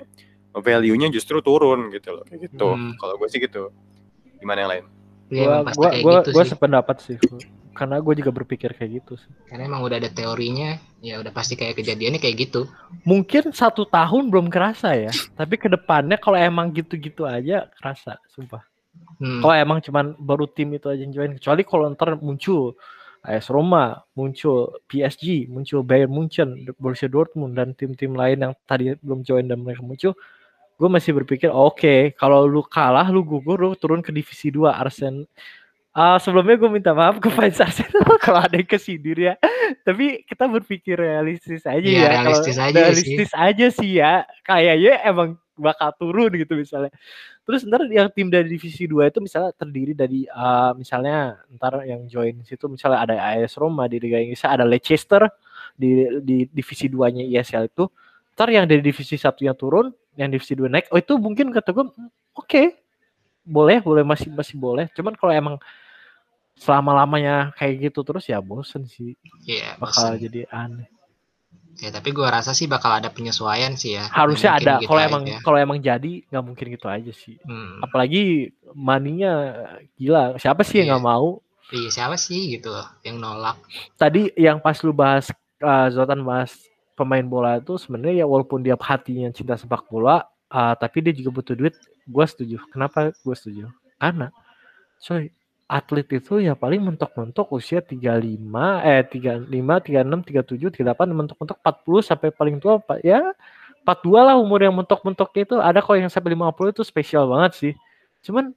value-nya 0.52 1.08
justru 1.08 1.38
turun 1.38 1.90
gitu 1.90 2.12
loh 2.12 2.24
kayak 2.24 2.50
gitu 2.50 2.68
Hmm. 2.68 2.94
kalau 2.96 3.14
gue 3.16 3.28
sih 3.28 3.38
gitu 3.38 3.70
gimana 4.36 4.58
yang 4.60 4.70
lain 4.70 4.84
gitu 5.30 6.28
gua 6.28 6.42
sih. 6.44 6.50
sependapat 6.50 6.96
sih. 7.00 7.16
Karena 7.72 7.98
gue 7.98 8.14
juga 8.20 8.30
berpikir 8.30 8.76
kayak 8.76 8.90
gitu 9.02 9.16
sih. 9.16 9.32
Karena 9.48 9.68
emang 9.68 9.82
udah 9.84 9.96
ada 9.96 10.12
teorinya, 10.12 10.76
ya 11.00 11.18
udah 11.18 11.32
pasti 11.32 11.56
kayak 11.56 11.80
kejadiannya 11.80 12.20
kayak 12.20 12.36
gitu. 12.48 12.68
Mungkin 13.08 13.50
satu 13.56 13.88
tahun 13.88 14.28
belum 14.28 14.52
kerasa 14.52 14.92
ya. 14.94 15.12
Tapi 15.34 15.56
ke 15.56 15.72
depannya 15.72 16.20
kalau 16.20 16.36
emang 16.36 16.68
gitu-gitu 16.70 17.24
aja 17.24 17.72
kerasa, 17.80 18.20
sumpah. 18.28 18.62
Hmm. 19.16 19.40
Kalau 19.40 19.54
emang 19.56 19.78
cuman 19.80 20.12
baru 20.20 20.44
tim 20.44 20.76
itu 20.76 20.92
aja 20.92 21.00
yang 21.00 21.12
join. 21.16 21.32
Kecuali 21.40 21.62
kalau 21.64 21.84
ntar 21.96 22.20
muncul 22.20 22.76
AS 23.22 23.46
Roma, 23.48 24.02
muncul 24.18 24.82
PSG, 24.90 25.46
muncul 25.46 25.86
Bayern 25.86 26.10
Munchen, 26.10 26.66
Borussia 26.74 27.06
Dortmund, 27.06 27.54
dan 27.54 27.70
tim-tim 27.78 28.12
lain 28.18 28.42
yang 28.42 28.52
tadi 28.66 28.98
belum 28.98 29.22
join 29.22 29.46
dan 29.46 29.62
mereka 29.62 29.80
muncul. 29.86 30.12
Gue 30.74 30.88
masih 30.90 31.14
berpikir, 31.14 31.46
oke, 31.46 32.18
kalau 32.18 32.42
lu 32.50 32.66
kalah, 32.66 33.06
lu 33.14 33.22
gugur, 33.22 33.54
lu 33.62 33.78
turun 33.78 34.02
ke 34.02 34.10
divisi 34.10 34.50
2 34.50 34.74
Arsenal. 34.74 35.30
Ah, 35.92 36.16
sebelumnya 36.16 36.56
gue 36.56 36.70
minta 36.72 36.96
maaf 36.96 37.20
ke 37.20 37.28
fans 37.28 37.60
Arsenal 37.60 38.16
kalau 38.24 38.40
ada 38.40 38.56
yang 38.56 38.64
kesindir 38.64 39.12
ya. 39.12 39.34
Tapi 39.84 40.24
kita 40.24 40.48
berpikir 40.48 40.96
realistis 40.96 41.68
aja 41.68 41.84
Iya, 41.84 42.00
ya. 42.00 42.08
realistis 42.16 42.56
Kalau 42.56 42.64
aja 42.64 42.72
sih. 42.72 42.80
realistis 42.80 43.30
aja 43.36 43.66
sih 43.68 43.90
ya. 44.00 44.12
Kayaknya 44.40 44.92
emang 45.04 45.28
bakal 45.52 45.92
turun 46.00 46.32
gitu 46.32 46.56
misalnya. 46.56 46.88
Terus 47.44 47.68
ntar 47.68 47.84
yang 47.92 48.08
tim 48.08 48.32
dari 48.32 48.48
divisi 48.48 48.88
2 48.88 49.12
itu 49.12 49.20
misalnya 49.20 49.52
terdiri 49.52 49.92
dari 49.92 50.24
ah, 50.32 50.72
misalnya 50.72 51.36
ntar 51.60 51.84
yang 51.84 52.08
join 52.08 52.40
situ 52.48 52.72
misalnya 52.72 52.98
ada 53.04 53.14
AS 53.36 53.60
Roma 53.60 53.84
di 53.84 54.00
Liga 54.00 54.16
Inggris, 54.16 54.40
ada 54.48 54.64
Leicester 54.64 55.28
di 55.76 56.08
di 56.24 56.48
divisi 56.48 56.88
2-nya 56.88 57.20
ISL 57.28 57.68
itu. 57.68 57.84
Ntar 58.32 58.48
yang 58.48 58.64
dari 58.64 58.80
divisi 58.80 59.20
satunya 59.20 59.52
turun, 59.52 59.92
yang 60.16 60.32
divisi 60.32 60.56
2 60.56 60.72
naik. 60.72 60.88
Oh 60.88 60.96
itu 60.96 61.20
mungkin 61.20 61.52
kata 61.52 61.68
gue 61.76 61.84
"Hmm, 61.84 62.08
oke. 62.32 62.62
Boleh, 63.44 63.82
boleh 63.82 64.04
masih 64.06 64.30
masih 64.32 64.56
boleh. 64.56 64.86
Cuman 64.94 65.18
kalau 65.18 65.34
emang 65.34 65.56
selama-lamanya 66.62 67.50
kayak 67.54 67.90
gitu 67.90 68.00
terus 68.02 68.24
ya 68.24 68.38
bosen 68.38 68.86
sih. 68.86 69.18
Iya, 69.42 69.74
Bakal 69.76 70.14
bosan. 70.14 70.22
jadi 70.22 70.40
aneh. 70.48 70.86
Ya, 71.74 71.88
tapi 71.88 72.12
gua 72.12 72.28
rasa 72.30 72.52
sih 72.52 72.68
bakal 72.68 72.92
ada 72.94 73.08
penyesuaian 73.08 73.74
sih 73.74 73.96
ya. 73.96 74.06
Harusnya 74.06 74.54
ada. 74.54 74.72
mungkin 74.78 74.86
Kalau 74.86 75.00
gitu 75.00 75.08
emang 75.08 75.22
kalau 75.42 75.58
emang 75.58 75.78
jadi 75.80 76.12
nggak 76.28 76.44
mungkin 76.44 76.66
gitu 76.70 76.86
aja 76.86 77.10
sih. 77.10 77.40
Hmm. 77.42 77.80
apalagi 77.80 78.52
maninya 78.70 79.32
gila 79.94 80.36
siapa 80.36 80.62
sih 80.62 80.78
yang 80.78 80.86
Iya. 80.86 80.92
nggak 80.94 81.06
mau 81.06 81.28
Iya, 81.72 81.88
siapa 81.88 82.14
sih 82.14 82.52
gitu 82.52 82.68
loh 82.68 82.84
yang 83.00 83.16
nolak? 83.16 83.56
tadi 83.96 84.28
yang 84.36 84.60
pas 84.60 84.76
lu 84.80 84.92
bahas 84.92 85.32
uh, 85.58 85.88
Zoltan 85.88 86.20
bahas 86.20 86.52
pemain 86.92 87.24
bola 87.24 87.56
itu 87.56 87.80
sebenarnya 87.80 88.22
ya 88.22 88.26
walaupun 88.28 88.60
dia 88.60 88.76
hatinya 88.76 89.32
cinta 89.32 89.56
sepak 89.56 89.88
bola 89.88 90.20
uh, 90.48 90.74
tapi 90.76 91.00
dia 91.00 91.16
juga 91.16 91.32
butuh 91.32 91.56
duit 91.56 91.72
gue 92.04 92.24
setuju 92.28 92.60
kenapa 92.68 93.16
gue 93.16 93.34
setuju 93.34 93.72
karena 93.96 94.28
coy 95.00 95.32
atlet 95.68 96.08
itu 96.20 96.42
ya 96.42 96.52
paling 96.52 96.84
mentok-mentok 96.84 97.48
usia 97.54 97.80
35 97.80 98.02
eh 98.84 99.02
35 99.08 99.48
36 99.48 100.78
37 100.78 100.84
38 100.84 101.08
mentok-mentok 101.16 101.58
40 101.64 102.08
sampai 102.08 102.28
paling 102.28 102.56
tua 102.60 102.76
apa 102.76 103.00
ya 103.00 103.32
42 103.82 104.14
lah 104.14 104.36
umur 104.38 104.62
yang 104.62 104.74
mentok-mentoknya 104.78 105.42
itu. 105.42 105.56
Ada 105.58 105.82
kok 105.82 105.98
yang 105.98 106.10
sampai 106.10 106.38
50 106.38 106.74
itu 106.74 106.82
spesial 106.86 107.26
banget 107.26 107.52
sih. 107.58 107.72
Cuman 108.22 108.54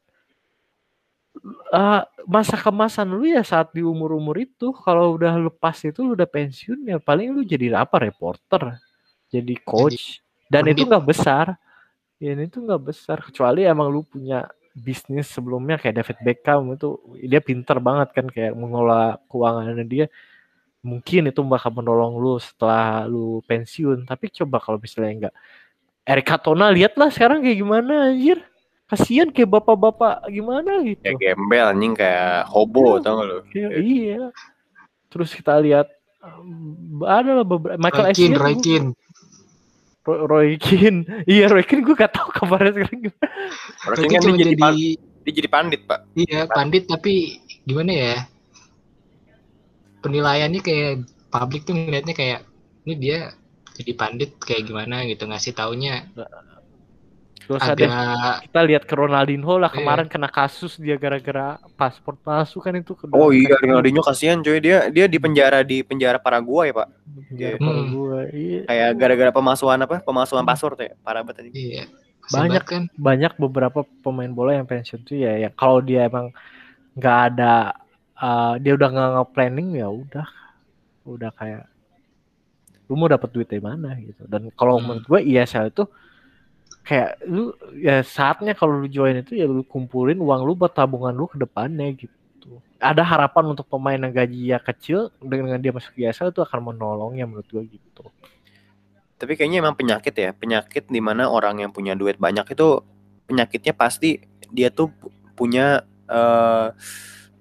eh, 1.74 2.02
masa 2.30 2.56
kemasan 2.56 3.10
lu 3.10 3.26
ya 3.26 3.42
saat 3.42 3.74
di 3.74 3.82
umur-umur 3.82 4.38
itu 4.38 4.72
kalau 4.86 5.18
udah 5.18 5.34
lepas 5.50 5.82
itu 5.82 6.06
lu 6.06 6.14
udah 6.14 6.30
pensiun 6.30 6.86
ya 6.86 6.98
paling 7.02 7.34
lu 7.34 7.42
jadi 7.42 7.74
apa 7.74 7.98
reporter 7.98 8.78
jadi 9.34 9.56
coach. 9.66 10.22
Dan 10.48 10.70
itu 10.70 10.86
nggak 10.86 11.06
besar. 11.06 11.58
Ya 12.22 12.32
itu 12.38 12.62
nggak 12.64 12.84
besar 12.86 13.20
kecuali 13.20 13.68
emang 13.68 13.92
lu 13.92 14.06
punya 14.06 14.48
bisnis 14.76 15.32
sebelumnya 15.32 15.80
kayak 15.80 16.04
David 16.04 16.18
Beckham 16.20 16.76
itu 16.76 17.00
dia 17.24 17.40
pinter 17.40 17.80
banget 17.80 18.12
kan 18.12 18.28
kayak 18.28 18.52
mengelola 18.60 19.16
keuangannya 19.32 19.88
dia. 19.88 20.06
Mungkin 20.86 21.32
itu 21.32 21.42
bakal 21.48 21.74
menolong 21.74 22.20
lu 22.20 22.36
setelah 22.38 23.08
lu 23.08 23.40
pensiun. 23.48 24.04
Tapi 24.04 24.30
coba 24.36 24.60
kalau 24.60 24.78
misalnya 24.78 25.32
enggak 25.32 25.36
Eric 26.06 26.28
Cantona 26.30 26.70
lihatlah 26.70 27.10
sekarang 27.10 27.42
kayak 27.42 27.58
gimana 27.58 28.14
anjir. 28.14 28.44
Kasihan 28.86 29.34
kayak 29.34 29.50
bapak-bapak 29.50 30.30
gimana 30.30 30.78
gitu. 30.86 31.02
Kayak 31.02 31.18
gembel 31.18 31.66
anjing 31.74 31.94
kayak 31.98 32.46
hobo 32.46 33.02
tau 33.02 33.18
gak 33.18 33.26
lu? 33.26 33.38
Iya, 33.50 33.70
iya. 33.82 34.24
Terus 35.10 35.34
kita 35.34 35.58
lihat 35.58 35.90
ada 37.02 37.32
lah 37.42 37.46
beberapa 37.48 37.82
Michael 37.82 38.14
Keane, 38.14 38.38
Essien. 38.38 38.86
Roy, 40.06 40.20
Roy 40.30 40.50
Keane. 40.62 41.04
Iya 41.34 41.50
Roy 41.50 41.66
Keane 41.66 41.82
gue 41.82 41.96
gak 41.98 42.14
tahu 42.14 42.30
kabarnya 42.32 42.72
sekarang 42.78 43.00
gimana. 43.10 43.28
Roy 43.90 43.96
Keane 43.98 44.14
kan 44.14 44.22
cuma 44.22 44.36
dia 44.38 44.46
jadi, 44.46 44.54
jadi, 44.54 44.62
pan- 44.62 44.78
dia 45.26 45.34
jadi 45.34 45.50
pandit 45.50 45.82
pak 45.90 46.00
iya 46.14 46.40
pandit 46.46 46.84
tapi 46.86 47.14
gimana 47.66 47.92
ya? 47.92 48.16
Penilaiannya 50.06 50.62
kayak 50.62 50.92
publik 51.34 51.66
tuh 51.66 51.74
ngeliatnya 51.74 52.14
kayak 52.14 52.46
ini 52.86 52.94
dia 53.02 53.34
jadi 53.76 53.92
pandit 53.98 54.38
kayak 54.40 54.70
gimana 54.70 55.04
gitu 55.10 55.26
ngasih 55.26 55.52
taunya 55.58 56.08
Terus 57.46 57.62
ada 57.62 57.78
agak 57.78 58.36
kita 58.44 58.62
lihat 58.64 58.84
ke 58.84 58.94
Ronaldinho 58.94 59.54
lah 59.56 59.68
Iya. 59.68 59.78
kemarin 59.78 60.06
kena 60.06 60.26
kasus 60.28 60.76
dia 60.76 60.96
gara-gara 60.96 61.48
paspor 61.74 62.18
palsu 62.18 62.58
kan 62.58 62.74
itu 62.74 62.92
ke 62.92 63.06
oh 63.08 63.30
iya 63.30 63.54
Ronaldinho 63.56 64.02
kasihan 64.02 64.40
coy 64.40 64.58
dia 64.58 64.90
dia 64.90 65.06
di 65.06 65.16
penjara 65.16 65.62
di 65.62 65.80
penjara 65.80 66.18
Paraguay 66.18 66.70
pak 66.70 66.90
Penjara 67.28 67.56
Hmm. 67.56 67.66
Paraguay. 67.66 68.26
Iya. 68.32 68.60
kayak 68.66 68.90
gara-gara 68.96 69.32
pemalsuan 69.32 69.78
apa 69.80 69.96
pemalsuan 70.00 70.42
paspor 70.42 70.74
tuh 70.74 70.86
ya 70.86 70.94
parah 71.00 71.22
banget 71.22 71.46
anjing. 71.46 71.54
iya 71.54 71.84
Banyak. 72.26 72.34
banyak 72.34 72.64
kan 72.64 72.82
banyak 72.92 73.34
beberapa 73.36 73.80
pemain 74.02 74.30
bola 74.30 74.52
yang 74.54 74.66
pensiun 74.66 75.02
tuh 75.02 75.14
ya, 75.16 75.38
ya 75.38 75.50
kalau 75.52 75.78
dia 75.80 76.10
emang 76.10 76.34
nggak 76.94 77.18
ada 77.30 77.78
uh, 78.18 78.58
dia 78.58 78.74
udah 78.74 78.90
nggak 78.90 79.10
nge-planning 79.16 79.70
ya 79.76 79.88
udah 79.88 80.26
udah 81.06 81.30
kayak 81.32 81.70
lu 82.86 82.94
mau 82.94 83.06
dapat 83.06 83.30
duit 83.30 83.46
dari 83.46 83.62
mana 83.62 83.94
gitu 83.96 84.26
dan 84.26 84.50
kalau 84.52 84.78
Hmm. 84.78 84.98
menurut 84.98 85.06
gue 85.08 85.20
ISL 85.24 85.70
itu 85.70 85.86
kayak 86.86 87.18
lu 87.26 87.52
ya 87.82 88.06
saatnya 88.06 88.54
kalau 88.54 88.78
lu 88.78 88.88
join 88.88 89.18
itu 89.20 89.34
ya 89.34 89.50
lu 89.50 89.66
kumpulin 89.66 90.22
uang 90.22 90.42
lu 90.46 90.54
buat 90.54 90.72
tabungan 90.72 91.12
lu 91.12 91.26
ke 91.26 91.36
depannya 91.42 91.90
gitu. 91.98 92.62
Ada 92.78 93.02
harapan 93.02 93.58
untuk 93.58 93.66
pemain 93.66 93.98
yang 93.98 94.14
gajinya 94.14 94.62
kecil 94.62 95.10
dengan 95.18 95.58
dia 95.58 95.74
masuk 95.74 95.98
ISL 95.98 96.30
itu 96.30 96.46
akan 96.46 96.72
menolongnya 96.72 97.26
menurut 97.26 97.50
gue 97.50 97.66
gitu. 97.66 98.06
Tapi 99.18 99.34
kayaknya 99.34 99.66
emang 99.66 99.74
penyakit 99.74 100.14
ya, 100.14 100.30
penyakit 100.36 100.86
di 100.86 101.02
mana 101.02 101.26
orang 101.32 101.66
yang 101.66 101.72
punya 101.74 101.98
duit 101.98 102.22
banyak 102.22 102.46
itu 102.54 102.86
penyakitnya 103.26 103.74
pasti 103.74 104.22
dia 104.54 104.70
tuh 104.70 104.94
punya 105.34 105.82
uh, 106.06 106.70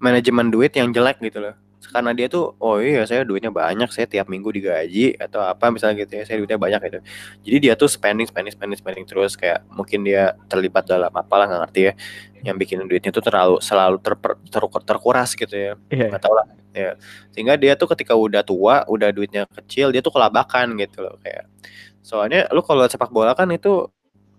manajemen 0.01 0.49
duit 0.49 0.73
yang 0.73 0.89
jelek 0.91 1.21
gitu 1.21 1.45
loh 1.45 1.64
karena 1.91 2.11
dia 2.17 2.27
tuh 2.31 2.57
oh 2.59 2.81
iya 2.81 3.05
saya 3.05 3.27
duitnya 3.27 3.53
banyak 3.53 3.91
saya 3.93 4.09
tiap 4.09 4.31
minggu 4.31 4.49
digaji 4.51 5.15
atau 5.21 5.45
apa 5.45 5.69
misalnya 5.69 6.05
gitu 6.05 6.21
ya 6.21 6.25
saya 6.25 6.37
duitnya 6.41 6.59
banyak 6.59 6.81
gitu 6.89 6.99
jadi 7.45 7.57
dia 7.61 7.75
tuh 7.77 7.89
spending 7.91 8.29
spending 8.29 8.55
spending 8.55 8.79
spending 8.79 9.05
terus 9.05 9.37
kayak 9.37 9.63
mungkin 9.73 10.03
dia 10.07 10.39
terlibat 10.49 10.89
dalam 10.89 11.13
apalah 11.13 11.47
nggak 11.47 11.61
ngerti 11.69 11.81
ya 11.81 11.93
yang 12.45 12.57
bikin 12.61 12.85
duitnya 12.85 13.13
tuh 13.13 13.25
terlalu 13.25 13.61
selalu 13.61 13.97
ter, 14.01 14.15
ter, 14.49 14.63
terkuras 14.85 15.31
gitu 15.33 15.55
ya 15.55 15.73
yeah. 15.93 16.09
nggak 16.13 16.23
tahu 16.23 16.35
lah 16.37 16.47
ya 16.75 16.99
sehingga 17.31 17.55
dia 17.55 17.79
tuh 17.79 17.87
ketika 17.95 18.19
udah 18.19 18.43
tua 18.43 18.83
udah 18.91 19.09
duitnya 19.15 19.47
kecil 19.47 19.95
dia 19.95 20.03
tuh 20.03 20.11
kelabakan 20.11 20.75
gitu 20.77 21.07
loh 21.07 21.17
kayak 21.23 21.47
soalnya 22.05 22.51
lu 22.51 22.61
kalau 22.61 22.85
sepak 22.85 23.09
bola 23.15 23.33
kan 23.33 23.49
itu 23.55 23.89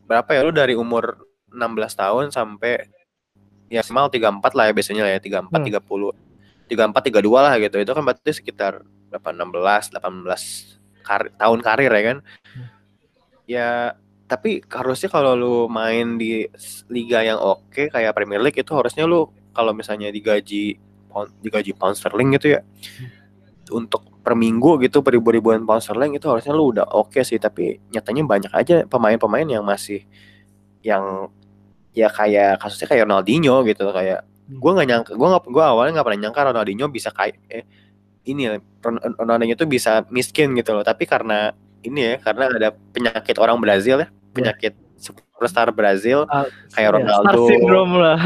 berapa 0.06 0.28
ya 0.36 0.42
lu 0.46 0.54
dari 0.54 0.78
umur 0.78 1.18
16 1.50 1.66
tahun 1.96 2.26
sampai 2.30 2.92
ya 3.72 3.82
maksimal 3.82 4.12
34 4.12 4.54
lah 4.54 4.66
ya 4.70 4.74
biasanya 4.76 5.02
lah 5.08 5.12
ya 5.18 5.20
34 5.24 5.50
hmm. 5.50 5.66
30 5.82 6.25
tiga 6.66 6.90
empat 6.90 7.04
tiga 7.10 7.22
dua 7.22 7.50
lah 7.50 7.54
gitu 7.62 7.78
itu 7.78 7.92
kan 7.94 8.04
berarti 8.04 8.32
sekitar 8.34 8.82
berapa 9.10 9.30
enam 9.32 9.50
belas 9.54 9.94
delapan 9.94 10.14
belas 10.26 10.44
tahun 11.38 11.60
karir 11.62 11.92
ya 11.94 12.04
kan 12.04 12.18
hmm. 12.26 12.68
ya 13.46 13.70
tapi 14.26 14.66
harusnya 14.66 15.10
kalau 15.14 15.38
lu 15.38 15.56
main 15.70 16.18
di 16.18 16.50
liga 16.90 17.22
yang 17.22 17.38
oke 17.38 17.70
okay, 17.70 17.86
kayak 17.94 18.18
Premier 18.18 18.42
League 18.42 18.58
itu 18.58 18.74
harusnya 18.74 19.06
lu 19.06 19.30
kalau 19.54 19.72
misalnya 19.72 20.10
digaji 20.10 20.82
pound, 21.08 21.30
digaji 21.46 21.72
pound 21.78 21.94
sterling 21.94 22.34
gitu 22.34 22.58
ya 22.58 22.62
hmm. 22.66 23.78
untuk 23.78 24.02
per 24.26 24.34
minggu 24.34 24.82
gitu 24.82 25.06
per 25.06 25.14
ribu-ribuan 25.14 25.62
pound 25.62 25.86
sterling 25.86 26.18
itu 26.18 26.26
harusnya 26.26 26.58
lu 26.58 26.74
udah 26.74 26.90
oke 26.90 27.14
okay 27.14 27.22
sih 27.22 27.38
tapi 27.38 27.78
nyatanya 27.94 28.26
banyak 28.26 28.52
aja 28.58 28.76
pemain-pemain 28.90 29.46
yang 29.46 29.62
masih 29.62 30.02
yang 30.82 31.30
ya 31.94 32.10
kayak 32.10 32.58
kasusnya 32.60 32.90
kayak 32.90 33.06
Ronaldinho 33.06 33.62
gitu 33.64 33.94
kayak 33.94 34.26
gue 34.46 34.72
nggak 34.78 34.88
nyangka 34.88 35.12
gue 35.18 35.28
nggak 35.28 35.44
gue 35.50 35.64
awalnya 35.66 35.92
nggak 35.98 36.06
pernah 36.06 36.22
nyangka 36.28 36.42
Ronaldinho 36.54 36.86
bisa 36.94 37.10
kayak 37.10 37.42
eh, 37.50 37.66
ini 38.26 38.42
ya 38.50 38.54
Ronaldinho 39.18 39.56
tuh 39.58 39.70
bisa 39.70 40.06
miskin 40.10 40.54
gitu 40.58 40.74
loh. 40.74 40.86
Tapi 40.86 41.06
karena 41.06 41.54
ini 41.86 42.14
ya 42.14 42.16
karena 42.22 42.50
ada 42.50 42.70
penyakit 42.74 43.38
orang 43.38 43.58
Brazil 43.62 44.02
ya 44.02 44.08
penyakit 44.34 44.74
superstar 44.98 45.70
Brazil 45.70 46.26
uh, 46.30 46.50
kayak 46.74 46.90
ya, 46.90 46.96
Ronaldo. 46.98 47.30
star 47.30 47.38
syndrome. 47.50 47.94
Lah 47.98 48.20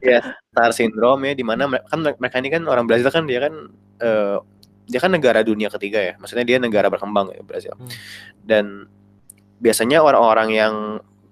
ya 0.00 0.20
star 0.52 0.70
syndrome 0.72 1.22
ya 1.28 1.32
di 1.36 1.44
mana 1.44 1.68
kan 1.68 1.98
mereka 2.00 2.36
ini 2.40 2.48
kan 2.52 2.62
orang 2.64 2.84
Brazil 2.88 3.12
kan 3.12 3.28
dia 3.28 3.44
kan 3.44 3.54
uh, 4.00 4.40
dia 4.86 5.00
kan 5.02 5.12
negara 5.12 5.44
dunia 5.44 5.68
ketiga 5.68 6.00
ya. 6.00 6.14
Maksudnya 6.16 6.44
dia 6.48 6.56
negara 6.60 6.88
berkembang 6.88 7.32
ya 7.32 7.42
Brazil. 7.44 7.76
Hmm. 7.76 7.92
dan 8.44 8.88
biasanya 9.56 10.04
orang-orang 10.04 10.48
yang 10.52 10.74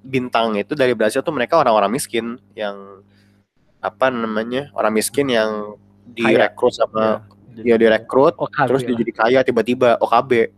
bintang 0.05 0.57
itu 0.57 0.72
dari 0.72 0.97
Brazil 0.97 1.20
tuh 1.20 1.33
mereka 1.33 1.61
orang-orang 1.61 1.93
miskin 1.93 2.41
yang 2.57 3.05
apa 3.85 4.09
namanya 4.09 4.72
orang 4.72 4.97
miskin 4.97 5.28
yang 5.28 5.76
direkrut 6.09 6.72
sama 6.72 7.28
ya, 7.61 7.76
dia 7.76 7.76
direkrut 7.76 8.32
OKB 8.41 8.64
terus 8.64 8.82
dia 8.89 8.97
jadi 8.97 9.12
kaya 9.12 9.41
tiba-tiba 9.45 10.01
OKB 10.01 10.49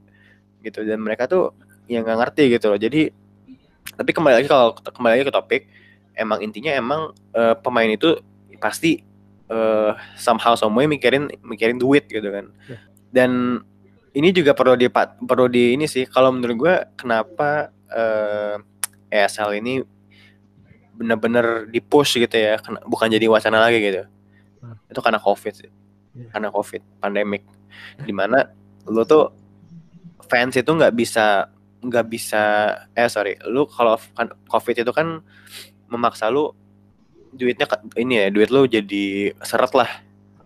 gitu. 0.62 0.86
Dan 0.86 1.02
mereka 1.02 1.26
tuh 1.26 1.50
yang 1.90 2.06
nggak 2.06 2.18
ngerti 2.22 2.44
gitu 2.54 2.70
loh. 2.70 2.78
Jadi 2.78 3.10
tapi 3.98 4.10
kembali 4.14 4.34
lagi 4.42 4.48
kalau 4.50 4.74
kembali 4.78 5.12
lagi 5.18 5.26
ke 5.26 5.34
topik 5.34 5.62
emang 6.14 6.38
intinya 6.42 6.72
emang 6.74 7.00
uh, 7.34 7.54
pemain 7.58 7.86
itu 7.86 8.18
pasti 8.56 9.04
uh, 9.52 9.94
somehow 10.16 10.56
semuanya 10.56 10.90
mikirin 10.96 11.30
mikirin 11.42 11.78
duit 11.78 12.06
gitu 12.08 12.26
kan. 12.30 12.46
Ya. 12.66 12.78
dan 13.14 13.62
ini 14.16 14.32
juga 14.32 14.56
perlu 14.56 14.80
di 14.80 14.88
perlu 15.28 15.46
di 15.46 15.76
ini 15.76 15.84
sih 15.84 16.08
kalau 16.08 16.32
menurut 16.32 16.56
gue 16.56 16.74
kenapa 16.96 17.68
uh, 17.92 18.56
eh, 19.12 19.24
ESL 19.24 19.60
ini 19.60 19.84
bener-bener 20.97 21.68
di 21.68 21.78
push 21.78 22.16
gitu 22.16 22.32
ya 22.32 22.57
bukan 22.88 23.12
jadi 23.12 23.28
wacana 23.28 23.61
lagi 23.61 23.78
gitu. 23.80 24.05
Hmm. 24.64 24.76
itu 24.88 25.01
karena 25.05 25.20
covid 25.20 25.53
sih. 25.53 25.70
Yeah. 26.16 26.32
karena 26.32 26.49
covid 26.49 26.82
pandemik. 26.99 27.44
Di 28.01 28.12
mana 28.16 28.49
lu 28.88 29.05
tuh 29.05 29.30
fans 30.24 30.57
itu 30.57 30.70
nggak 30.72 30.97
bisa 30.97 31.53
nggak 31.84 32.07
bisa 32.09 32.42
eh 32.97 33.07
sorry 33.07 33.36
lu 33.47 33.68
kalau 33.68 34.01
kan 34.16 34.32
covid 34.49 34.80
itu 34.80 34.92
kan 34.97 35.20
memaksa 35.92 36.32
lu 36.32 36.51
duitnya 37.36 37.68
ini 38.01 38.26
ya 38.26 38.26
duit 38.32 38.49
lu 38.49 38.64
jadi 38.64 39.36
seret 39.44 39.72
lah. 39.76 39.90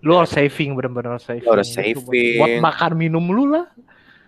Lu 0.03 0.19
harus 0.19 0.35
saving 0.35 0.75
bener-bener 0.75 1.23
saving. 1.23 1.47
Lu 1.47 1.55
harus 1.55 1.71
saving 1.71 2.41
buat 2.43 2.55
makan 2.59 2.93
minum 2.99 3.25
lu 3.31 3.55
lah 3.55 3.71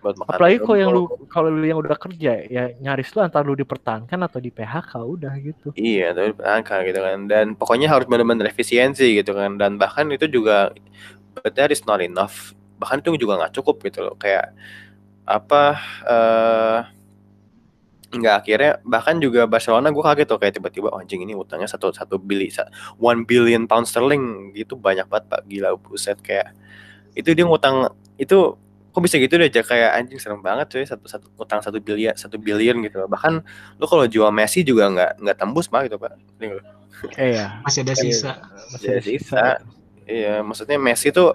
buat 0.03 0.19
makan 0.19 0.35
apalagi 0.35 0.57
kalau 0.59 0.77
yang 0.77 0.91
lu 0.91 1.03
kalau 1.31 1.47
lu 1.47 1.63
yang 1.63 1.79
udah 1.79 1.95
kerja 1.95 2.43
ya 2.51 2.75
nyaris 2.83 3.15
lu 3.15 3.23
antar 3.23 3.47
lu 3.47 3.55
dipertahankan 3.55 4.19
atau 4.27 4.43
di 4.43 4.51
PHK 4.51 4.91
udah 4.99 5.33
gitu. 5.39 5.67
Iya 5.79 6.11
atau 6.11 6.29
dipertahankan 6.29 6.79
gitu 6.91 6.99
kan. 6.99 7.19
Dan 7.31 7.45
pokoknya 7.55 7.87
harus 7.87 8.05
benar-benar 8.05 8.51
efisiensi 8.51 9.15
gitu 9.15 9.31
kan. 9.31 9.55
Dan 9.55 9.79
bahkan 9.79 10.11
itu 10.11 10.27
juga 10.27 10.75
but 11.33 11.55
that 11.55 11.71
is 11.71 11.87
not 11.87 12.03
enough. 12.03 12.51
Bahkan 12.77 13.01
itu 13.01 13.15
juga 13.15 13.39
nggak 13.39 13.53
cukup 13.55 13.79
gitu 13.87 14.03
loh. 14.03 14.15
Kayak 14.19 14.51
apa 15.23 15.79
uh, 16.03 16.79
nggak 18.13 18.35
akhirnya 18.45 18.71
bahkan 18.85 19.17
juga 19.17 19.47
Barcelona 19.47 19.89
gue 19.89 20.03
kaget 20.03 20.27
tuh. 20.27 20.39
Kayak 20.43 20.53
tiba-tiba 20.59 20.91
oh, 20.91 20.99
anjing 20.99 21.23
ini 21.23 21.33
utangnya 21.33 21.71
satu 21.71 21.95
satu 21.95 22.19
bili 22.19 22.51
one 22.99 23.23
billion 23.23 23.65
pound 23.65 23.87
sterling. 23.87 24.51
Gitu 24.51 24.75
banyak 24.75 25.07
banget 25.07 25.25
pak. 25.31 25.41
Gila 25.47 25.79
buset. 25.79 26.19
Kayak 26.19 26.51
itu 27.13 27.31
dia 27.31 27.45
ngutang 27.45 27.93
itu 28.17 28.57
kok 28.93 29.01
bisa 29.01 29.17
gitu 29.17 29.41
deh 29.41 29.49
kayak 29.49 29.91
anjing 29.97 30.21
serem 30.21 30.39
banget 30.39 30.69
cuy. 30.69 30.85
Satu 30.85 31.09
satu 31.09 31.27
utang 31.35 31.65
satu 31.65 31.81
biliar 31.81 32.13
satu 32.13 32.37
billion 32.37 32.77
gitu. 32.85 33.01
Bahkan 33.09 33.33
lu 33.81 33.85
kalau 33.89 34.05
jual 34.05 34.29
Messi 34.29 34.61
juga 34.61 34.93
nggak 34.93 35.11
nggak 35.25 35.37
tembus 35.41 35.67
mah 35.73 35.81
gitu 35.89 35.97
pak. 35.97 36.13
Iya. 37.17 37.57
Masih 37.65 37.81
ada 37.81 37.93
sisa. 37.97 38.31
masih 38.69 38.87
ada 38.93 39.01
sisa. 39.01 39.45
Iya 40.05 40.45
maksudnya 40.45 40.77
Messi 40.77 41.09
tuh 41.09 41.33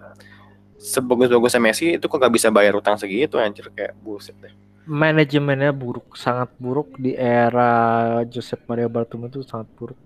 sebagus-bagusnya 0.78 1.58
Messi 1.58 1.98
itu 1.98 2.06
kok 2.06 2.16
nggak 2.22 2.34
bisa 2.38 2.48
bayar 2.54 2.78
utang 2.78 2.94
segitu 2.94 3.42
anjir? 3.42 3.66
Kayak 3.74 3.98
buset 3.98 4.38
deh. 4.38 4.54
Manajemennya 4.88 5.74
buruk 5.74 6.16
sangat 6.16 6.48
buruk 6.56 6.96
di 6.96 7.12
era 7.12 8.24
Josep 8.24 8.64
Maria 8.64 8.88
Bartomeu 8.88 9.28
itu 9.28 9.44
sangat 9.44 9.68
buruk 9.76 9.98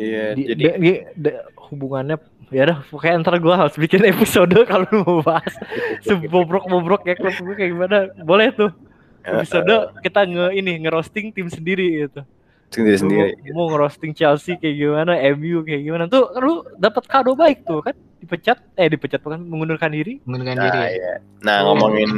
Iya, 0.00 0.24
di, 0.32 0.42
jadi 0.48 0.62
di, 0.80 0.90
di, 1.12 1.30
hubungannya 1.68 2.16
ya 2.50 2.66
udah 2.66 2.78
pokoknya 2.88 3.22
ntar 3.22 3.36
gue 3.38 3.54
harus 3.54 3.76
bikin 3.76 4.02
episode 4.08 4.56
kalau 4.70 4.88
mau 5.04 5.20
bahas. 5.20 5.52
Sebobrok-bobrok 6.08 7.04
ya 7.04 7.14
klub 7.20 7.36
gue 7.36 7.54
kayak 7.54 7.70
gimana. 7.76 7.96
Boleh 8.24 8.48
tuh. 8.56 8.72
Episode 9.20 9.92
kita 10.00 10.24
nge 10.24 10.46
ini 10.56 10.72
ngerosting 10.80 11.36
tim 11.36 11.52
sendiri 11.52 12.08
gitu. 12.08 12.24
Sendiri 12.72 12.96
sendiri. 12.96 13.30
mau, 13.52 13.66
mau 13.68 13.76
ngerosting 13.76 14.16
Chelsea 14.16 14.56
kayak 14.56 14.76
gimana 14.80 15.12
MU 15.36 15.60
kayak 15.62 15.82
gimana. 15.84 16.04
Tuh 16.08 16.32
lu 16.40 16.64
dapat 16.80 17.04
kado 17.04 17.36
baik 17.36 17.68
tuh 17.68 17.84
kan? 17.84 17.94
Dipecat 18.24 18.58
eh 18.80 18.88
dipecat 18.88 19.20
bukan 19.20 19.44
mengundurkan 19.44 19.92
diri. 19.92 20.24
Mengundurkan 20.24 20.56
nah, 20.56 20.64
diri. 20.88 20.96
ya. 20.96 21.14
nah 21.44 21.56
oh, 21.66 21.76
ngomongin 21.76 22.08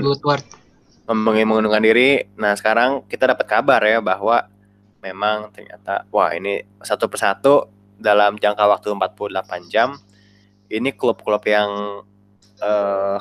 ngomongin 1.09 1.47
mengundurkan 1.51 1.83
diri 1.83 2.31
nah 2.39 2.55
sekarang 2.55 3.03
kita 3.11 3.35
dapat 3.35 3.47
kabar 3.47 3.83
ya 3.83 3.99
bahwa 3.99 4.47
memang 5.03 5.51
ternyata 5.51 6.07
wah 6.15 6.31
ini 6.33 6.63
satu 6.81 7.11
persatu 7.11 7.67
dalam 7.99 8.39
jangka 8.39 8.65
waktu 8.67 8.95
48 8.95 9.67
jam 9.71 9.99
ini 10.71 10.95
klub-klub 10.95 11.43
yang 11.45 12.03
uh, 12.63 13.19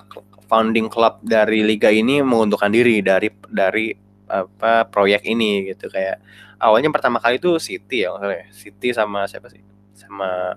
founding 0.48 0.88
klub 0.88 1.20
dari 1.26 1.66
liga 1.66 1.90
ini 1.92 2.22
mengundurkan 2.22 2.72
diri 2.72 3.02
dari 3.02 3.28
dari 3.50 3.92
apa 4.32 4.88
proyek 4.88 5.28
ini 5.28 5.74
gitu 5.74 5.92
kayak 5.92 6.24
awalnya 6.62 6.88
pertama 6.94 7.20
kali 7.20 7.42
itu 7.42 7.60
City 7.60 8.08
ya 8.08 8.16
maksudnya 8.16 8.48
City 8.56 8.90
sama 8.96 9.28
siapa 9.28 9.52
sih 9.52 9.60
sama 9.98 10.56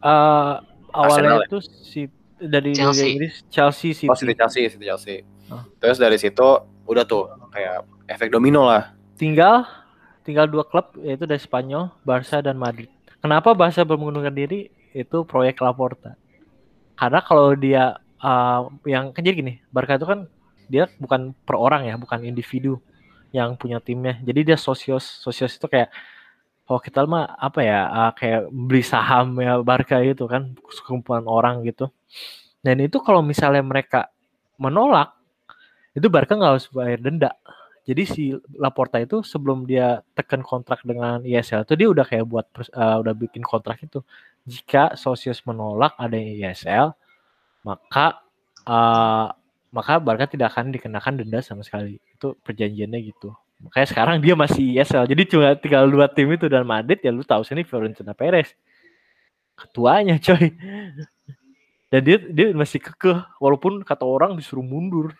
uh, 0.00 0.54
awalnya 0.96 1.44
itu 1.44 1.60
si 1.60 2.08
dari 2.36 2.72
Chelsea. 2.76 3.00
Liga 3.00 3.12
Inggris 3.16 3.34
Chelsea 3.48 3.90
City. 3.96 4.12
Oh, 4.12 4.16
City 4.16 4.34
Chelsea 4.36 4.68
City 4.68 4.84
Chelsea. 4.84 5.24
Oh. 5.48 5.64
Terus 5.80 5.96
dari 5.96 6.16
situ 6.20 6.48
udah 6.86 7.04
tuh 7.08 7.32
kayak 7.50 7.88
efek 8.12 8.28
domino 8.28 8.68
lah. 8.68 8.92
Tinggal 9.16 9.64
tinggal 10.26 10.50
dua 10.50 10.66
klub 10.66 10.98
yaitu 10.98 11.22
dari 11.24 11.38
Spanyol, 11.38 11.94
Barca 12.02 12.42
dan 12.42 12.58
Madrid. 12.58 12.90
Kenapa 13.22 13.54
Barca 13.54 13.86
mengundurkan 13.86 14.34
diri? 14.34 14.74
itu 14.96 15.28
proyek 15.28 15.60
Laporta. 15.60 16.16
Karena 16.96 17.20
kalau 17.20 17.52
dia 17.52 18.00
uh, 18.24 18.72
yang 18.88 19.12
kan 19.12 19.20
jadi 19.20 19.36
gini, 19.36 19.54
Barca 19.68 20.00
itu 20.00 20.08
kan 20.08 20.24
dia 20.72 20.88
bukan 20.96 21.36
per 21.44 21.60
orang 21.60 21.84
ya, 21.84 22.00
bukan 22.00 22.24
individu 22.24 22.80
yang 23.36 23.60
punya 23.60 23.76
timnya. 23.84 24.16
Jadi 24.24 24.40
dia 24.48 24.56
sosios, 24.56 25.04
sosios 25.04 25.52
itu 25.60 25.68
kayak 25.68 25.92
oh 26.66 26.80
kita 26.80 27.04
mah 27.04 27.36
apa 27.36 27.60
ya 27.60 27.80
uh, 27.84 28.12
kayak 28.16 28.48
beli 28.48 28.80
saham 28.80 29.36
ya 29.36 29.60
Barca 29.60 30.00
itu 30.00 30.24
kan 30.24 30.56
sekumpulan 30.72 31.28
orang 31.28 31.60
gitu. 31.68 31.92
Dan 32.64 32.80
itu 32.80 32.98
kalau 33.04 33.20
misalnya 33.20 33.60
mereka 33.60 34.08
menolak, 34.56 35.12
itu 35.92 36.08
Barca 36.08 36.32
nggak 36.32 36.52
harus 36.56 36.66
bayar 36.72 36.98
denda. 37.04 37.36
Jadi 37.86 38.02
si 38.02 38.24
Laporta 38.58 38.98
itu 38.98 39.22
sebelum 39.22 39.62
dia 39.62 40.02
tekan 40.18 40.42
kontrak 40.42 40.82
dengan 40.82 41.22
ISL 41.22 41.62
itu 41.62 41.74
dia 41.78 41.88
udah 41.94 42.02
kayak 42.02 42.26
buat 42.26 42.46
uh, 42.74 42.98
udah 42.98 43.14
bikin 43.14 43.46
kontrak 43.46 43.78
itu 43.78 44.02
jika 44.46 44.94
Sosius 44.94 45.42
menolak 45.42 45.94
adanya 45.98 46.50
ISL, 46.50 46.94
maka 47.66 48.22
uh, 48.62 49.30
maka 49.74 49.98
Barca 49.98 50.30
tidak 50.30 50.54
akan 50.54 50.70
dikenakan 50.70 51.22
denda 51.22 51.42
sama 51.42 51.66
sekali. 51.66 51.98
Itu 52.14 52.38
perjanjiannya 52.46 53.00
gitu. 53.06 53.34
Makanya 53.62 53.88
sekarang 53.90 54.16
dia 54.22 54.38
masih 54.38 54.78
ISL. 54.78 55.04
Jadi 55.10 55.22
cuma 55.34 55.54
tinggal 55.58 55.90
dua 55.90 56.06
tim 56.06 56.30
itu 56.30 56.46
dan 56.46 56.62
Madrid 56.62 57.02
ya 57.02 57.10
lu 57.10 57.26
tahu 57.26 57.42
sini 57.42 57.66
Fiorentina 57.66 58.14
Perez. 58.14 58.54
Ketuanya 59.58 60.16
coy. 60.22 60.54
Dan 61.86 62.00
dia 62.02 62.18
dia 62.18 62.46
masih 62.54 62.82
kekeh 62.82 63.18
walaupun 63.42 63.82
kata 63.82 64.06
orang 64.06 64.38
disuruh 64.38 64.64
mundur. 64.64 65.10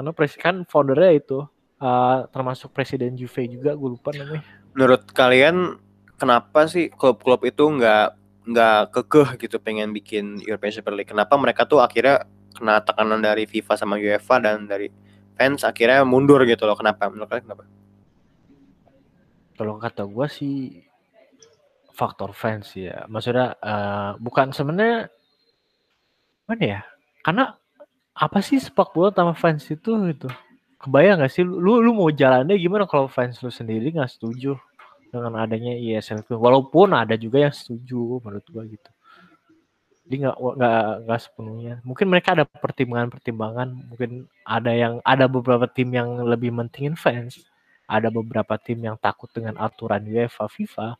Karena 0.00 0.16
presiden 0.16 0.40
kan 0.40 0.56
foundernya 0.64 1.12
itu 1.12 1.44
uh, 1.80 2.28
termasuk 2.30 2.70
presiden 2.70 3.16
Juve 3.16 3.48
juga 3.48 3.74
gue 3.74 3.90
lupa 3.96 4.12
namanya. 4.14 4.44
Menurut 4.76 5.02
kalian 5.10 5.80
kenapa 6.20 6.68
sih 6.68 6.92
klub-klub 6.92 7.42
itu 7.48 7.64
nggak 7.66 8.08
nggak 8.50 8.80
kekeh 8.92 9.28
gitu 9.48 9.56
pengen 9.58 9.90
bikin 9.90 10.38
European 10.44 10.72
Super 10.72 10.94
League? 10.94 11.10
Kenapa 11.10 11.34
mereka 11.40 11.64
tuh 11.64 11.80
akhirnya 11.80 12.28
kena 12.54 12.84
tekanan 12.84 13.24
dari 13.24 13.48
FIFA 13.48 13.74
sama 13.74 13.96
UEFA 13.96 14.36
dan 14.44 14.68
dari 14.68 14.92
fans 15.34 15.64
akhirnya 15.64 16.04
mundur 16.04 16.44
gitu 16.44 16.68
loh? 16.68 16.76
Kenapa? 16.76 17.08
Menurut 17.08 17.28
kalian 17.32 17.44
kenapa? 17.48 17.64
Kalau 19.56 19.76
kata 19.76 20.08
gue 20.08 20.26
sih 20.28 20.56
faktor 21.92 22.32
fans 22.32 22.72
ya. 22.76 23.04
Maksudnya 23.08 23.60
uh, 23.60 24.16
bukan 24.16 24.56
sebenarnya 24.56 25.12
mana 26.48 26.64
ya? 26.64 26.80
Karena 27.20 27.52
apa 28.16 28.38
sih 28.40 28.56
sepak 28.56 28.96
bola 28.96 29.12
sama 29.12 29.36
fans 29.36 29.68
itu 29.68 29.92
gitu? 30.08 30.28
Kebayang 30.80 31.20
gak 31.20 31.32
sih? 31.32 31.44
Lu 31.44 31.84
lu 31.84 31.92
mau 31.92 32.08
jalannya 32.08 32.56
gimana 32.56 32.88
kalau 32.88 33.06
fans 33.06 33.36
lu 33.44 33.52
sendiri 33.52 33.92
nggak 33.92 34.10
setuju? 34.16 34.56
dengan 35.10 35.42
adanya 35.42 35.74
ISL 35.74 36.22
itu? 36.22 36.38
Walaupun 36.38 36.94
ada 36.94 37.18
juga 37.18 37.42
yang 37.42 37.54
setuju 37.54 38.22
menurut 38.22 38.46
gua 38.48 38.62
gitu. 38.64 38.90
Jadi 40.06 40.14
nggak 40.26 40.36
nggak 40.38 40.84
nggak 41.06 41.20
sepenuhnya. 41.20 41.74
Mungkin 41.86 42.06
mereka 42.06 42.28
ada 42.34 42.44
pertimbangan-pertimbangan. 42.46 43.68
Mungkin 43.90 44.10
ada 44.46 44.72
yang 44.74 44.94
ada 45.02 45.26
beberapa 45.26 45.66
tim 45.70 45.90
yang 45.90 46.22
lebih 46.22 46.54
mentingin 46.54 46.94
fans. 46.94 47.42
Ada 47.90 48.10
beberapa 48.10 48.54
tim 48.58 48.78
yang 48.86 48.94
takut 48.98 49.30
dengan 49.34 49.58
aturan 49.58 50.02
UEFA 50.06 50.46
FIFA. 50.46 50.94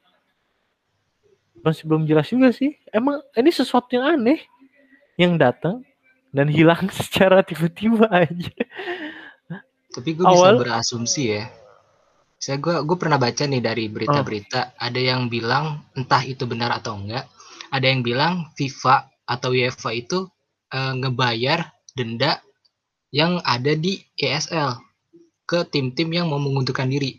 Masih 1.63 1.87
belum 1.87 2.07
jelas 2.07 2.27
juga 2.31 2.51
sih. 2.51 2.75
Emang 2.91 3.23
ini 3.39 3.51
sesuatu 3.55 3.91
yang 3.95 4.19
aneh 4.19 4.43
yang 5.19 5.39
datang 5.39 5.87
dan 6.35 6.47
hilang 6.51 6.87
secara 6.99 7.43
tiba-tiba 7.43 8.07
aja 8.11 8.55
tapi 9.91 10.15
gue 10.15 10.25
bisa 10.25 10.55
berasumsi 10.55 11.23
ya 11.39 11.45
saya 12.41 12.57
gue 12.57 12.87
gue 12.89 12.97
pernah 12.97 13.21
baca 13.21 13.45
nih 13.45 13.61
dari 13.61 13.85
berita-berita 13.93 14.61
oh. 14.73 14.77
ada 14.81 15.01
yang 15.01 15.29
bilang 15.29 15.85
entah 15.93 16.25
itu 16.25 16.49
benar 16.49 16.73
atau 16.73 16.97
enggak 16.97 17.29
ada 17.71 17.87
yang 17.87 18.01
bilang 18.01 18.49
FIFA 18.57 19.13
atau 19.29 19.53
UEFA 19.53 19.91
itu 19.93 20.19
uh, 20.73 20.93
ngebayar 20.97 21.69
denda 21.93 22.41
yang 23.11 23.43
ada 23.43 23.75
di 23.75 24.01
ESL 24.17 24.79
ke 25.45 25.67
tim-tim 25.69 26.09
yang 26.15 26.31
mau 26.31 26.41
menguntungkan 26.41 26.89
diri 26.89 27.19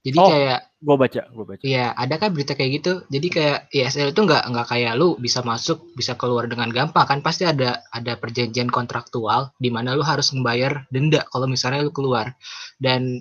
jadi 0.00 0.18
oh, 0.18 0.28
kayak 0.28 0.60
gue 0.80 0.96
baca 0.96 1.22
gue 1.28 1.44
baca 1.44 1.62
iya 1.62 1.92
ada 1.92 2.16
kan 2.16 2.32
berita 2.32 2.56
kayak 2.56 2.80
gitu 2.80 2.92
jadi 3.12 3.28
kayak 3.28 3.58
ESL 3.68 4.16
itu 4.16 4.20
nggak 4.24 4.48
nggak 4.48 4.66
kayak 4.72 4.96
lu 4.96 5.20
bisa 5.20 5.44
masuk 5.44 5.92
bisa 5.92 6.16
keluar 6.16 6.48
dengan 6.48 6.72
gampang 6.72 7.04
kan 7.04 7.20
pasti 7.20 7.44
ada 7.44 7.84
ada 7.92 8.16
perjanjian 8.16 8.72
kontraktual 8.72 9.52
di 9.60 9.68
mana 9.68 9.92
lu 9.92 10.00
harus 10.00 10.32
membayar 10.32 10.88
denda 10.88 11.28
kalau 11.28 11.44
misalnya 11.44 11.84
lu 11.84 11.92
keluar 11.92 12.32
dan 12.80 13.20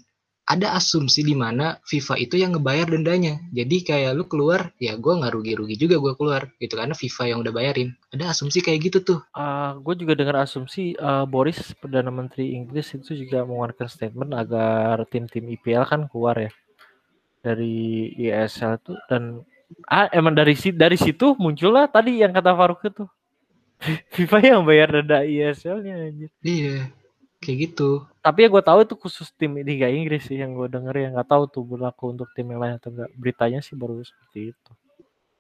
ada 0.49 0.73
asumsi 0.73 1.21
di 1.21 1.37
mana 1.37 1.77
FIFA 1.85 2.15
itu 2.25 2.41
yang 2.41 2.57
ngebayar 2.57 2.89
dendanya. 2.89 3.37
Jadi 3.53 3.85
kayak 3.85 4.17
lu 4.17 4.25
keluar, 4.25 4.73
ya 4.81 4.97
gue 4.97 5.13
nggak 5.13 5.29
rugi-rugi 5.29 5.77
juga 5.77 6.01
gue 6.01 6.17
keluar 6.17 6.49
gitu 6.57 6.73
karena 6.73 6.97
FIFA 6.97 7.23
yang 7.29 7.39
udah 7.45 7.53
bayarin. 7.53 7.93
Ada 8.09 8.33
asumsi 8.33 8.65
kayak 8.65 8.89
gitu 8.89 8.97
tuh. 9.05 9.19
Uh, 9.37 9.45
ah, 9.45 9.71
gue 9.77 9.93
juga 9.93 10.17
dengar 10.17 10.41
asumsi 10.41 10.97
uh, 10.97 11.29
Boris 11.29 11.61
perdana 11.77 12.09
menteri 12.09 12.57
Inggris 12.57 12.97
itu 12.97 13.13
juga 13.13 13.45
mengeluarkan 13.45 13.85
statement 13.93 14.33
agar 14.33 15.05
tim-tim 15.13 15.53
IPL 15.53 15.85
kan 15.85 16.01
keluar 16.09 16.33
ya 16.41 16.49
dari 17.39 18.11
ISL 18.19 18.79
itu 18.79 18.93
dan 19.07 19.43
ah 19.85 20.09
emang 20.11 20.33
dari 20.35 20.57
si 20.57 20.73
dari 20.73 20.97
situ 20.99 21.37
muncullah 21.39 21.87
tadi 21.87 22.19
yang 22.19 22.35
kata 22.35 22.51
Faruk 22.55 22.83
itu. 22.83 23.05
FIFA 24.15 24.37
yang 24.43 24.61
bayar 24.67 24.91
denda 24.91 25.23
ISL-nya 25.23 26.11
Iya 26.43 26.91
kayak 27.39 27.57
gitu. 27.71 28.03
Tapi 28.19 28.45
ya 28.45 28.47
gue 28.51 28.63
tahu 28.63 28.79
itu 28.83 28.95
khusus 28.99 29.31
tim 29.33 29.55
Liga 29.63 29.87
Inggris 29.87 30.27
sih 30.27 30.37
yang 30.37 30.53
gue 30.53 30.67
denger 30.67 30.91
ya 30.91 31.07
nggak 31.15 31.29
tahu 31.31 31.43
tuh 31.47 31.63
berlaku 31.63 32.11
untuk 32.11 32.27
tim 32.35 32.51
yang 32.51 32.59
lain 32.59 32.75
atau 32.75 32.91
enggak 32.91 33.09
beritanya 33.15 33.59
sih 33.63 33.79
baru 33.79 34.03
seperti 34.03 34.51
itu. 34.51 34.71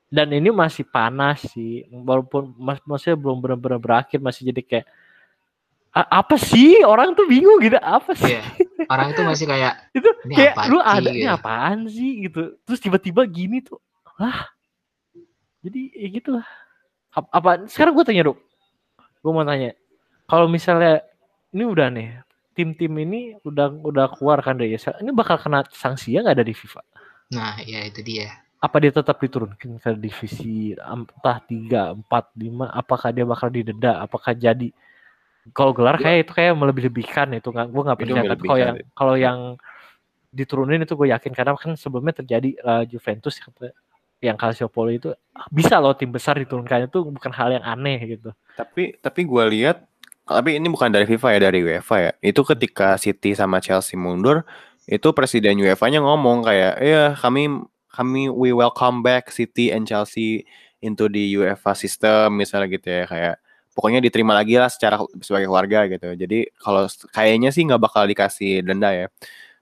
Dan 0.09 0.33
ini 0.33 0.49
masih 0.49 0.87
panas 0.89 1.45
sih 1.53 1.85
walaupun 1.91 2.55
mas 2.57 2.81
maksudnya 2.81 3.19
belum 3.19 3.37
benar-benar 3.43 3.77
berakhir 3.77 4.17
masih 4.17 4.49
jadi 4.49 4.61
kayak 4.65 4.87
apa 5.93 6.35
sih 6.37 6.85
orang 6.85 7.17
tuh 7.17 7.25
bingung 7.25 7.57
gitu 7.59 7.77
apa 7.81 8.13
sih 8.13 8.37
yeah. 8.37 8.45
orang 8.93 9.13
itu 9.13 9.21
masih 9.25 9.45
kayak 9.49 9.73
itu 9.97 10.09
kayak 10.29 10.55
lu 10.69 10.79
ada 10.79 11.09
ini 11.09 11.25
gitu. 11.25 11.33
apaan 11.33 11.79
sih 11.89 12.29
gitu 12.29 12.55
terus 12.63 12.79
tiba-tiba 12.79 13.25
gini 13.25 13.65
tuh 13.65 13.81
lah 14.21 14.49
jadi 15.65 15.81
ya 15.97 16.07
gitu 16.13 16.29
lah 16.37 16.47
apa, 17.09 17.27
apa 17.33 17.49
sekarang 17.65 17.97
gue 17.97 18.05
tanya 18.05 18.29
dok 18.29 18.37
gue 19.19 19.31
mau 19.33 19.43
tanya 19.43 19.73
kalau 20.29 20.45
misalnya 20.45 21.01
ini 21.49 21.63
udah 21.65 21.89
nih 21.89 22.21
tim-tim 22.59 22.91
ini 22.99 23.39
udah 23.47 23.71
udah 23.79 24.05
keluar 24.19 24.43
kan 24.43 24.59
dari 24.59 24.75
ESL. 24.75 24.99
Ini 24.99 25.15
bakal 25.15 25.39
kena 25.39 25.63
sanksi 25.71 26.11
ya 26.11 26.19
nggak 26.19 26.35
ada 26.35 26.43
di 26.43 26.51
FIFA? 26.51 26.83
Nah, 27.31 27.55
ya 27.63 27.87
itu 27.87 28.03
dia. 28.03 28.27
Apa 28.59 28.83
dia 28.83 28.91
tetap 28.91 29.15
diturunkan 29.23 29.79
ke 29.79 29.89
divisi 29.95 30.75
entah 30.75 31.39
tiga 31.47 31.95
empat 31.95 32.35
lima 32.35 32.67
Apakah 32.75 33.15
dia 33.15 33.23
bakal 33.23 33.47
didenda? 33.47 34.03
Apakah 34.03 34.35
jadi 34.35 34.75
kalau 35.55 35.71
gelar 35.73 35.97
kayak 35.97 36.27
itu 36.27 36.31
kayak 36.35 36.53
melebih-lebihkan 36.53 37.33
itu 37.37 37.49
nggak 37.49 37.67
gue 37.71 37.83
nggak 37.83 37.99
percaya 37.99 38.23
tapi 38.27 38.45
kalau 38.45 38.59
yang 38.59 38.75
kalau 38.93 39.15
yang 39.15 39.39
diturunin 40.29 40.85
itu 40.85 40.93
gue 40.93 41.09
yakin 41.09 41.33
karena 41.33 41.57
kan 41.57 41.73
sebelumnya 41.73 42.21
terjadi 42.21 42.53
uh, 42.61 42.83
Juventus 42.85 43.41
yang 44.19 44.37
Calciopoli 44.37 44.99
itu 44.99 45.09
bisa 45.49 45.79
loh 45.79 45.95
tim 45.95 46.11
besar 46.11 46.37
diturunkan 46.37 46.91
itu 46.91 47.07
bukan 47.07 47.31
hal 47.33 47.55
yang 47.55 47.65
aneh 47.65 47.97
gitu. 48.19 48.29
Tapi 48.59 48.99
tapi 48.99 49.25
gue 49.25 49.43
lihat 49.57 49.87
tapi 50.29 50.61
ini 50.61 50.69
bukan 50.69 50.93
dari 50.93 51.09
FIFA 51.09 51.27
ya 51.33 51.39
dari 51.49 51.59
UEFA 51.65 51.95
ya. 51.97 52.11
Itu 52.21 52.45
ketika 52.45 52.99
City 53.01 53.33
sama 53.33 53.57
Chelsea 53.57 53.97
mundur, 53.97 54.45
itu 54.85 55.09
presiden 55.15 55.57
UEFA-nya 55.57 56.05
ngomong 56.05 56.45
kayak, 56.45 56.77
"Ya, 56.77 57.17
kami 57.17 57.65
kami 57.89 58.29
we 58.29 58.53
welcome 58.53 59.01
back 59.01 59.33
City 59.33 59.73
and 59.73 59.89
Chelsea 59.89 60.45
into 60.79 61.09
the 61.09 61.35
UEFA 61.35 61.73
system 61.73 62.39
misalnya 62.39 62.67
gitu 62.71 62.87
ya 62.87 63.03
kayak 63.09 63.35
pokoknya 63.79 64.03
diterima 64.03 64.35
lagi 64.35 64.59
lah 64.59 64.67
secara 64.67 64.99
sebagai 65.23 65.47
keluarga 65.47 65.87
gitu. 65.87 66.11
Jadi 66.19 66.51
kalau 66.59 66.83
kayaknya 67.15 67.55
sih 67.55 67.63
nggak 67.63 67.79
bakal 67.79 68.03
dikasih 68.03 68.67
denda 68.67 68.91
ya. 68.91 69.07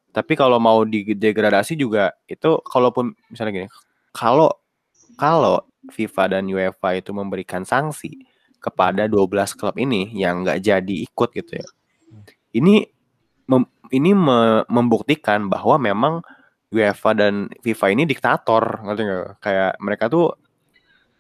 Tapi 0.10 0.34
kalau 0.34 0.58
mau 0.58 0.82
degradasi 0.90 1.78
juga 1.78 2.18
itu 2.26 2.58
kalaupun 2.66 3.14
misalnya 3.30 3.54
gini, 3.54 3.70
kalau 4.10 4.50
kalau 5.14 5.62
FIFA 5.94 6.42
dan 6.42 6.50
UEFA 6.50 6.98
itu 6.98 7.14
memberikan 7.14 7.62
sanksi, 7.62 8.26
kepada 8.58 9.06
12 9.06 9.56
klub 9.56 9.76
ini 9.78 10.12
yang 10.18 10.44
nggak 10.44 10.60
jadi 10.60 10.96
ikut 11.06 11.30
gitu 11.32 11.52
ya. 11.62 11.68
Ini 12.58 12.84
mem, 13.48 13.64
ini 13.94 14.12
me, 14.12 14.66
membuktikan 14.68 15.48
bahwa 15.48 15.78
memang 15.78 16.14
UEFA 16.74 17.16
dan 17.16 17.48
FIFA 17.64 17.86
ini 17.94 18.04
diktator, 18.04 18.84
ngerti 18.84 19.02
gak? 19.08 19.40
Kayak 19.40 19.72
mereka 19.80 20.06
tuh 20.12 20.36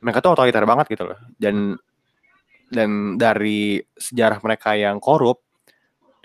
mereka 0.03 0.19
tuh 0.19 0.31
otoriter 0.35 0.63
banget 0.67 0.85
gitu 0.91 1.03
loh. 1.07 1.19
Dan 1.39 1.77
dan 2.67 3.15
dari 3.15 3.79
sejarah 3.95 4.39
mereka 4.43 4.75
yang 4.75 4.99
korup 4.99 5.43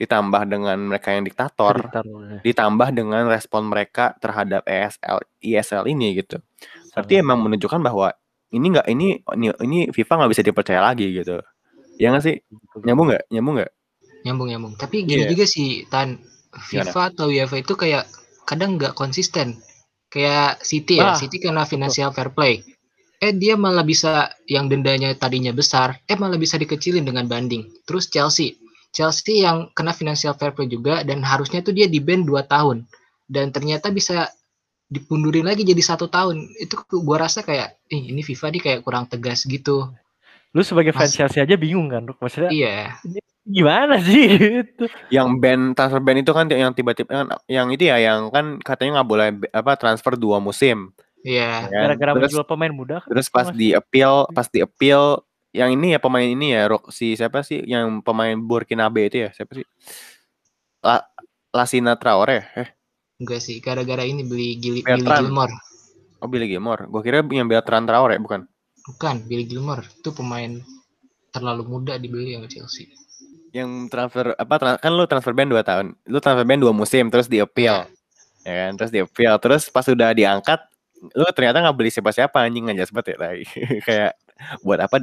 ditambah 0.02 0.42
dengan 0.50 0.78
mereka 0.82 1.14
yang 1.14 1.22
diktator, 1.22 1.78
ya. 1.94 2.02
ditambah 2.42 2.88
dengan 2.90 3.30
respon 3.30 3.70
mereka 3.70 4.18
terhadap 4.18 4.66
ESL 4.66 5.22
ISL 5.38 5.86
ini 5.86 6.18
gitu. 6.18 6.42
Berarti 6.90 7.22
emang 7.22 7.38
menunjukkan 7.46 7.78
bahwa 7.78 8.10
ini 8.50 8.66
nggak 8.72 8.86
ini 8.90 9.22
ini 9.38 9.46
ini 9.62 9.78
FIFA 9.94 10.12
nggak 10.24 10.32
bisa 10.34 10.42
dipercaya 10.42 10.80
lagi 10.82 11.06
gitu. 11.14 11.38
Ya 12.02 12.10
nggak 12.10 12.24
sih? 12.24 12.36
Nyambung 12.82 13.14
nggak? 13.14 13.24
Nyambung 13.30 13.54
nggak? 13.62 13.72
Nyambung 14.26 14.48
nyambung. 14.50 14.74
Tapi 14.74 15.06
gini 15.06 15.22
yeah. 15.22 15.30
juga 15.30 15.44
sih 15.46 15.86
tan. 15.86 16.18
FIFA 16.52 16.84
Gimana? 16.84 17.08
atau 17.14 17.26
UEFA 17.32 17.56
itu 17.62 17.74
kayak 17.78 18.04
kadang 18.44 18.76
nggak 18.76 18.98
konsisten. 18.98 19.62
Kayak 20.12 20.60
City 20.66 21.00
ya 21.00 21.14
ah, 21.14 21.16
City 21.16 21.40
karena 21.40 21.64
financial 21.64 22.12
fair 22.12 22.28
play 22.34 22.60
eh 23.22 23.30
dia 23.30 23.54
malah 23.54 23.86
bisa 23.86 24.34
yang 24.50 24.66
dendanya 24.66 25.14
tadinya 25.14 25.54
besar 25.54 25.94
eh 26.10 26.18
malah 26.18 26.34
bisa 26.34 26.58
dikecilin 26.58 27.06
dengan 27.06 27.30
banding. 27.30 27.70
Terus 27.86 28.10
Chelsea. 28.10 28.58
Chelsea 28.92 29.46
yang 29.46 29.70
kena 29.72 29.94
financial 29.94 30.34
fair 30.34 30.52
play 30.52 30.68
juga 30.68 31.06
dan 31.06 31.22
harusnya 31.22 31.62
tuh 31.62 31.72
dia 31.72 31.86
di 31.86 32.02
band 32.02 32.26
2 32.26 32.44
tahun. 32.50 32.84
Dan 33.30 33.54
ternyata 33.54 33.88
bisa 33.94 34.28
dipundurin 34.90 35.46
lagi 35.46 35.62
jadi 35.62 35.80
satu 35.80 36.10
tahun. 36.10 36.50
Itu 36.58 36.82
gua 37.00 37.24
rasa 37.24 37.46
kayak 37.46 37.78
eh, 37.88 38.10
ini 38.10 38.20
FIFA 38.20 38.52
nih 38.58 38.62
kayak 38.66 38.80
kurang 38.82 39.06
tegas 39.06 39.46
gitu. 39.46 39.88
Lu 40.52 40.60
sebagai 40.60 40.92
fans 40.92 41.16
Chelsea 41.16 41.40
aja 41.40 41.56
bingung 41.56 41.88
kan 41.88 42.04
maksudnya 42.04 42.52
iya. 42.52 43.00
gimana 43.42 43.96
sih? 44.02 44.28
Itu 44.76 44.84
yang 45.08 45.40
band 45.40 45.72
transfer 45.78 46.02
band 46.04 46.20
itu 46.20 46.32
kan 46.36 46.46
yang 46.52 46.76
tiba-tiba 46.76 47.08
kan 47.08 47.26
yang 47.48 47.72
itu 47.72 47.88
ya 47.88 47.96
yang 47.98 48.28
kan 48.28 48.60
katanya 48.60 49.00
nggak 49.00 49.08
boleh 49.08 49.26
apa 49.50 49.72
transfer 49.80 50.14
dua 50.14 50.38
musim 50.38 50.92
Iya. 51.22 51.50
ya 51.64 51.68
kan? 51.68 51.82
Gara-gara 51.88 52.10
terus 52.12 52.22
menjual 52.28 52.44
pemain 52.44 52.70
muda 52.70 52.96
kan. 52.98 53.08
terus 53.08 53.26
pas 53.26 53.46
Mas. 53.46 53.54
di 53.54 53.68
appeal 53.70 54.26
pas 54.28 54.46
di 54.46 54.58
appeal 54.58 55.22
yang 55.50 55.70
ini 55.70 55.92
ya 55.92 55.98
pemain 55.98 56.24
ini 56.24 56.50
ya 56.50 56.64
si 56.88 57.12
siapa 57.12 57.40
sih 57.40 57.60
yang 57.62 58.00
pemain 58.00 58.34
Burkinabe 58.34 59.06
itu 59.06 59.20
ya 59.20 59.30
siapa 59.30 59.52
sih 59.52 59.66
La, 60.80 60.98
Lasina 61.50 61.94
Traore 61.94 62.38
eh 62.54 62.68
Enggak 63.16 63.38
sih, 63.38 63.62
gara-gara 63.62 64.02
ini 64.02 64.26
beli 64.26 64.58
Gili, 64.58 64.82
Billy. 64.82 64.98
Gilmore. 64.98 65.54
oh 66.18 66.26
Billy 66.26 66.48
Gilmore 66.48 66.88
gue 66.88 67.00
kira 67.00 67.22
yang 67.22 67.46
Bertrand 67.46 67.84
Traore 67.84 68.18
bukan 68.18 68.48
Bukan, 68.82 69.22
Billy 69.22 69.46
Gilmore. 69.46 69.86
Itu 69.94 70.10
pemain 70.10 70.58
terlalu 71.30 71.62
muda 71.62 71.94
dibeli 71.96 72.34
sama 72.34 72.44
Chelsea. 72.46 72.90
yang 73.52 73.68
transfer 73.86 74.32
apa 74.32 74.54
tra- 74.56 74.80
kan 74.80 74.90
lu 74.90 75.04
transfer 75.04 75.30
ban 75.30 75.44
2 75.44 75.60
tahun 75.60 75.86
lu 76.02 76.18
transfer 76.18 76.42
ban 76.42 76.56
2 76.56 76.72
musim 76.72 77.06
terus 77.06 77.28
di 77.28 77.36
appeal 77.36 77.84
ya 78.42 78.54
kan 78.64 78.72
terus 78.74 78.88
di 78.88 78.98
appeal 78.98 79.36
terus 79.36 79.68
pas 79.68 79.84
sudah 79.84 80.10
diangkat 80.10 80.56
lu 81.02 81.26
ternyata 81.34 81.58
nggak 81.66 81.76
beli 81.76 81.90
siapa-siapa 81.90 82.38
anjing 82.46 82.70
nggak 82.70 82.78
jelas 82.78 82.92
banget 82.94 83.08
ya 83.14 83.16
tai. 83.18 83.42
kayak 83.88 84.12
buat 84.62 84.80
apa 84.82 84.96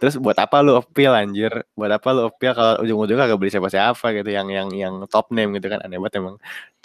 terus 0.00 0.14
buat 0.18 0.36
apa 0.40 0.56
lu 0.64 0.76
appeal 0.80 1.12
anjir? 1.12 1.52
Buat 1.76 2.00
apa 2.00 2.08
lu 2.16 2.22
appeal 2.28 2.52
kalau 2.56 2.82
ujung-ujungnya 2.84 3.30
gak 3.30 3.40
beli 3.40 3.52
siapa-siapa 3.52 4.06
gitu 4.20 4.30
yang 4.32 4.48
yang 4.50 4.68
yang 4.74 4.94
top 5.08 5.30
name 5.30 5.54
gitu 5.56 5.70
kan 5.72 5.80
aneh 5.84 6.00
banget 6.00 6.20
emang. 6.20 6.36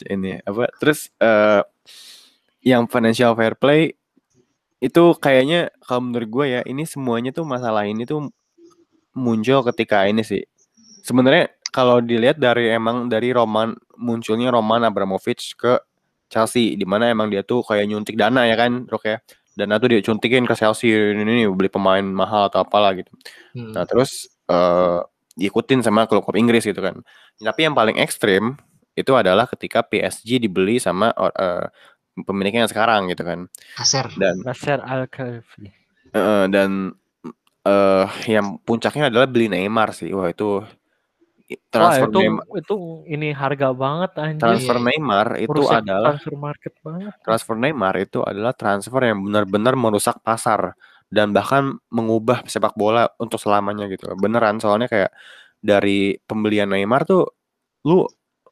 Ini 0.03 0.43
apa 0.43 0.69
terus 0.79 1.09
eh 1.19 1.63
yang 2.63 2.91
financial 2.91 3.33
fair 3.39 3.55
play 3.55 3.95
itu 4.79 5.03
kayaknya 5.19 5.71
kalau 5.83 6.07
menurut 6.11 6.29
gue 6.31 6.45
ya 6.59 6.61
ini 6.63 6.87
semuanya 6.87 7.35
tuh 7.35 7.43
masalah 7.43 7.83
ini 7.87 8.07
tuh 8.07 8.31
muncul 9.15 9.63
ketika 9.71 10.07
ini 10.07 10.23
sih. 10.23 10.43
Sebenarnya 11.03 11.51
kalau 11.69 11.99
dilihat 11.99 12.39
dari 12.39 12.71
emang 12.71 13.11
dari 13.11 13.31
Roman 13.35 13.75
munculnya 13.99 14.49
Roman 14.53 14.87
Abramovich 14.87 15.53
ke 15.59 15.79
Chelsea 16.29 16.77
di 16.77 16.85
mana 16.85 17.09
emang 17.09 17.27
dia 17.27 17.41
tuh 17.41 17.65
kayak 17.65 17.89
nyuntik 17.89 18.15
dana 18.15 18.45
ya 18.45 18.55
kan 18.55 18.85
Rok 18.85 19.03
ya 19.03 19.17
dana 19.57 19.75
tuh 19.75 19.91
dia 19.91 19.99
cuntikin 19.99 20.45
ke 20.45 20.55
Chelsea 20.55 20.87
ini, 20.87 21.21
ini 21.25 21.43
beli 21.51 21.67
pemain 21.67 22.05
mahal 22.05 22.47
atau 22.47 22.63
apalah 22.63 22.93
gitu 22.95 23.09
Hmm. 23.51 23.73
nah 23.73 23.83
terus 23.83 24.29
eh 24.47 25.01
diikutin 25.35 25.81
sama 25.81 26.03
klub-klub 26.05 26.35
Inggris 26.35 26.63
gitu 26.63 26.79
kan 26.79 26.99
tapi 27.39 27.63
yang 27.65 27.73
paling 27.73 27.97
ekstrim 27.97 28.59
itu 28.93 29.15
adalah 29.15 29.47
ketika 29.47 29.79
PSG 29.81 30.37
dibeli 30.37 30.77
sama 30.77 31.09
eh, 31.15 31.65
pemiliknya 32.19 32.67
yang 32.67 32.71
sekarang 32.71 33.07
gitu 33.07 33.23
kan 33.23 33.47
Aser. 33.79 34.11
dan 34.19 34.43
Nasser 34.43 34.83
Al 34.83 35.07
Khelaifi. 35.07 35.71
eh, 36.11 36.45
dan 36.51 36.91
eh 37.63 38.07
yang 38.27 38.59
puncaknya 38.61 39.07
adalah 39.07 39.27
beli 39.27 39.47
Neymar 39.47 39.95
sih 39.95 40.11
wah 40.11 40.27
itu 40.27 40.59
Wah, 41.49 41.57
transfer 41.73 42.07
itu 42.13 42.19
Neymar 42.21 42.45
itu 42.61 42.75
ini 43.09 43.27
harga 43.33 43.67
banget 43.73 44.11
anjir. 44.21 44.43
transfer 44.45 44.77
Iya. 44.77 44.85
Neymar 44.85 45.27
itu 45.41 45.49
Merusak 45.49 45.81
adalah 45.81 46.13
transfer 46.13 46.35
market 46.37 46.73
banget. 46.85 47.13
transfer 47.25 47.55
Neymar 47.57 47.95
itu 47.97 48.19
adalah 48.21 48.53
transfer 48.53 49.01
yang 49.01 49.19
benar-benar 49.25 49.73
merusak 49.73 50.17
pasar 50.21 50.77
dan 51.09 51.33
bahkan 51.33 51.81
mengubah 51.89 52.45
sepak 52.45 52.77
bola 52.77 53.09
untuk 53.17 53.41
selamanya 53.41 53.89
gitu 53.89 54.13
beneran 54.13 54.61
soalnya 54.61 54.85
kayak 54.85 55.11
dari 55.57 56.21
pembelian 56.29 56.69
Neymar 56.69 57.09
tuh 57.09 57.33
lu 57.81 58.05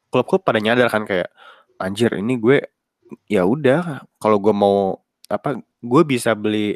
klub-klub 0.09 0.41
pada 0.41 0.57
nyadar 0.57 0.89
kan 0.89 1.05
kayak 1.05 1.29
anjir 1.77 2.17
ini 2.17 2.41
gue 2.41 2.57
ya 3.29 3.45
udah 3.45 4.09
kalau 4.17 4.41
gue 4.41 4.51
mau 4.57 4.97
apa 5.29 5.61
gue 5.61 6.01
bisa 6.03 6.33
beli 6.33 6.75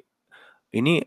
ini 0.72 1.04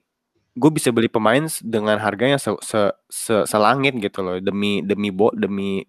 gue 0.54 0.70
bisa 0.70 0.90
beli 0.94 1.10
pemain 1.10 1.42
dengan 1.62 1.98
harganya 1.98 2.38
se, 2.38 2.50
se- 2.62 2.94
se- 3.10 3.46
selangit 3.50 3.94
gitu 3.98 4.22
loh 4.22 4.36
demi 4.38 4.80
demi 4.86 5.08
bo 5.10 5.30
demi 5.34 5.82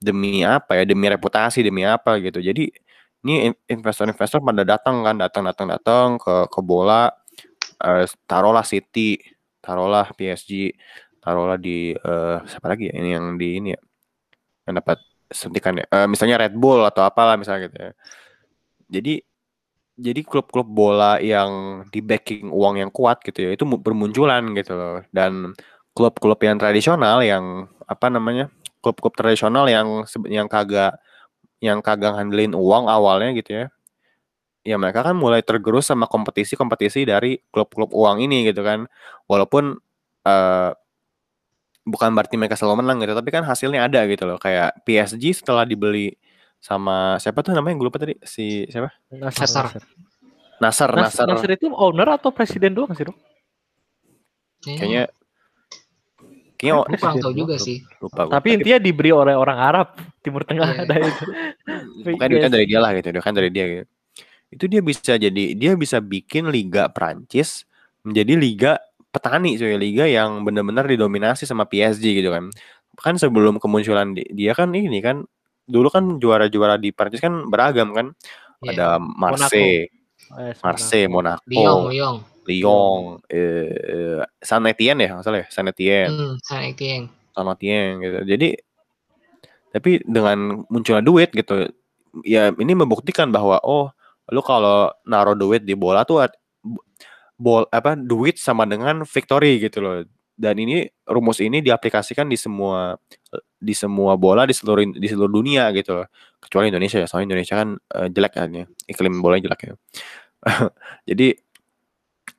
demi 0.00 0.44
apa 0.44 0.78
ya 0.80 0.84
demi 0.88 1.06
reputasi 1.08 1.64
demi 1.66 1.82
apa 1.88 2.20
gitu. 2.24 2.38
Jadi 2.44 2.68
ini 3.24 3.34
in- 3.52 3.60
investor-investor 3.80 4.40
pada 4.44 4.62
datang 4.68 4.96
kan 5.06 5.16
datang 5.20 5.42
datang 5.48 5.68
datang 5.74 6.08
ke 6.22 6.34
ke 6.52 6.60
bola 6.64 7.08
eh, 7.84 8.04
taruhlah 8.30 8.64
City 8.66 9.18
taruhlah 9.64 10.06
PSG 10.16 10.74
taruhlah 11.22 11.56
di 11.60 11.94
eh, 11.96 12.36
siapa 12.50 12.66
lagi 12.72 12.90
ya 12.90 12.94
ini 13.00 13.08
yang 13.16 13.26
di 13.40 13.48
ini 13.60 13.68
ya 13.76 13.80
yang 14.68 14.74
dapat 14.80 14.98
suntikan 15.32 15.74
ya 15.80 15.86
Eh, 15.94 16.06
misalnya 16.12 16.36
Red 16.42 16.54
Bull 16.58 16.80
atau 16.86 17.02
apalah 17.06 17.34
misalnya 17.40 17.68
gitu 17.70 17.76
ya. 17.80 17.92
Jadi 18.88 19.12
jadi 19.94 20.20
klub-klub 20.26 20.66
bola 20.66 21.22
yang 21.22 21.82
di 21.94 22.02
backing 22.02 22.50
uang 22.50 22.82
yang 22.82 22.90
kuat 22.90 23.22
gitu 23.22 23.46
ya 23.46 23.50
itu 23.54 23.62
mu- 23.66 23.78
bermunculan 23.78 24.42
gitu 24.58 24.74
loh. 24.74 24.96
Dan 25.14 25.54
klub-klub 25.94 26.38
yang 26.42 26.58
tradisional 26.58 27.22
yang 27.22 27.70
apa 27.86 28.06
namanya 28.10 28.50
klub-klub 28.82 29.14
tradisional 29.14 29.70
yang 29.70 30.02
yang 30.26 30.50
kagak 30.50 30.98
yang 31.62 31.80
kagak 31.84 32.14
ngandelin 32.16 32.52
uang 32.56 32.86
awalnya 32.90 33.32
gitu 33.38 33.64
ya 33.64 33.66
ya 34.64 34.76
mereka 34.80 35.04
kan 35.04 35.16
mulai 35.16 35.44
tergerus 35.44 35.92
sama 35.92 36.08
kompetisi-kompetisi 36.08 37.04
dari 37.04 37.36
klub-klub 37.52 37.92
uang 37.92 38.24
ini 38.24 38.48
gitu 38.48 38.64
kan. 38.64 38.88
Walaupun 39.28 39.76
eh 40.24 40.72
bukan 41.84 42.16
berarti 42.16 42.36
mereka 42.40 42.56
selalu 42.56 42.80
menang 42.84 42.96
gitu 43.04 43.12
tapi 43.12 43.28
kan 43.28 43.44
hasilnya 43.44 43.84
ada 43.88 44.04
gitu 44.08 44.24
loh. 44.24 44.38
Kayak 44.40 44.80
PSG 44.88 45.36
setelah 45.36 45.68
dibeli 45.68 46.16
sama 46.64 47.20
siapa 47.20 47.44
tuh 47.44 47.52
namanya 47.52 47.76
gue 47.76 47.86
lupa 47.86 48.00
tadi 48.00 48.16
si 48.24 48.64
siapa 48.66 48.88
Nasser. 49.12 49.44
Nasser. 49.44 49.64
Nasser. 49.68 49.82
Nasar 50.56 50.90
Nas- 50.96 51.12
Nasar 51.12 51.26
Nasser 51.28 51.50
itu 51.52 51.68
owner 51.68 52.08
atau 52.10 52.32
presiden 52.32 52.72
doang 52.72 52.96
sih, 52.96 53.04
Dok? 53.04 53.16
kayaknya 54.64 55.12
kayaknya 56.56 56.88
Gue 56.88 56.96
kurang 56.96 57.20
tahu 57.20 57.34
juga 57.36 57.54
sih. 57.58 57.84
lupa 58.00 58.24
gua. 58.24 58.32
Tapi 58.40 58.56
intinya 58.56 58.78
diberi 58.80 59.10
oleh 59.12 59.34
orang 59.36 59.58
Arab 59.60 59.88
Timur 60.24 60.40
Tengah 60.42 60.64
Iya. 60.64 60.82
ada 60.82 60.94
itu. 60.96 61.24
Bukan 62.08 62.26
duitnya 62.30 62.48
dari 62.48 62.64
dia 62.64 62.80
lah 62.80 62.90
gitu, 62.96 63.08
dia 63.12 63.20
kan 63.20 63.34
dari 63.36 63.50
dia 63.52 63.64
gitu. 63.68 63.84
Itu 64.48 64.64
dia 64.64 64.80
bisa 64.80 65.12
jadi 65.18 65.44
dia 65.52 65.72
bisa 65.74 65.98
bikin 66.00 66.48
liga 66.48 66.88
Prancis 66.88 67.68
menjadi 68.00 68.32
liga 68.38 68.72
petani 69.10 69.54
cuy, 69.54 69.76
liga 69.76 70.08
yang 70.08 70.40
benar-benar 70.42 70.88
didominasi 70.88 71.44
sama 71.44 71.68
PSG 71.68 72.24
gitu 72.24 72.32
kan. 72.32 72.48
Kan 72.96 73.18
sebelum 73.18 73.58
kemunculan 73.58 74.14
di- 74.14 74.30
dia 74.32 74.54
kan 74.54 74.70
ini 74.72 75.02
kan 75.02 75.26
dulu 75.64 75.88
kan 75.88 76.20
juara-juara 76.20 76.76
di 76.76 76.92
Prancis 76.92 77.20
kan 77.20 77.48
beragam 77.48 77.92
kan. 77.92 78.12
Iya. 78.64 78.72
Ada 78.72 78.86
Marseille, 79.00 79.88
Eh, 80.34 80.56
Marseille, 80.64 81.10
Monaco, 81.10 81.44
Lyon, 81.46 81.80
Lyon. 81.92 82.16
Lyon, 82.48 83.00
eh, 83.28 83.68
eh, 83.70 84.20
Saint 84.40 84.64
Etienne 84.64 85.04
ya, 85.04 85.10
nggak 85.16 85.24
salah 85.24 85.40
ya, 85.44 85.48
Saint 85.52 85.68
Etienne. 85.68 86.10
Hmm, 86.10 86.34
Saint 86.40 86.64
Etienne. 86.72 87.08
sama 87.34 87.58
Tieng 87.58 87.98
gitu. 87.98 88.18
Jadi 88.30 88.48
tapi 89.74 89.98
dengan 90.06 90.62
munculnya 90.70 91.02
duit 91.02 91.34
gitu, 91.34 91.66
ya 92.22 92.54
ini 92.54 92.72
membuktikan 92.78 93.34
bahwa 93.34 93.58
oh 93.66 93.90
lu 94.30 94.38
kalau 94.38 94.86
naruh 95.02 95.34
duit 95.34 95.66
di 95.66 95.74
bola 95.74 96.06
tuh 96.06 96.30
bol 97.34 97.66
apa 97.74 97.98
duit 97.98 98.38
sama 98.38 98.64
dengan 98.70 99.02
victory 99.02 99.58
gitu 99.58 99.82
loh. 99.82 100.06
Dan 100.34 100.62
ini 100.62 100.86
rumus 101.10 101.42
ini 101.42 101.58
diaplikasikan 101.58 102.30
di 102.30 102.38
semua 102.38 102.94
di 103.64 103.74
semua 103.74 104.20
bola 104.20 104.44
di 104.44 104.52
seluruh 104.52 104.84
di 104.94 105.08
seluruh 105.08 105.32
dunia 105.32 105.72
gitu 105.72 106.04
loh. 106.04 106.08
Kecuali 106.38 106.68
Indonesia 106.68 107.00
ya, 107.00 107.08
soalnya 107.08 107.34
Indonesia 107.34 107.54
kan 107.56 107.68
eh, 107.80 108.08
jelek 108.12 108.32
kan 108.36 108.48
ya. 108.52 108.64
Iklim 108.86 109.24
bolanya 109.24 109.48
jelek 109.48 109.60
ya. 109.64 109.74
Jadi 111.08 111.28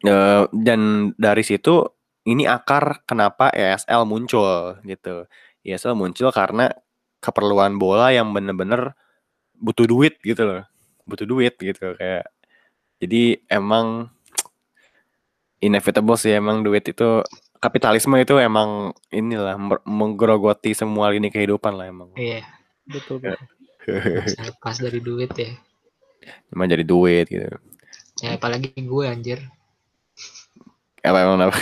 eh, 0.05 0.43
dan 0.53 0.81
dari 1.17 1.43
situ 1.43 1.83
ini 2.25 2.45
akar 2.49 3.05
kenapa 3.09 3.49
ESL 3.53 4.05
muncul 4.05 4.77
gitu. 4.85 5.25
ESL 5.65 5.97
muncul 5.97 6.29
karena 6.29 6.69
keperluan 7.21 7.81
bola 7.81 8.13
yang 8.13 8.29
bener-bener 8.33 8.93
butuh 9.57 9.89
duit 9.89 10.17
gitu 10.21 10.45
loh. 10.45 10.63
Butuh 11.09 11.25
duit 11.25 11.57
gitu 11.57 11.97
kayak. 11.97 12.29
Jadi 13.01 13.41
emang 13.49 14.09
inevitable 15.65 16.17
sih 16.17 16.33
emang 16.37 16.61
duit 16.65 16.85
itu 16.85 17.21
kapitalisme 17.59 18.15
itu 18.19 18.35
emang 18.37 18.93
inilah 19.09 19.55
menggerogoti 19.83 20.75
semua 20.75 21.09
lini 21.11 21.31
kehidupan 21.31 21.73
lah 21.75 21.89
emang. 21.89 22.09
Iya, 22.15 22.45
Betul, 22.85 23.21
lepas 24.49 24.75
dari 24.77 24.99
duit 25.01 25.31
ya. 25.33 25.51
Emang 26.53 26.69
jadi 26.69 26.85
duit 26.85 27.25
gitu. 27.29 27.49
Ya 28.21 28.37
apalagi 28.37 28.73
gue 28.73 29.03
anjir. 29.05 29.39
Apa 31.05 31.17
emang 31.21 31.37
apa? 31.49 31.57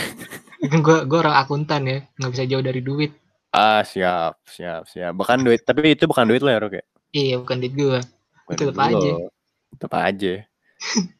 Gue 0.64 1.04
gue 1.04 1.18
orang 1.20 1.36
akuntan 1.36 1.84
ya, 1.84 1.98
nggak 2.16 2.32
bisa 2.32 2.44
jauh 2.48 2.64
dari 2.64 2.80
duit. 2.80 3.12
Ah 3.52 3.84
siap 3.84 4.40
siap 4.48 4.88
siap. 4.88 5.12
Bukan 5.12 5.44
duit 5.44 5.60
tapi 5.60 5.92
itu 5.92 6.08
bukan 6.08 6.24
duit 6.24 6.40
lo 6.40 6.48
ya 6.48 6.56
Rok 6.56 6.72
ya? 6.72 6.84
Iya, 7.12 7.34
bukan 7.44 7.56
duit 7.60 7.74
gue. 7.76 8.00
Bukan 8.48 8.72
duit 8.72 8.78
aja. 8.80 9.10
lo. 9.12 9.28
Tetep 9.76 9.92
aja. 9.92 10.34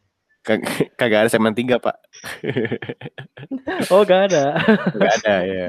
Kag- 0.45 0.61
Kagak 1.01 1.27
ada 1.27 1.31
segmen 1.33 1.57
tiga 1.57 1.81
pak. 1.81 1.97
Oh, 3.89 4.05
gak 4.05 4.31
ada. 4.31 4.61
Gak 5.01 5.15
ada 5.25 5.37
ya. 5.45 5.69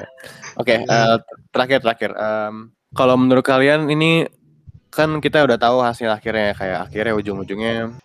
Oke, 0.60 0.84
eh, 0.84 1.16
terakhir 1.52 1.80
terakhir. 1.84 2.12
Em, 2.16 2.72
kalau 2.92 3.16
menurut 3.16 3.44
kalian 3.44 3.88
ini 3.88 4.28
kan 4.92 5.20
kita 5.20 5.44
udah 5.44 5.60
tahu 5.60 5.84
hasil 5.84 6.08
akhirnya 6.12 6.56
kayak 6.56 6.80
akhirnya 6.88 7.14
ujung-ujungnya 7.16 7.96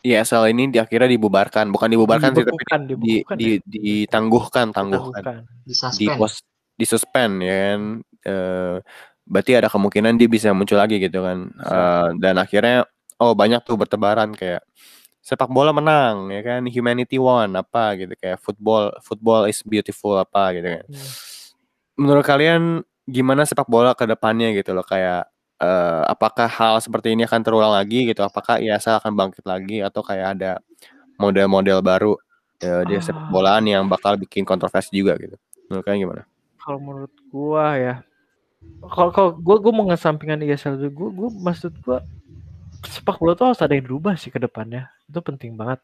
ISL 0.00 0.48
ini 0.48 0.72
di 0.72 0.80
akhirnya 0.80 1.12
dibubarkan, 1.12 1.68
bukan 1.68 1.88
dibubarkan 1.92 2.32
sih 2.32 2.44
tapi 2.44 2.56
Dibekukan, 2.56 2.80
di, 2.88 2.94
dibekukan 2.96 3.36
di, 3.36 3.48
ditangguhkan, 3.68 4.66
tangguhkan, 4.72 5.22
Tangguhkan. 5.24 5.44
Di 5.64 5.72
di 5.72 5.74
suspend. 5.76 6.16
pos 6.16 6.32
di 6.76 6.86
suspend 6.88 7.32
ya 7.44 7.56
kan. 7.60 7.80
Eh, 8.24 8.76
berarti 9.28 9.52
ada 9.56 9.68
kemungkinan 9.68 10.16
dia 10.16 10.28
bisa 10.32 10.48
muncul 10.56 10.80
lagi 10.80 10.96
gitu 10.96 11.20
kan. 11.20 11.38
Eh, 11.52 12.08
dan 12.16 12.34
akhirnya 12.40 12.88
oh 13.20 13.36
banyak 13.36 13.60
tuh 13.64 13.76
bertebaran 13.76 14.32
kayak 14.32 14.64
sepak 15.30 15.46
bola 15.46 15.70
menang 15.70 16.26
ya 16.34 16.42
kan? 16.42 16.66
Humanity 16.66 17.22
won 17.22 17.54
apa 17.54 17.94
gitu 17.94 18.18
kayak 18.18 18.42
football 18.42 18.90
football 18.98 19.46
is 19.46 19.62
beautiful 19.62 20.18
apa 20.18 20.50
gitu 20.58 20.66
kan. 20.66 20.84
Hmm. 20.90 21.10
menurut 21.94 22.24
kalian 22.24 22.80
gimana 23.06 23.44
sepak 23.44 23.68
bola 23.70 23.94
ke 23.94 24.02
depannya 24.10 24.50
gitu 24.56 24.74
loh? 24.74 24.82
Kayak 24.82 25.30
eh, 25.60 26.02
apakah 26.08 26.48
hal 26.48 26.80
seperti 26.80 27.12
ini 27.14 27.22
akan 27.28 27.40
terulang 27.44 27.70
lagi 27.70 28.08
gitu? 28.08 28.24
Apakah 28.24 28.58
ISL 28.58 28.98
akan 28.98 29.12
bangkit 29.14 29.44
lagi? 29.46 29.84
Atau 29.84 30.00
kayak 30.02 30.26
ada 30.34 30.52
model-model 31.16 31.78
baru 31.84 32.12
eh, 32.58 32.82
di 32.88 32.96
sepak 32.98 33.28
Ah. 33.28 33.30
bolaan 33.30 33.64
yang 33.64 33.84
bakal 33.86 34.16
bikin 34.16 34.42
kontroversi 34.42 34.90
juga 34.92 35.14
gitu? 35.20 35.36
Menurut 35.68 35.84
kalian 35.84 36.00
gimana? 36.02 36.22
Kalau 36.56 36.78
menurut 36.80 37.12
gua 37.28 37.76
ya, 37.76 37.94
kalau 38.88 39.10
kalau 39.12 39.30
gua 39.36 39.56
gua 39.60 39.72
mau 39.72 39.84
ngesampingkan 39.88 40.40
ISL 40.40 40.76
dulu, 40.76 40.90
gua, 40.92 41.08
gua 41.12 41.28
maksud 41.52 41.72
gua 41.80 42.00
sepak 42.84 43.20
bola 43.20 43.36
tuh 43.36 43.52
harus 43.52 43.60
ada 43.60 43.72
yang 43.76 43.86
berubah 43.86 44.14
sih 44.16 44.32
ke 44.32 44.40
depannya. 44.40 44.88
Itu 45.08 45.20
penting 45.20 45.56
banget. 45.56 45.80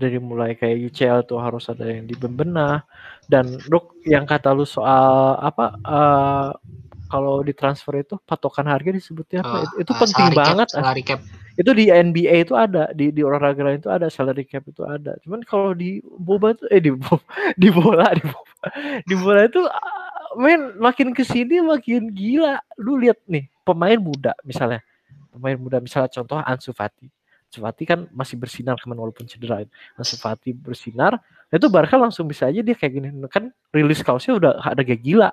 Dari 0.00 0.16
mulai 0.16 0.56
kayak 0.56 0.90
UCL 0.90 1.28
tuh 1.28 1.36
harus 1.44 1.68
ada 1.68 1.84
yang 1.84 2.08
dibebenah 2.08 2.88
dan 3.28 3.60
Ruk 3.68 4.00
yang 4.08 4.24
kata 4.24 4.48
lu 4.56 4.64
soal 4.64 5.36
apa 5.36 5.76
eh, 5.76 6.48
kalau 7.10 7.42
di 7.42 7.52
transfer 7.52 8.00
itu 8.00 8.16
patokan 8.22 8.64
harga 8.70 8.94
disebutnya 8.94 9.42
apa? 9.44 9.50
Oh, 9.50 9.60
itu, 9.66 9.74
itu 9.84 9.92
eh, 9.92 9.98
penting 10.00 10.26
salary 10.30 10.36
cap, 10.38 10.40
banget. 10.46 10.68
salary 10.70 11.04
cap. 11.04 11.20
itu 11.58 11.70
di 11.76 11.84
NBA 11.92 12.34
itu 12.48 12.54
ada 12.56 12.88
di 12.96 13.12
di 13.12 13.20
olahraga 13.20 13.60
lain 13.60 13.82
itu 13.82 13.90
ada 13.92 14.08
salary 14.08 14.48
cap 14.48 14.64
itu 14.64 14.80
ada 14.86 15.18
cuman 15.26 15.44
kalau 15.44 15.76
di 15.76 16.00
boba 16.00 16.56
itu 16.56 16.64
eh 16.72 16.80
di 16.80 16.94
boba, 16.94 17.20
di 17.60 17.68
bola 17.68 18.06
di 18.16 18.24
boba, 18.24 18.54
di 19.10 19.14
bola 19.18 19.40
itu 19.44 19.60
men 20.40 20.78
makin 20.78 21.12
ke 21.12 21.26
sini 21.26 21.60
makin 21.60 22.14
gila 22.14 22.62
lu 22.80 22.96
lihat 22.96 23.18
nih 23.26 23.50
pemain 23.66 23.98
muda 23.98 24.32
misalnya 24.46 24.80
pemain 25.30 25.56
muda 25.56 25.78
misalnya 25.78 26.10
contoh 26.10 26.38
Ansu 26.38 26.74
Fati. 26.74 27.06
Ansu 27.50 27.58
Fati 27.62 27.82
kan 27.86 28.06
masih 28.10 28.36
bersinar 28.36 28.76
kemarin 28.78 29.06
walaupun 29.06 29.26
cedera. 29.26 29.62
Ansu 29.94 30.18
Fati 30.18 30.50
bersinar 30.52 31.18
itu 31.50 31.66
Barca 31.66 31.98
langsung 31.98 32.26
bisa 32.26 32.46
aja 32.46 32.60
dia 32.60 32.74
kayak 32.74 32.92
gini. 32.92 33.08
Kan 33.26 33.50
rilis 33.70 34.02
kaosnya 34.02 34.38
udah 34.38 34.52
ada 34.62 34.82
kayak 34.82 35.02
gila. 35.02 35.30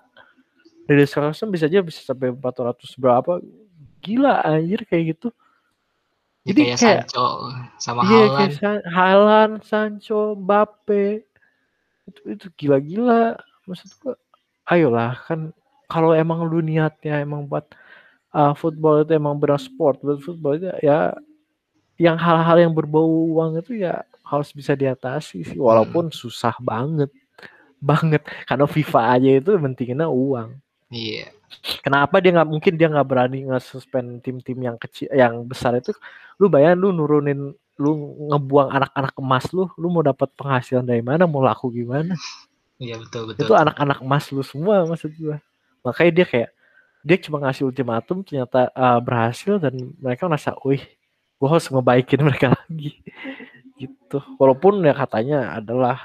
Rilis 0.88 1.12
kaosnya 1.12 1.45
bisa 1.50 1.66
aja 1.68 1.82
bisa 1.82 2.00
sampai 2.02 2.32
400 2.32 2.95
berapa. 2.98 3.41
Gila 4.02 4.41
anjir 4.41 4.86
kayak 4.86 5.18
gitu. 5.18 5.30
Ya, 6.41 6.56
Jadi 6.56 6.62
kayak 6.64 6.78
kayak- 6.80 7.02
Sancho 7.12 7.26
sama 7.78 8.00
Iya 8.02 8.08
Haaland. 8.08 8.38
kayak 8.39 8.54
San- 8.56 8.86
Haaland, 8.88 9.54
Sancho, 9.68 10.20
Mbappe. 10.39 11.06
Itu 12.08 12.22
itu 12.32 12.45
gila-gila. 12.56 13.36
Maksud 13.68 13.89
gua 14.00 14.16
ayolah 14.66 15.20
kan 15.28 15.52
kalau 15.88 16.16
emang 16.16 16.43
lu 16.48 16.64
niatnya 16.64 17.20
emang 17.20 17.48
buat 17.48 17.68
uh, 18.38 18.54
football 18.54 19.02
itu 19.02 19.18
emang 19.18 19.34
benar 19.42 19.58
sport 19.58 19.98
buat 20.06 20.22
football 20.22 20.62
itu 20.62 20.70
ya 20.86 21.18
yang 21.98 22.14
hal-hal 22.14 22.62
yang 22.62 22.74
berbau 22.78 23.34
uang 23.34 23.58
itu 23.58 23.82
ya 23.82 24.06
harus 24.22 24.54
bisa 24.54 24.78
diatasi 24.78 25.42
sih 25.42 25.58
walaupun 25.58 26.14
susah 26.14 26.54
banget 26.62 27.10
banget 27.90 28.22
karena 28.46 28.70
FIFA 28.70 29.02
aja 29.18 29.30
itu 29.42 29.52
mentinginnya 29.58 30.06
uang 30.06 30.54
Iya. 30.88 31.36
Kenapa 31.84 32.20
dia 32.24 32.32
nggak 32.36 32.48
mungkin 32.48 32.74
dia 32.80 32.88
nggak 32.88 33.08
berani 33.08 33.44
nge-suspend 33.48 34.24
tim-tim 34.24 34.56
yang 34.60 34.78
kecil, 34.80 35.12
yang 35.12 35.44
besar 35.44 35.76
itu? 35.76 35.92
Lu 36.40 36.48
bayangin 36.48 36.80
lu 36.80 36.90
nurunin, 36.96 37.56
lu 37.80 37.92
ngebuang 38.32 38.72
anak-anak 38.72 39.16
emas 39.20 39.46
lu, 39.52 39.68
lu 39.76 39.88
mau 39.92 40.04
dapat 40.04 40.32
penghasilan 40.36 40.84
dari 40.88 41.04
mana? 41.04 41.28
Mau 41.28 41.44
laku 41.44 41.72
gimana? 41.72 42.16
Iya 42.80 43.00
betul 43.00 43.32
betul. 43.32 43.48
Itu 43.48 43.54
anak-anak 43.56 44.00
emas 44.04 44.26
lu 44.32 44.44
semua 44.44 44.84
maksud 44.88 45.12
gua. 45.20 45.40
Makanya 45.84 46.12
dia 46.24 46.26
kayak 46.28 46.50
dia 47.08 47.18
cuma 47.24 47.39
ngasih 47.39 47.64
ultimatum 47.64 48.20
ternyata 48.20 48.68
uh, 48.76 48.99
berhasil 48.99 49.55
dan 49.64 49.95
mereka 49.95 50.28
merasa, 50.28 50.51
wih, 50.68 50.84
gua 51.39 51.55
harus 51.55 51.72
ngebaikin 51.72 52.20
mereka 52.28 52.51
lagi. 52.51 52.99
gitu. 53.80 54.20
Walaupun 54.36 54.84
ya 54.84 54.91
katanya 54.91 55.55
adalah 55.55 56.03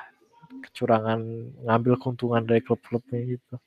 kecurangan 0.62 1.18
ngambil 1.66 1.98
keuntungan 1.98 2.46
dari 2.46 2.62
klub-klubnya 2.62 3.34
gitu. 3.34 3.58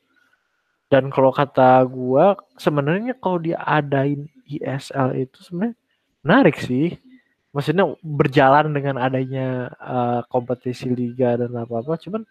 Dan 0.88 1.12
kalau 1.12 1.36
kata 1.36 1.84
gua 1.84 2.40
sebenarnya 2.56 3.20
kalau 3.20 3.44
diadain 3.44 4.32
ISL 4.48 5.28
itu 5.28 5.44
sebenarnya 5.44 5.76
menarik 6.24 6.56
sih. 6.64 6.96
Maksudnya 7.52 7.88
berjalan 8.04 8.72
dengan 8.76 9.00
adanya 9.00 9.72
uh, 9.80 10.22
kompetisi 10.28 10.92
liga 10.92 11.40
dan 11.40 11.56
apa-apa, 11.56 11.96
cuman 11.96 12.28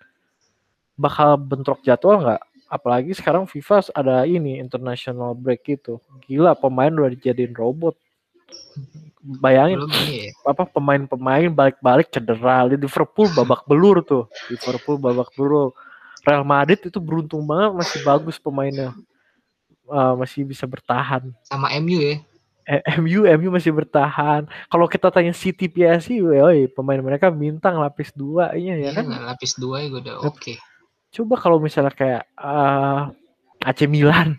bakal 1.00 1.40
bentrok 1.40 1.80
jadwal 1.80 2.20
nggak? 2.20 2.44
Apalagi 2.66 3.12
sekarang 3.14 3.44
FIFA 3.46 3.92
ada 3.92 4.24
ini 4.24 4.58
international 4.58 5.36
break 5.36 5.68
itu. 5.68 6.00
Gila 6.26 6.56
pemain 6.56 6.90
udah 6.90 7.12
dijadiin 7.12 7.54
robot. 7.54 7.94
Bayangin 9.24 9.80
ya. 10.04 10.28
apa 10.44 10.68
pemain-pemain 10.68 11.48
balik-balik 11.48 12.12
cedera 12.12 12.68
Liverpool 12.68 13.32
babak 13.32 13.64
belur 13.64 14.04
tuh 14.04 14.28
Liverpool 14.52 15.00
babak 15.00 15.32
belur 15.32 15.72
Real 16.20 16.44
Madrid 16.44 16.76
itu 16.76 17.00
beruntung 17.00 17.40
banget 17.40 17.72
masih 17.72 18.00
bagus 18.04 18.36
pemainnya 18.36 18.92
Uh, 19.84 20.16
masih 20.16 20.48
bisa 20.48 20.64
bertahan 20.64 21.28
Sama 21.44 21.68
MU 21.76 22.00
ya. 22.00 22.16
Eh, 22.64 22.80
MU 23.04 23.28
MU 23.28 23.48
masih 23.52 23.68
bertahan 23.68 24.48
kalau 24.72 24.88
kita 24.88 25.12
tanya 25.12 25.36
City 25.36 25.68
PSG 25.68 26.24
woi 26.24 26.72
pemain 26.72 27.04
mereka 27.04 27.28
bintang 27.28 27.76
lapis 27.76 28.08
dua 28.16 28.56
iya 28.56 28.80
ya 28.80 28.96
Iya, 28.96 29.04
kan 29.04 29.04
lapis 29.28 29.60
dua 29.60 29.84
ya 29.84 29.92
udah 29.92 30.24
oke. 30.24 30.56
Coba 31.14 31.34
kalau 31.38 31.62
misalnya 31.62 31.94
kayak 31.94 32.22
uh, 32.34 33.14
AC 33.62 33.86
Milan 33.86 34.34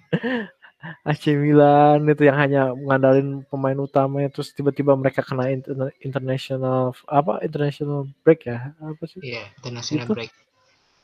AC 1.10 1.34
Milan 1.34 2.06
itu 2.06 2.28
yang 2.28 2.38
hanya 2.38 2.62
mengandalkan 2.76 3.42
pemain 3.48 3.80
utamanya 3.80 4.30
terus 4.30 4.54
tiba-tiba 4.54 4.94
mereka 4.94 5.24
kena 5.24 5.50
interna- 5.50 5.96
international 6.00 6.94
apa 7.10 7.42
international 7.42 8.06
break 8.22 8.46
ya 8.46 8.76
apa 8.78 9.04
sih 9.08 9.24
Iya, 9.24 9.50
international 9.58 10.06
Itu. 10.06 10.14
break. 10.14 10.32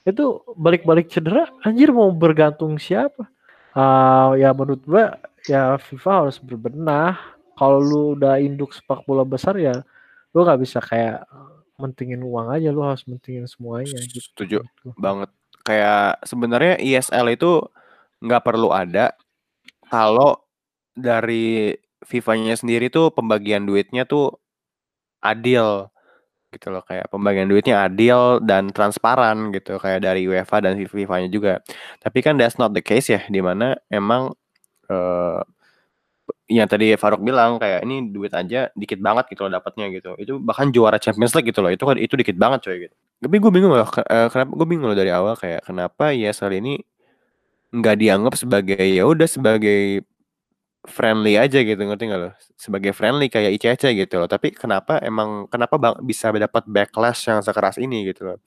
itu 0.01 0.23
balik-balik 0.53 1.07
cedera 1.07 1.45
anjir 1.61 1.89
mau 1.89 2.09
bergantung 2.11 2.77
siapa 2.77 3.25
Ah, 3.71 4.35
ya 4.35 4.51
menurut 4.51 4.83
gua 4.83 5.15
ya 5.47 5.79
FIFA 5.79 6.27
harus 6.27 6.37
berbenah 6.37 7.15
kalau 7.55 7.79
lu 7.79 8.01
udah 8.13 8.35
induk 8.37 8.75
sepak 8.75 9.05
bola 9.07 9.23
besar 9.23 9.55
ya 9.55 9.79
lu 10.35 10.43
nggak 10.43 10.59
bisa 10.59 10.83
kayak 10.83 11.23
mentingin 11.77 12.19
uang 12.19 12.51
aja 12.51 12.67
lu 12.69 12.83
harus 12.83 13.01
mentingin 13.07 13.47
semuanya 13.47 13.95
gitu 14.03 14.21
Setuju. 14.27 14.57
Gitu. 14.61 14.89
banget 14.99 15.31
kayak 15.65 16.25
sebenarnya 16.25 16.77
ISL 16.81 17.27
itu 17.33 17.61
nggak 18.21 18.43
perlu 18.45 18.69
ada. 18.73 19.13
Kalau 19.89 20.41
dari 20.95 21.75
FIFA-nya 22.05 22.55
sendiri 22.57 22.89
tuh 22.89 23.13
pembagian 23.13 23.65
duitnya 23.65 24.05
tuh 24.09 24.35
adil 25.21 25.89
gitu 26.51 26.67
loh 26.73 26.83
kayak 26.83 27.07
pembagian 27.07 27.47
duitnya 27.47 27.87
adil 27.87 28.43
dan 28.43 28.69
transparan 28.75 29.55
gitu 29.55 29.79
kayak 29.79 30.03
dari 30.03 30.27
UEFA 30.27 30.59
dan 30.65 30.75
FIFA-nya 30.81 31.29
juga. 31.31 31.53
Tapi 32.03 32.19
kan 32.25 32.35
that's 32.35 32.59
not 32.59 32.75
the 32.75 32.83
case 32.83 33.07
ya 33.13 33.23
di 33.31 33.39
mana 33.39 33.77
emang 33.87 34.33
eh 34.91 35.41
yang 36.51 36.67
tadi 36.67 36.95
Faruk 36.99 37.23
bilang 37.23 37.59
kayak 37.63 37.83
ini 37.87 38.11
duit 38.11 38.31
aja 38.35 38.67
dikit 38.75 38.99
banget 38.99 39.31
gitu 39.31 39.47
loh 39.47 39.51
dapatnya 39.59 39.87
gitu. 39.95 40.15
Itu 40.19 40.39
bahkan 40.43 40.69
juara 40.75 40.97
Champions 40.99 41.33
League 41.37 41.49
gitu 41.51 41.63
loh 41.63 41.71
itu 41.71 41.83
kan 41.87 41.97
itu 41.99 42.13
dikit 42.19 42.35
banget 42.35 42.59
coy 42.67 42.77
gitu 42.89 42.95
tapi 43.21 43.35
gue 43.37 43.51
bingung 43.53 43.71
loh 43.71 43.85
eh, 43.85 44.27
kenapa 44.33 44.51
gue 44.57 44.67
bingung 44.67 44.89
loh 44.89 44.97
dari 44.97 45.13
awal 45.13 45.37
kayak 45.37 45.63
kenapa 45.63 46.11
ESL 46.11 46.57
ini 46.57 46.81
nggak 47.71 47.95
dianggap 48.01 48.33
sebagai 48.35 48.81
ya 48.83 49.07
udah 49.07 49.29
sebagai 49.29 50.03
friendly 50.81 51.37
aja 51.37 51.61
gitu 51.61 51.77
ngerti 51.77 52.09
nggak 52.09 52.19
lo 52.19 52.33
sebagai 52.57 52.91
friendly 52.91 53.29
kayak 53.29 53.61
ICC 53.61 53.93
gitu 53.95 54.17
loh 54.17 54.25
tapi 54.25 54.49
kenapa 54.51 54.97
emang 55.05 55.45
kenapa 55.45 55.77
bang 55.77 55.95
bisa 56.01 56.33
dapat 56.33 56.65
backlash 56.65 57.29
yang 57.29 57.39
sekeras 57.45 57.77
ini 57.77 58.09
gitu 58.09 58.33
loh 58.33 58.37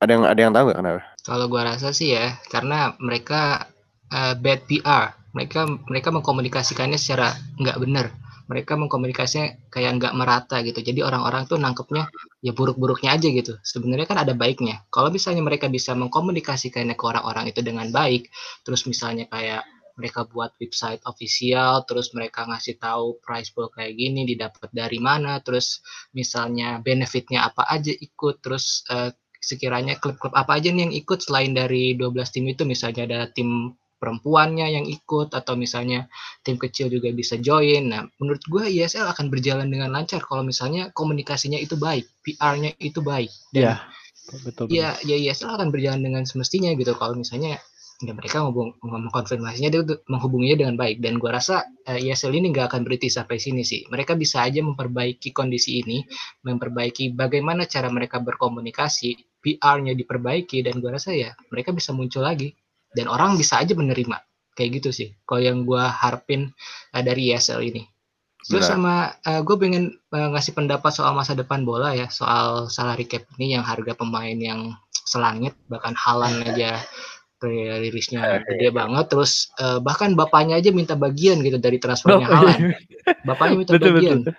ada 0.00 0.10
yang 0.16 0.24
ada 0.24 0.40
yang 0.40 0.52
tahu 0.56 0.64
nggak 0.72 0.78
kenapa 0.80 1.00
Kalau 1.20 1.46
gua 1.52 1.62
rasa 1.68 1.92
sih 1.92 2.16
ya, 2.16 2.40
karena 2.48 2.96
mereka 2.96 3.68
eh, 4.08 4.34
bad 4.34 4.64
PR. 4.64 5.12
Mereka 5.30 5.86
mereka 5.86 6.08
mengkomunikasikannya 6.10 6.98
secara 6.98 7.36
nggak 7.60 7.78
benar. 7.78 8.10
Mereka 8.50 8.74
mengkomunikasinya 8.74 9.70
kayak 9.70 10.02
nggak 10.02 10.14
merata 10.18 10.58
gitu. 10.66 10.82
Jadi 10.82 11.06
orang-orang 11.06 11.46
tuh 11.46 11.62
nangkepnya 11.62 12.10
ya 12.42 12.50
buruk-buruknya 12.50 13.14
aja 13.14 13.28
gitu. 13.30 13.54
Sebenarnya 13.62 14.10
kan 14.10 14.18
ada 14.18 14.34
baiknya. 14.34 14.82
Kalau 14.90 15.14
misalnya 15.14 15.46
mereka 15.46 15.70
bisa 15.70 15.94
mengkomunikasikannya 15.94 16.98
ke 16.98 17.04
orang-orang 17.06 17.54
itu 17.54 17.62
dengan 17.62 17.86
baik, 17.94 18.26
terus 18.66 18.82
misalnya 18.90 19.30
kayak 19.30 19.62
mereka 19.94 20.24
buat 20.24 20.56
website 20.58 21.04
official, 21.04 21.84
terus 21.84 22.10
mereka 22.16 22.48
ngasih 22.48 22.80
tahu 22.80 23.20
price 23.20 23.52
pool 23.52 23.68
kayak 23.68 23.94
gini 23.94 24.24
didapat 24.24 24.72
dari 24.72 24.96
mana, 24.96 25.44
terus 25.44 25.84
misalnya 26.16 26.80
benefitnya 26.80 27.44
apa 27.52 27.68
aja 27.68 27.92
ikut, 27.92 28.40
terus 28.40 28.82
eh, 28.88 29.12
sekiranya 29.40 29.96
klub-klub 30.00 30.36
apa 30.36 30.60
aja 30.60 30.68
nih 30.68 30.88
yang 30.88 30.94
ikut 30.96 31.20
selain 31.24 31.56
dari 31.56 31.96
12 31.96 32.12
tim 32.32 32.44
itu 32.48 32.62
misalnya 32.68 33.08
ada 33.08 33.20
tim 33.32 33.72
perempuannya 34.00 34.66
yang 34.72 34.88
ikut 34.88 35.36
atau 35.36 35.54
misalnya 35.54 36.08
tim 36.40 36.56
kecil 36.56 36.88
juga 36.88 37.12
bisa 37.12 37.36
join. 37.36 37.92
Nah, 37.92 38.08
menurut 38.16 38.40
gue 38.48 38.64
ISL 38.66 39.04
akan 39.12 39.28
berjalan 39.28 39.68
dengan 39.68 39.92
lancar 39.92 40.24
kalau 40.24 40.40
misalnya 40.40 40.88
komunikasinya 40.96 41.60
itu 41.60 41.76
baik, 41.76 42.08
PR-nya 42.24 42.72
itu 42.80 43.04
baik. 43.04 43.28
Iya, 43.52 43.84
Dan 44.24 44.40
betul 44.48 44.64
betul. 44.64 44.64
ya, 44.72 44.96
ya 45.04 45.16
ISL 45.20 45.52
akan 45.52 45.68
berjalan 45.68 46.00
dengan 46.00 46.24
semestinya 46.24 46.72
gitu 46.72 46.96
kalau 46.96 47.20
misalnya 47.20 47.60
ya 48.00 48.16
mereka 48.16 48.40
ngomong 48.40 48.80
mengkonfirmasinya 48.80 49.68
dia 49.68 49.84
menghubunginya 50.08 50.64
dengan 50.64 50.74
baik 50.80 51.04
dan 51.04 51.20
gua 51.20 51.36
rasa 51.36 51.68
uh, 51.84 52.00
eh, 52.00 52.08
ESL 52.08 52.32
ini 52.32 52.48
nggak 52.48 52.72
akan 52.72 52.80
berhenti 52.88 53.12
sampai 53.12 53.36
sini 53.36 53.60
sih 53.60 53.84
mereka 53.92 54.16
bisa 54.16 54.40
aja 54.40 54.64
memperbaiki 54.64 55.36
kondisi 55.36 55.84
ini 55.84 56.00
memperbaiki 56.40 57.12
bagaimana 57.12 57.68
cara 57.68 57.92
mereka 57.92 58.16
berkomunikasi 58.24 59.20
PR-nya 59.44 59.92
diperbaiki 59.92 60.64
dan 60.64 60.80
gua 60.80 60.96
rasa 60.96 61.12
ya 61.12 61.36
mereka 61.52 61.76
bisa 61.76 61.92
muncul 61.92 62.24
lagi 62.24 62.56
dan 62.96 63.06
orang 63.06 63.38
bisa 63.38 63.60
aja 63.60 63.72
menerima. 63.74 64.18
Kayak 64.54 64.70
gitu 64.82 64.90
sih. 64.90 65.08
Kalau 65.24 65.40
yang 65.40 65.62
gua 65.64 65.88
harapin 65.88 66.50
uh, 66.92 67.02
dari 67.02 67.32
ESL 67.32 67.62
ini. 67.62 67.86
Terus 68.40 68.66
sama 68.66 69.12
uh, 69.28 69.44
gue 69.44 69.56
pengen 69.60 70.00
uh, 70.16 70.32
ngasih 70.32 70.56
pendapat 70.56 70.90
soal 70.96 71.12
masa 71.12 71.36
depan 71.36 71.60
bola 71.62 71.92
ya, 71.92 72.08
soal 72.08 72.72
salary 72.72 73.04
cap 73.04 73.28
ini 73.36 73.52
yang 73.52 73.62
harga 73.62 73.92
pemain 73.92 74.34
yang 74.34 74.72
selangit, 74.88 75.52
bahkan 75.68 75.92
Halan 75.92 76.40
aja 76.48 76.80
rilisnya 77.40 78.20
eh, 78.20 78.40
gede 78.48 78.68
iya. 78.68 78.72
banget. 78.72 79.12
Terus 79.12 79.52
uh, 79.60 79.78
bahkan 79.84 80.16
bapaknya 80.16 80.56
aja 80.56 80.72
minta 80.72 80.96
bagian 80.96 81.44
gitu 81.44 81.60
dari 81.60 81.76
transfernya 81.76 82.26
Halan 82.26 82.60
bapaknya 83.28 83.56
minta 83.56 83.72
betul, 83.76 83.92
bagian. 83.96 84.20
betul. 84.24 84.34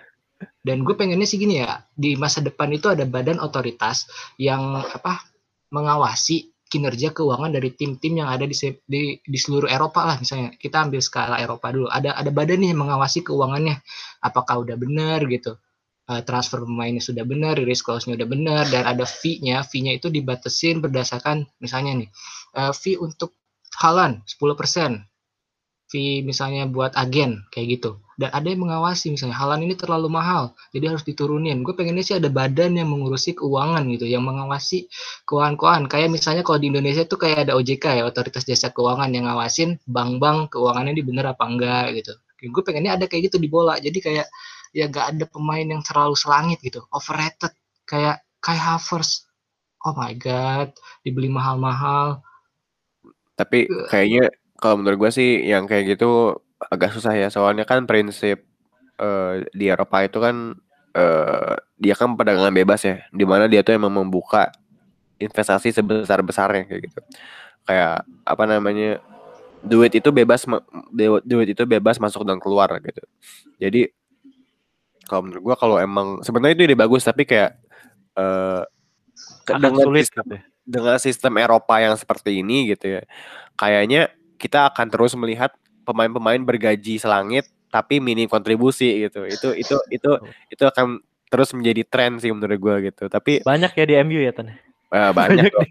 dan 0.62 0.82
gue 0.82 0.94
pengennya 0.94 1.26
sih 1.26 1.38
gini 1.38 1.62
ya 1.62 1.82
di 1.94 2.14
masa 2.18 2.42
depan 2.42 2.70
itu 2.74 2.90
ada 2.90 3.06
badan 3.06 3.38
otoritas 3.38 4.06
yang 4.38 4.78
apa 4.78 5.22
mengawasi 5.70 6.51
kinerja 6.72 7.12
keuangan 7.12 7.52
dari 7.52 7.76
tim-tim 7.76 8.24
yang 8.24 8.32
ada 8.32 8.48
di, 8.48 8.56
di 8.88 9.20
di 9.20 9.38
seluruh 9.38 9.68
Eropa 9.68 10.08
lah 10.08 10.16
misalnya. 10.16 10.56
Kita 10.56 10.88
ambil 10.88 11.04
skala 11.04 11.36
Eropa 11.36 11.68
dulu. 11.68 11.92
Ada 11.92 12.16
ada 12.16 12.32
badan 12.32 12.64
nih 12.64 12.72
yang 12.72 12.80
mengawasi 12.88 13.20
keuangannya. 13.20 13.76
Apakah 14.24 14.64
udah 14.64 14.80
benar 14.80 15.20
gitu? 15.28 15.60
Uh, 16.08 16.24
transfer 16.24 16.64
pemainnya 16.64 17.04
sudah 17.04 17.22
benar, 17.22 17.60
risk 17.60 17.86
clause-nya 17.86 18.18
udah 18.18 18.26
benar, 18.26 18.64
dan 18.72 18.88
ada 18.88 19.06
fee-nya. 19.06 19.62
Fee-nya 19.62 19.94
itu 19.94 20.10
dibatasin 20.10 20.82
berdasarkan 20.82 21.46
misalnya 21.62 22.02
nih, 22.02 22.08
uh, 22.58 22.74
fee 22.74 22.98
untuk 22.98 23.38
halan 23.78 24.24
10%, 24.26 25.11
fee 25.92 26.24
misalnya 26.24 26.64
buat 26.64 26.96
agen 26.96 27.44
kayak 27.52 27.76
gitu. 27.76 28.00
Dan 28.16 28.32
ada 28.32 28.48
yang 28.48 28.64
mengawasi 28.64 29.12
misalnya 29.12 29.36
halan 29.36 29.68
ini 29.68 29.76
terlalu 29.76 30.08
mahal, 30.08 30.56
jadi 30.72 30.96
harus 30.96 31.04
diturunin. 31.04 31.60
Gue 31.60 31.76
pengennya 31.76 32.04
sih 32.04 32.16
ada 32.16 32.32
badan 32.32 32.80
yang 32.80 32.88
mengurusi 32.88 33.36
keuangan 33.36 33.84
gitu, 33.92 34.08
yang 34.08 34.24
mengawasi 34.24 34.88
keuangan-keuangan. 35.28 35.92
Kayak 35.92 36.08
misalnya 36.12 36.42
kalau 36.46 36.56
di 36.60 36.72
Indonesia 36.72 37.04
tuh 37.04 37.20
kayak 37.20 37.48
ada 37.48 37.52
OJK 37.60 38.00
ya, 38.00 38.02
Otoritas 38.08 38.48
Jasa 38.48 38.72
Keuangan 38.72 39.12
yang 39.12 39.28
ngawasin 39.28 39.80
bank-bank 39.84 40.56
keuangannya 40.56 40.96
ini 40.96 41.02
bener 41.04 41.24
apa 41.36 41.44
enggak 41.44 41.86
gitu. 42.00 42.12
Gue 42.52 42.62
pengennya 42.64 42.96
ada 42.96 43.04
kayak 43.10 43.32
gitu 43.32 43.36
di 43.42 43.48
bola. 43.52 43.76
Jadi 43.80 43.98
kayak 44.00 44.26
ya 44.72 44.88
gak 44.88 45.14
ada 45.14 45.24
pemain 45.28 45.64
yang 45.64 45.84
terlalu 45.84 46.16
selangit 46.16 46.58
gitu 46.64 46.80
overrated 46.90 47.52
kayak 47.84 48.24
Kai 48.40 48.56
Havertz 48.56 49.28
oh 49.84 49.92
my 49.92 50.16
god 50.16 50.72
dibeli 51.04 51.28
mahal-mahal 51.28 52.24
tapi 53.36 53.68
kayaknya 53.92 54.32
kalau 54.62 54.78
menurut 54.78 54.98
gue 55.02 55.10
sih 55.10 55.30
yang 55.42 55.66
kayak 55.66 55.98
gitu 55.98 56.38
agak 56.70 56.94
susah 56.94 57.18
ya 57.18 57.26
soalnya 57.34 57.66
kan 57.66 57.82
prinsip 57.82 58.46
uh, 59.02 59.42
di 59.50 59.66
Eropa 59.66 60.06
itu 60.06 60.22
kan 60.22 60.54
uh, 60.94 61.54
dia 61.74 61.98
kan 61.98 62.14
perdagangan 62.14 62.54
bebas 62.54 62.86
ya 62.86 63.02
di 63.10 63.26
mana 63.26 63.50
dia 63.50 63.66
tuh 63.66 63.74
emang 63.74 63.90
membuka 63.90 64.54
investasi 65.18 65.74
sebesar 65.74 66.22
besarnya 66.22 66.70
kayak 66.70 66.82
gitu 66.86 67.00
kayak 67.66 68.06
apa 68.22 68.44
namanya 68.46 69.02
duit 69.62 69.94
itu 69.94 70.10
bebas 70.14 70.46
duit 71.26 71.48
itu 71.50 71.62
bebas 71.66 71.98
masuk 71.98 72.22
dan 72.22 72.38
keluar 72.38 72.70
gitu 72.82 73.02
jadi 73.58 73.90
kalau 75.06 75.26
menurut 75.26 75.42
gua 75.42 75.56
kalau 75.58 75.76
emang 75.82 76.22
sebenarnya 76.22 76.54
itu 76.54 76.64
ide 76.70 76.78
bagus 76.78 77.02
tapi 77.02 77.26
kayak 77.26 77.58
uh, 78.14 78.62
dengan 79.46 79.74
sulit 79.74 80.06
sistem, 80.06 80.26
gitu. 80.26 80.34
Ya. 80.34 80.42
dengan 80.62 80.96
sistem 80.98 81.32
Eropa 81.38 81.74
yang 81.78 81.94
seperti 81.98 82.42
ini 82.42 82.74
gitu 82.74 82.98
ya 82.98 83.02
kayaknya 83.54 84.10
kita 84.42 84.66
akan 84.74 84.90
terus 84.90 85.14
melihat 85.14 85.54
pemain-pemain 85.86 86.42
bergaji 86.42 86.98
selangit 86.98 87.46
tapi 87.70 88.02
minim 88.02 88.26
kontribusi 88.26 89.06
gitu 89.06 89.22
itu 89.24 89.48
itu 89.54 89.76
itu 89.94 90.10
itu 90.50 90.64
akan 90.66 90.98
terus 91.30 91.54
menjadi 91.54 91.82
tren 91.86 92.18
sih 92.18 92.34
menurut 92.34 92.58
gua 92.58 92.76
gitu 92.82 93.06
tapi 93.06 93.40
banyak 93.46 93.72
ya 93.72 93.84
di 93.86 93.94
MU 94.02 94.18
ya 94.18 94.34
Tan 94.34 94.50
Uh, 94.92 95.08
banyak 95.08 95.48
loh. 95.48 95.64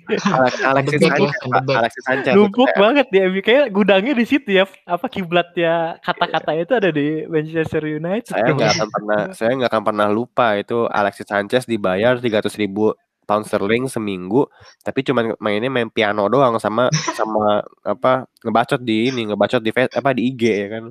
Alexis 0.74 0.98
Sanchez, 0.98 1.38
Alexis 1.70 2.04
Sanchez. 2.10 2.34
Numpuk 2.34 2.74
banget 2.74 3.06
dia 3.14 3.30
kayak 3.30 3.70
gudangnya 3.70 4.18
di 4.18 4.26
situ 4.26 4.50
ya. 4.50 4.66
Apa 4.90 5.06
kiblatnya 5.06 6.02
kata-kata 6.02 6.58
itu 6.58 6.74
ada 6.74 6.90
di 6.90 7.30
Manchester 7.30 7.86
United. 7.86 8.34
Saya 8.34 8.50
nggak 8.50 8.82
akan 8.82 8.90
pernah, 8.90 9.22
saya 9.38 9.52
nggak 9.62 9.70
akan 9.70 9.84
pernah 9.86 10.08
lupa 10.10 10.58
itu 10.58 10.90
Alexis 10.90 11.30
Sanchez 11.30 11.70
dibayar 11.70 12.18
tiga 12.18 12.42
ratus 12.42 12.58
ribu 12.58 12.98
pound 13.26 13.46
sterling 13.48 13.86
seminggu 13.88 14.46
tapi 14.86 15.06
cuma 15.06 15.24
mainnya 15.40 15.70
main 15.72 15.90
piano 15.94 16.28
doang 16.28 16.58
sama 16.58 16.90
sama 17.18 17.62
apa 17.86 18.26
ngebacot 18.42 18.82
di 18.82 19.14
ini 19.14 19.30
ngebacot 19.30 19.62
di 19.62 19.72
apa 19.74 20.10
di 20.18 20.22
IG 20.34 20.42
ya 20.50 20.68
kan. 20.78 20.84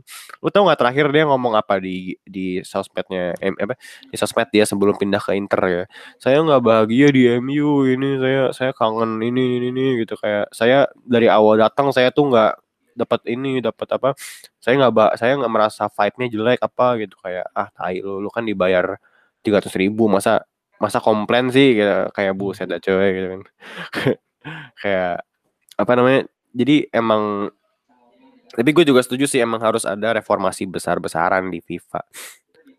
Lu 0.43 0.49
tau 0.55 0.63
nggak 0.67 0.79
terakhir 0.81 1.07
dia 1.11 1.25
ngomong 1.27 1.55
apa 1.59 1.83
di 1.83 2.15
di 2.23 2.63
sosmednya 2.63 3.35
em, 3.43 3.55
apa 3.59 3.75
di 4.11 4.17
sosmed 4.17 4.49
dia 4.55 4.65
sebelum 4.67 4.95
pindah 4.97 5.19
ke 5.23 5.35
Inter 5.35 5.63
ya? 5.67 5.85
Saya 6.23 6.39
nggak 6.47 6.63
bahagia 6.63 7.09
di 7.11 7.27
MU 7.43 7.87
ini 7.91 8.17
saya 8.23 8.43
saya 8.55 8.71
kangen 8.77 9.19
ini 9.23 9.59
ini 9.59 9.67
ini 9.75 9.85
gitu. 10.07 10.15
Kayak 10.19 10.51
saya 10.55 10.87
dari 11.03 11.27
awal 11.27 11.59
datang 11.59 11.91
saya 11.91 12.15
tuh 12.15 12.31
nggak 12.31 12.53
dapat 12.99 13.21
ini 13.31 13.63
dapat 13.63 13.89
apa 13.97 14.09
saya 14.61 14.75
nggak 14.79 15.17
saya 15.19 15.33
nggak 15.41 15.53
merasa 15.53 15.89
vibe-nya 15.91 16.27
jelek 16.31 16.61
apa 16.63 16.87
gitu. 17.03 17.15
Kayak 17.19 17.47
ah 17.55 17.69
tai 17.75 17.99
lu 18.03 18.23
lu 18.23 18.31
kan 18.31 18.47
dibayar 18.47 18.97
tiga 19.43 19.59
ratus 19.63 19.75
ribu 19.77 20.07
masa 20.07 20.45
masa 20.81 20.99
komplain 20.99 21.53
sih 21.53 21.77
gitu, 21.77 22.09
kayak 22.17 22.35
buset 22.35 22.67
dah 22.67 22.81
coy 22.81 23.09
gitu 23.15 23.27
kan. 23.37 23.43
Kayak 24.81 25.21
apa 25.77 25.93
namanya 26.01 26.21
jadi 26.57 26.89
emang 26.97 27.53
tapi 28.51 28.71
gue 28.75 28.85
juga 28.89 29.05
setuju 29.05 29.31
sih 29.31 29.39
emang 29.45 29.63
harus 29.63 29.87
ada 29.87 30.17
reformasi 30.17 30.67
besar-besaran 30.67 31.53
di 31.53 31.63
FIFA. 31.63 32.03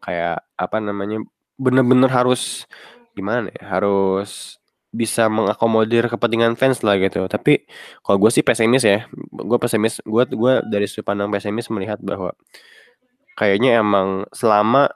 Kayak 0.04 0.44
apa 0.58 0.78
namanya 0.82 1.22
bener-bener 1.56 2.10
harus 2.10 2.66
gimana 3.14 3.54
ya 3.54 3.78
harus 3.78 4.58
bisa 4.92 5.32
mengakomodir 5.32 6.10
kepentingan 6.12 6.60
fans 6.60 6.84
lah 6.84 7.00
gitu. 7.00 7.24
Tapi 7.30 7.64
kalau 8.04 8.18
gue 8.20 8.32
sih 8.34 8.44
pesimis 8.44 8.84
ya 8.84 9.08
gue 9.32 9.58
pesimis 9.62 10.04
gue 10.04 10.24
gue 10.34 10.54
dari 10.68 10.86
sudut 10.90 11.08
pandang 11.08 11.32
pesimis 11.32 11.72
melihat 11.72 12.02
bahwa 12.04 12.36
kayaknya 13.40 13.80
emang 13.80 14.28
selama 14.36 14.92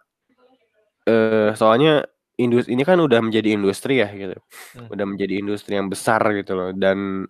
eh 1.05 1.53
soalnya 1.55 2.03
industri 2.35 2.75
ini 2.75 2.83
kan 2.83 2.99
udah 2.99 3.19
menjadi 3.23 3.55
industri 3.55 4.03
ya 4.03 4.09
gitu. 4.11 4.35
Hmm. 4.75 4.87
Udah 4.91 5.05
menjadi 5.07 5.33
industri 5.39 5.79
yang 5.79 5.87
besar 5.87 6.21
gitu 6.35 6.53
loh 6.55 6.69
dan 6.75 7.29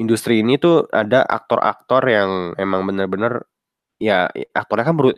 industri 0.00 0.42
ini 0.42 0.58
tuh 0.58 0.90
ada 0.90 1.22
aktor-aktor 1.22 2.02
yang 2.10 2.30
emang 2.58 2.82
bener-bener 2.88 3.46
ya 4.02 4.26
aktornya 4.52 4.84
kan 4.90 4.96
beru 4.98 5.10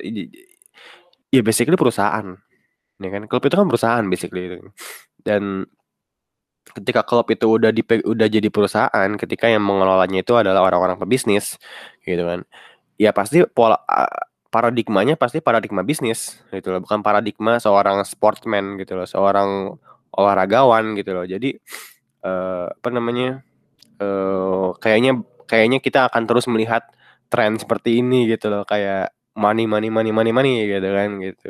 ya 1.32 1.40
basically 1.42 1.78
perusahaan. 1.78 2.36
Ya 2.96 3.08
kan 3.12 3.28
klub 3.28 3.44
itu 3.44 3.56
kan 3.56 3.68
perusahaan 3.68 4.04
basically 4.08 4.42
itu. 4.48 4.56
Dan 5.20 5.68
ketika 6.72 7.06
klub 7.06 7.28
itu 7.30 7.46
udah 7.46 7.70
di 7.70 7.82
udah 7.84 8.26
jadi 8.28 8.48
perusahaan, 8.50 9.10
ketika 9.20 9.46
yang 9.48 9.62
mengelolanya 9.64 10.20
itu 10.24 10.34
adalah 10.36 10.64
orang-orang 10.66 10.98
pebisnis 11.00 11.60
gitu 12.04 12.24
kan. 12.24 12.40
Ya 12.96 13.12
pasti 13.12 13.44
pola 13.52 13.76
paradigmanya 14.48 15.18
pasti 15.18 15.42
paradigma 15.42 15.82
bisnis 15.82 16.40
gitu 16.54 16.72
loh, 16.72 16.80
bukan 16.80 17.02
paradigma 17.04 17.58
seorang 17.60 18.00
sportman 18.06 18.78
gitu 18.80 18.96
loh, 18.96 19.06
seorang 19.08 19.76
olahragawan 20.14 20.96
gitu 20.96 21.12
loh. 21.12 21.26
Jadi 21.28 21.56
uh, 22.24 22.70
apa 22.72 22.88
namanya? 22.88 23.42
Uh, 23.96 24.76
kayaknya 24.76 25.24
kayaknya 25.48 25.80
kita 25.80 26.12
akan 26.12 26.28
terus 26.28 26.44
melihat 26.52 26.84
tren 27.32 27.56
seperti 27.56 28.04
ini 28.04 28.28
gitu 28.28 28.52
loh, 28.52 28.68
kayak 28.68 29.12
money 29.36 29.64
money 29.64 29.88
money 29.88 30.12
money 30.12 30.32
money 30.32 30.68
gitu 30.68 30.88
kan 30.92 31.10
gitu. 31.20 31.48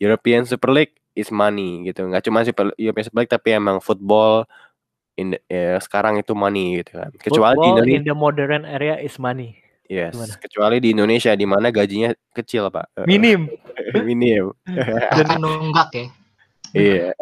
European 0.00 0.48
Super 0.48 0.72
League 0.72 0.96
is 1.12 1.28
money 1.28 1.84
gitu. 1.84 2.08
Nggak 2.08 2.24
cuma 2.28 2.44
Super 2.48 2.72
European 2.80 3.04
Super 3.06 3.18
League 3.24 3.32
tapi 3.32 3.48
emang 3.56 3.78
football 3.84 4.48
in 5.20 5.36
ya, 5.48 5.76
sekarang 5.84 6.16
itu 6.16 6.32
money 6.32 6.80
gitu 6.80 6.96
kan. 6.96 7.12
Kecuali 7.16 7.60
football 7.60 7.88
in 7.88 8.04
the 8.04 8.16
modern 8.16 8.64
area 8.64 8.96
is 8.98 9.20
money. 9.20 9.61
Yes, 9.92 10.16
Gimana? 10.16 10.40
kecuali 10.40 10.80
di 10.80 10.96
Indonesia 10.96 11.36
di 11.36 11.44
mana 11.44 11.68
gajinya 11.68 12.16
kecil, 12.32 12.72
Pak. 12.72 13.04
Minim. 13.04 13.44
Minim. 14.08 14.48
Dan 15.20 15.36
nunggak 15.36 15.92
ya. 15.92 16.08
Iya. 16.72 17.12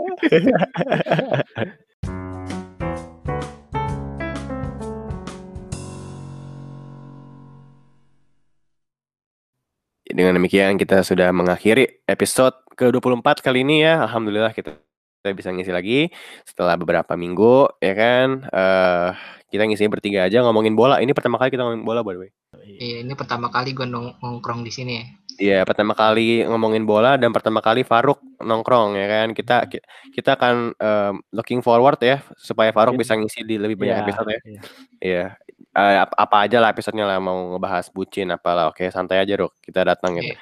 Dengan 10.10 10.38
demikian 10.38 10.78
kita 10.78 11.02
sudah 11.02 11.34
mengakhiri 11.34 12.06
episode 12.06 12.54
ke-24 12.78 13.42
kali 13.42 13.66
ini 13.66 13.82
ya. 13.82 14.06
Alhamdulillah 14.06 14.54
kita 14.54 14.78
kita 15.26 15.34
bisa 15.34 15.50
ngisi 15.50 15.74
lagi 15.74 16.06
setelah 16.46 16.78
beberapa 16.78 17.18
minggu 17.18 17.66
ya 17.82 17.98
kan. 17.98 18.46
Uh, 18.54 19.10
kita 19.50 19.66
ngisi 19.66 19.90
bertiga 19.90 20.30
aja 20.30 20.46
ngomongin 20.46 20.78
bola. 20.78 21.02
Ini 21.02 21.10
pertama 21.18 21.34
kali 21.34 21.50
kita 21.50 21.66
ngomongin 21.66 21.82
bola 21.82 22.06
by 22.06 22.14
the 22.14 22.22
way. 22.22 22.30
Iya, 22.78 22.96
ini 23.02 23.12
pertama 23.18 23.50
kali 23.50 23.74
gue 23.74 23.88
nong 23.88 24.20
nongkrong 24.22 24.62
di 24.62 24.70
sini 24.70 24.92
ya. 25.00 25.04
Iya, 25.40 25.58
pertama 25.64 25.96
kali 25.96 26.44
ngomongin 26.44 26.84
bola 26.84 27.16
dan 27.16 27.32
pertama 27.32 27.64
kali 27.64 27.80
Faruk 27.80 28.20
nongkrong 28.44 28.92
ya 28.94 29.06
kan. 29.08 29.28
Kita 29.32 29.64
hmm. 29.64 30.12
kita 30.12 30.36
akan 30.36 30.76
um, 30.76 31.14
looking 31.32 31.64
forward 31.64 31.96
ya 32.04 32.20
supaya 32.36 32.70
Faruk 32.76 33.00
bisa 33.00 33.16
ngisi 33.16 33.42
di 33.48 33.56
lebih 33.56 33.80
banyak 33.80 33.96
yeah, 33.96 34.04
episode 34.04 34.28
ya. 34.28 34.40
Iya. 34.40 34.54
Yeah. 35.00 35.28
ap- 35.74 36.18
apa 36.18 36.36
aja 36.44 36.58
lah 36.58 36.74
episodenya 36.74 37.06
lah 37.06 37.18
mau 37.22 37.54
ngebahas 37.54 37.88
bucin 37.94 38.28
apalah 38.34 38.68
oke 38.74 38.82
santai 38.90 39.22
aja 39.22 39.38
Rok 39.38 39.62
kita 39.62 39.86
datang 39.86 40.18
gitu 40.18 40.34
Iya. 40.34 40.36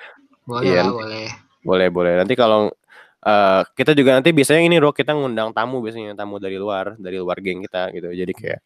Boleh 0.49 0.65
Iya. 0.65 0.81
lah, 0.81 0.93
boleh. 0.93 1.29
boleh 1.63 1.89
boleh 1.93 2.13
nanti 2.17 2.33
kalau 2.33 2.73
eh, 3.27 3.61
kita 3.77 3.93
juga 3.93 4.17
nanti 4.17 4.33
biasanya 4.33 4.63
ini 4.65 4.81
Rok 4.81 4.97
kita 4.97 5.13
ngundang 5.13 5.53
tamu 5.53 5.85
biasanya 5.85 6.17
tamu 6.17 6.41
dari 6.41 6.57
luar 6.57 6.97
dari 6.97 7.21
luar 7.21 7.39
geng 7.45 7.61
kita 7.61 7.93
gitu 7.93 8.09
jadi 8.09 8.33
kayak 8.33 8.61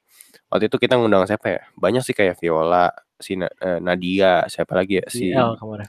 waktu 0.53 0.71
itu 0.71 0.77
kita 0.79 0.95
ngundang 1.01 1.27
siapa 1.27 1.47
ya 1.51 1.61
banyak 1.75 2.03
sih 2.05 2.15
kayak 2.15 2.39
Viola 2.39 2.95
si 3.23 3.39
Na- 3.39 3.55
eh, 3.57 3.79
Nadia 3.79 4.45
siapa 4.51 4.75
lagi 4.75 4.99
ya 5.01 5.07
Si 5.09 5.31
L 5.31 5.55
kemarin. 5.57 5.89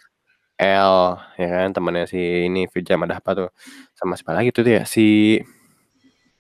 L 0.62 0.96
ya 1.36 1.48
kan 1.50 1.70
temannya 1.74 2.06
si 2.06 2.48
ini 2.48 2.70
Firja 2.70 2.94
ada 2.96 3.18
apa 3.18 3.32
tuh 3.36 3.50
sama 3.98 4.14
siapa 4.14 4.38
lagi 4.38 4.54
tuh 4.54 4.64
dia 4.64 4.86
si 4.86 5.38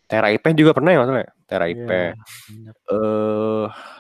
Tera 0.06 0.30
IP 0.30 0.46
juga 0.54 0.72
pernah 0.78 0.94
ya 0.94 1.00
maksudnya 1.02 1.28
Tera 1.50 1.66
IP 1.66 1.90
Iya, 1.90 1.90
eh 1.90 2.14
banyak. 2.14 2.76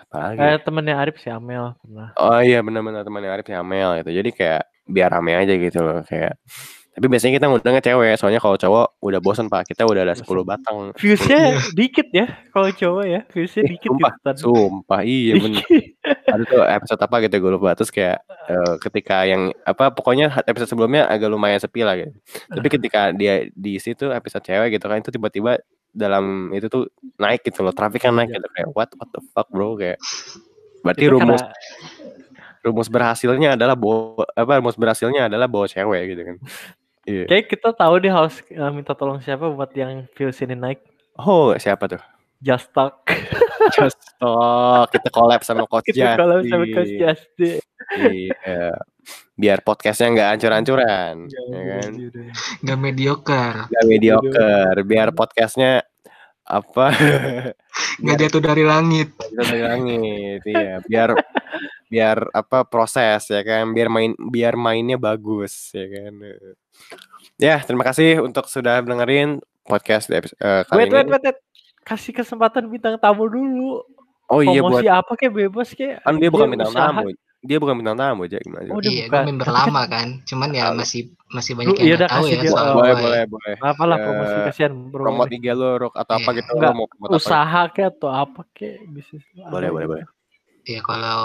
apa 0.05 0.17
lagi 0.21 0.39
Eh 0.39 0.53
ya? 0.53 0.57
temennya 0.61 0.95
Arif 1.01 1.15
si 1.17 1.29
Amel 1.33 1.73
pernah. 1.81 2.09
oh 2.21 2.39
iya 2.39 2.61
benar-benar 2.61 3.01
temannya 3.01 3.29
Arif 3.33 3.45
si 3.49 3.55
Amel 3.57 3.89
gitu 4.03 4.11
jadi 4.13 4.29
kayak 4.29 4.63
biar 4.85 5.09
rame 5.09 5.31
aja 5.33 5.53
gitu 5.57 5.79
loh 5.81 5.99
kayak 6.05 6.37
tapi 6.93 7.05
biasanya 7.09 7.33
kita 7.41 7.45
ngundangnya 7.49 7.81
cewek 7.81 8.13
soalnya 8.21 8.37
kalau 8.37 8.53
cowok 8.53 9.01
udah 9.01 9.19
bosan 9.19 9.49
pak. 9.49 9.65
Kita 9.65 9.83
udah 9.89 10.05
ada 10.05 10.13
10 10.13 10.23
Bosan. 10.23 10.45
batang. 10.45 10.77
Viewsnya 10.93 11.39
dikit 11.73 12.07
ya 12.13 12.25
kalau 12.53 12.69
cowok 12.69 13.03
ya. 13.09 13.19
Viewsnya 13.33 13.61
Eh, 13.65 13.69
dikit 13.73 13.89
sumpah, 13.89 14.11
gitu 14.13 14.31
sumpah. 14.45 14.99
Iya 15.01 15.33
bener. 15.41 15.63
Ada 16.29 16.43
tuh 16.45 16.61
episode 16.63 17.01
apa 17.01 17.15
gitu 17.25 17.35
gue 17.41 17.51
lupa. 17.57 17.69
Terus 17.73 17.89
kayak 17.89 18.17
eh, 18.45 18.73
ketika 18.77 19.17
yang 19.25 19.49
apa 19.65 19.89
pokoknya 19.89 20.37
episode 20.45 20.69
sebelumnya 20.69 21.09
agak 21.09 21.33
lumayan 21.33 21.57
sepi 21.57 21.81
lah 21.81 21.97
gitu. 21.97 22.13
Tapi 22.47 22.67
ketika 22.69 23.09
dia 23.09 23.49
di 23.49 23.81
situ 23.81 24.13
episode 24.13 24.45
cewek 24.45 24.77
gitu 24.77 24.85
kan 24.85 25.01
itu 25.01 25.09
tiba-tiba 25.09 25.57
dalam 25.89 26.53
itu 26.53 26.69
tuh 26.69 26.89
naik 27.17 27.41
gitu 27.41 27.61
loh 27.61 27.73
traffic 27.73 28.05
kan 28.05 28.13
naik 28.13 28.29
Iya. 28.29 28.37
gitu. 28.37 28.47
Kayak 28.53 28.69
what? 28.77 28.89
What 29.01 29.09
the 29.09 29.21
fuck 29.33 29.49
bro? 29.49 29.73
Kayak 29.77 29.97
berarti 30.85 31.03
Itu 31.05 31.17
rumus 31.17 31.41
karena 31.41 31.57
rumus 32.63 32.87
berhasilnya 32.87 33.59
adalah 33.59 33.75
bawa 33.75 34.23
apa 34.35 34.63
rumus 34.63 34.79
berhasilnya 34.79 35.27
adalah 35.27 35.51
bawa 35.51 35.67
cewek 35.67 36.15
gitu 36.15 36.21
kan 36.23 36.37
iya. 37.05 37.23
Kayak 37.27 37.45
kita 37.51 37.69
tahu 37.75 37.93
dia 38.03 38.11
harus 38.15 38.39
eh, 38.47 38.71
minta 38.71 38.93
tolong 38.95 39.19
siapa 39.19 39.49
buat 39.51 39.71
yang 39.75 40.07
views 40.15 40.37
ini 40.43 40.55
naik. 40.55 40.79
oh 41.19 41.53
siapa 41.57 41.85
tuh? 41.87 42.01
Just 42.43 42.71
Talk. 42.75 43.07
just 43.79 43.95
talk. 44.19 44.91
Kita 44.91 45.07
collab 45.15 45.39
sama 45.47 45.63
coach 45.63 45.87
Kita 45.87 46.19
kalau 46.19 46.43
sama 46.43 46.67
Coach 46.67 46.91
Justin. 46.99 46.99
Justin. 46.99 47.59
iya. 48.11 48.75
Biar 49.33 49.59
podcastnya 49.65 50.07
nggak 50.13 50.29
hancur-hancuran 50.35 51.15
Iya, 51.25 51.41
ya 51.49 51.61
kan? 51.65 51.91
Gak 52.63 52.79
mediocre. 52.79 53.57
Gak 53.71 53.85
mediocre. 53.87 54.77
Biar 54.83 55.09
podcastnya 55.15 55.81
apa? 56.43 56.91
Gak 58.03 58.17
jatuh 58.19 58.43
dari 58.43 58.63
langit. 58.67 59.15
kita 59.15 59.41
dari 59.47 59.63
langit. 59.63 60.39
Iya 60.43 60.83
biar 60.83 61.09
biar 61.93 62.17
apa 62.31 62.63
proses 62.63 63.21
ya 63.25 63.41
kan 63.41 63.69
biar 63.69 63.87
main 63.87 64.11
biar 64.17 64.53
mainnya 64.55 64.97
bagus 64.97 65.69
ya 65.71 65.85
kan 65.85 66.13
ya 67.37 67.55
terima 67.59 67.83
kasih 67.83 68.17
untuk 68.19 68.45
sudah 68.45 68.79
dengerin 68.79 69.37
podcast 69.63 70.07
di 70.07 70.17
episode, 70.17 70.37
eh, 70.37 70.61
kali 70.63 70.75
Wait, 70.75 70.85
ini 70.85 70.95
wait, 70.95 71.07
wait, 71.07 71.23
wait. 71.23 71.37
Kasih 71.81 72.11
kesempatan 72.11 72.65
bintang 72.65 72.95
tamu 72.97 73.27
dulu. 73.27 73.83
oh 74.25 74.39
iya 74.39 74.57
buat 74.57 74.79
Promosi 74.79 74.87
apa 74.89 75.11
kayak 75.13 75.33
bebas 75.37 75.67
kayak. 75.71 75.99
kan 75.99 76.15
dia 76.15 76.29
bukan 76.29 76.47
bintang 76.49 76.67
usaha. 76.69 76.83
tamu 76.89 77.11
dia 77.41 77.57
bukan 77.59 77.75
bintang 77.75 77.97
tamu 77.97 78.21
aja 78.23 78.39
gimana 78.39 78.63
Oh, 78.65 78.79
dia 78.79 78.87
iya, 78.89 79.05
bukan. 79.05 79.23
member 79.25 79.45
kan- 79.45 79.55
lama 79.61 79.81
kan. 79.85 80.07
Cuman 80.23 80.49
ya 80.49 80.65
masih 80.71 81.01
masih 81.29 81.51
banyak 81.53 81.75
iya 81.75 81.85
yang 81.89 81.99
gak 81.99 82.09
tahu 82.09 82.25
ya 82.25 82.37
dia, 82.37 82.49
soal 82.49 82.65
uh, 82.65 82.73
boleh 82.73 82.93
boleh 82.97 83.21
boleh 83.27 83.53
Apa 83.61 83.83
lah 83.83 83.97
Eh, 83.97 84.03
promosi 84.05 84.35
kasihan 84.47 84.73
bro. 84.85 85.01
promote 85.01 85.31
IG 85.33 85.45
lu 85.51 85.69
Rok, 85.77 85.93
atau 85.93 86.13
apa 86.13 86.23
Iya. 86.25 86.37
gitu 86.39 86.49
Enggak, 86.55 86.71
mau 86.73 86.85
apa 86.87 87.05
Usaha 87.13 87.61
kayak 87.69 87.89
atau 87.93 88.09
apa 88.09 88.41
kayak 88.49 88.77
bisnis. 88.89 89.23
lu, 89.29 89.43
boleh 89.45 89.67
apa 89.67 89.75
boleh 89.75 89.83
gitu. 89.83 89.91
boleh 89.93 90.05
Ya 90.65 90.79
kalau 90.81 91.19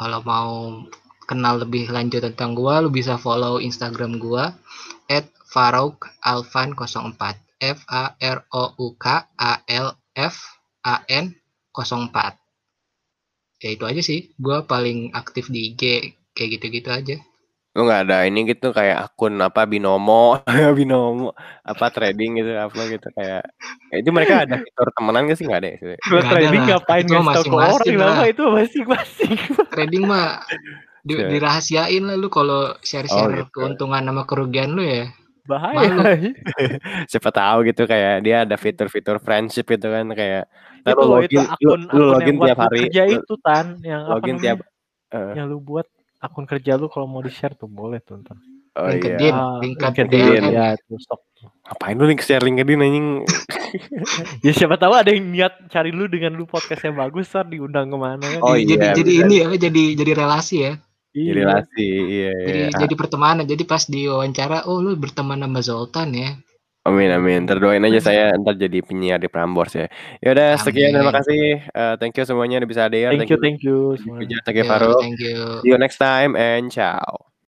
kalau 0.00 0.24
mau 0.24 0.80
kenal 1.28 1.60
lebih 1.60 1.92
lanjut 1.92 2.24
tentang 2.24 2.56
gua, 2.56 2.80
lu 2.80 2.88
bisa 2.88 3.20
follow 3.20 3.60
Instagram 3.60 4.16
gua 4.16 4.56
@farouk_alvan04. 5.52 7.22
F 7.60 7.84
A 7.92 8.16
R 8.16 8.38
O 8.56 8.72
U 8.80 8.96
K 8.96 9.28
A 9.36 9.60
L 9.68 9.92
F 10.16 10.56
A 10.80 11.04
N 11.12 11.36
04. 11.76 12.40
Ya 13.60 13.68
itu 13.76 13.84
aja 13.84 14.00
sih. 14.00 14.32
Gua 14.40 14.64
paling 14.64 15.12
aktif 15.12 15.52
di 15.52 15.68
IG 15.68 16.16
kayak 16.32 16.50
gitu-gitu 16.56 16.88
aja. 16.88 17.16
Lu 17.70 17.86
nggak 17.86 18.02
ada 18.10 18.26
ini 18.26 18.50
gitu 18.50 18.74
kayak 18.74 18.98
akun 19.06 19.38
apa 19.38 19.62
binomo 19.62 20.42
binomo 20.78 21.30
apa 21.62 21.86
trading 21.94 22.42
gitu 22.42 22.50
apa 22.58 22.80
gitu 22.90 23.06
kayak 23.14 23.46
ya 23.94 23.96
itu 24.02 24.10
mereka 24.10 24.42
ada 24.42 24.58
fitur 24.58 24.90
temenan 24.90 25.30
gak 25.30 25.38
sih 25.38 25.46
nggak 25.46 25.60
ada 25.62 25.68
ya 25.70 25.78
ada 25.94 26.22
trading 26.26 26.62
lah. 26.66 26.68
ngapain 26.74 27.04
Itu 27.06 27.14
ngasih 27.14 27.46
tau 27.46 27.58
orang 27.78 27.94
lah. 27.94 28.06
lama 28.10 28.24
itu 28.26 28.42
masing-masing. 28.42 29.34
Trading 29.74 30.02
mah 30.02 30.42
di, 31.06 31.14
Siap. 31.14 31.30
dirahasiain 31.30 32.02
lah 32.04 32.16
lu 32.18 32.28
kalau 32.28 32.74
share-share 32.82 33.30
Oh, 33.30 33.38
gitu. 33.38 33.50
keuntungan 33.54 34.02
sama 34.02 34.22
kerugian 34.26 34.74
lu 34.74 34.82
ya. 34.82 35.06
Bahaya. 35.46 36.18
siapa 37.10 37.30
tahu 37.32 37.70
gitu 37.70 37.86
kayak 37.86 38.22
dia 38.22 38.42
ada 38.46 38.54
fitur-fitur 38.58 39.18
friendship 39.18 39.66
gitu 39.66 39.88
kan 39.88 40.06
kayak 40.12 40.46
itu 40.84 40.90
lu 40.94 41.04
login 41.06 41.42
itu 41.46 41.64
lu, 41.64 41.74
akun 41.74 41.80
lu 41.90 42.04
akun 42.04 42.10
login 42.18 42.34
yang 42.36 42.44
tiap 42.44 42.58
lu 42.58 42.62
hari 42.66 42.78
kerja 42.86 43.02
lu 43.06 43.14
itu 43.22 43.34
tan 43.42 43.66
yang 43.82 44.02
apa 44.04 44.12
login 44.14 44.36
namanya 44.36 44.44
tiap 44.44 44.58
eh, 45.14 45.32
yang 45.38 45.46
lu 45.50 45.58
buat 45.62 45.86
akun 46.20 46.44
kerja 46.44 46.76
lu 46.76 46.92
kalau 46.92 47.08
mau 47.08 47.24
di 47.24 47.32
share 47.32 47.56
tuh 47.56 47.66
boleh 47.66 47.98
tuh 48.04 48.20
ntar. 48.20 48.36
oh 48.76 48.86
LinkedIn. 48.86 49.18
iya 49.18 49.32
Ah, 49.34 49.56
LinkedIn. 49.58 50.06
LinkedIn 50.06 50.06
LinkedIn. 50.12 50.44
ya 50.52 50.66
itu 50.76 50.94
stok. 51.00 51.20
ngapain 51.66 51.96
lu 51.96 52.04
link 52.04 52.20
share 52.20 52.44
LinkedIn 52.44 52.78
anjing 52.78 53.08
Ya 54.44 54.52
siapa 54.52 54.74
tahu 54.76 54.92
ada 54.98 55.14
yang 55.14 55.30
niat 55.30 55.70
cari 55.70 55.94
lu 55.94 56.10
dengan 56.10 56.34
lu 56.34 56.44
podcast 56.44 56.82
yang 56.84 56.98
bagus 56.98 57.30
ntar 57.30 57.46
diundang 57.46 57.86
ke 57.88 57.96
mana 57.96 58.24
kan. 58.26 58.40
Oh, 58.42 58.54
jadi 58.58 58.74
iya, 58.82 58.94
jadi 58.98 59.12
ini 59.24 59.34
ya 59.40 59.46
jadi 59.54 59.82
jadi 59.94 60.12
relasi 60.18 60.56
ya. 60.60 60.72
Iya. 61.10 61.26
jadi 61.26 61.30
relasi 61.42 61.86
iya 61.86 62.30
Jadi 62.34 62.58
iya 62.58 62.68
jadi 62.74 62.94
pertemanan. 62.98 63.44
Jadi 63.46 63.62
pas 63.66 63.82
diwawancara, 63.86 64.66
oh 64.66 64.78
lu 64.82 64.94
berteman 64.98 65.38
sama 65.42 65.60
Zoltan 65.62 66.10
ya. 66.14 66.30
Amin 66.84 67.10
amin 67.12 67.40
terdoain 67.44 67.84
aja 67.84 68.00
saya 68.00 68.24
ntar 68.40 68.56
jadi 68.56 68.80
penyiar 68.80 69.20
di 69.20 69.28
Prambors 69.28 69.76
ya 69.76 69.86
yaudah 70.24 70.56
sekian 70.56 70.96
terima 70.96 71.12
Amin. 71.12 71.18
kasih 71.20 71.42
Eh, 71.70 71.94
thank 72.00 72.16
you 72.16 72.24
semuanya 72.24 72.56
udah 72.64 72.70
bisa 72.70 72.82
hadir 72.88 73.12
Thank 73.12 73.30
you, 73.30 73.38
thank 73.38 73.60
you. 73.60 73.94
semuanya. 74.00 74.40
Thank 74.42 74.56
you 74.58 74.64
Yo, 74.64 74.70
Farouk 74.70 75.00
Thank 75.04 75.20
you. 75.20 75.36
see 75.60 75.70
you 75.70 75.78
next 75.78 76.00
time 76.00 76.32
and 76.34 76.72
ciao 76.72 77.29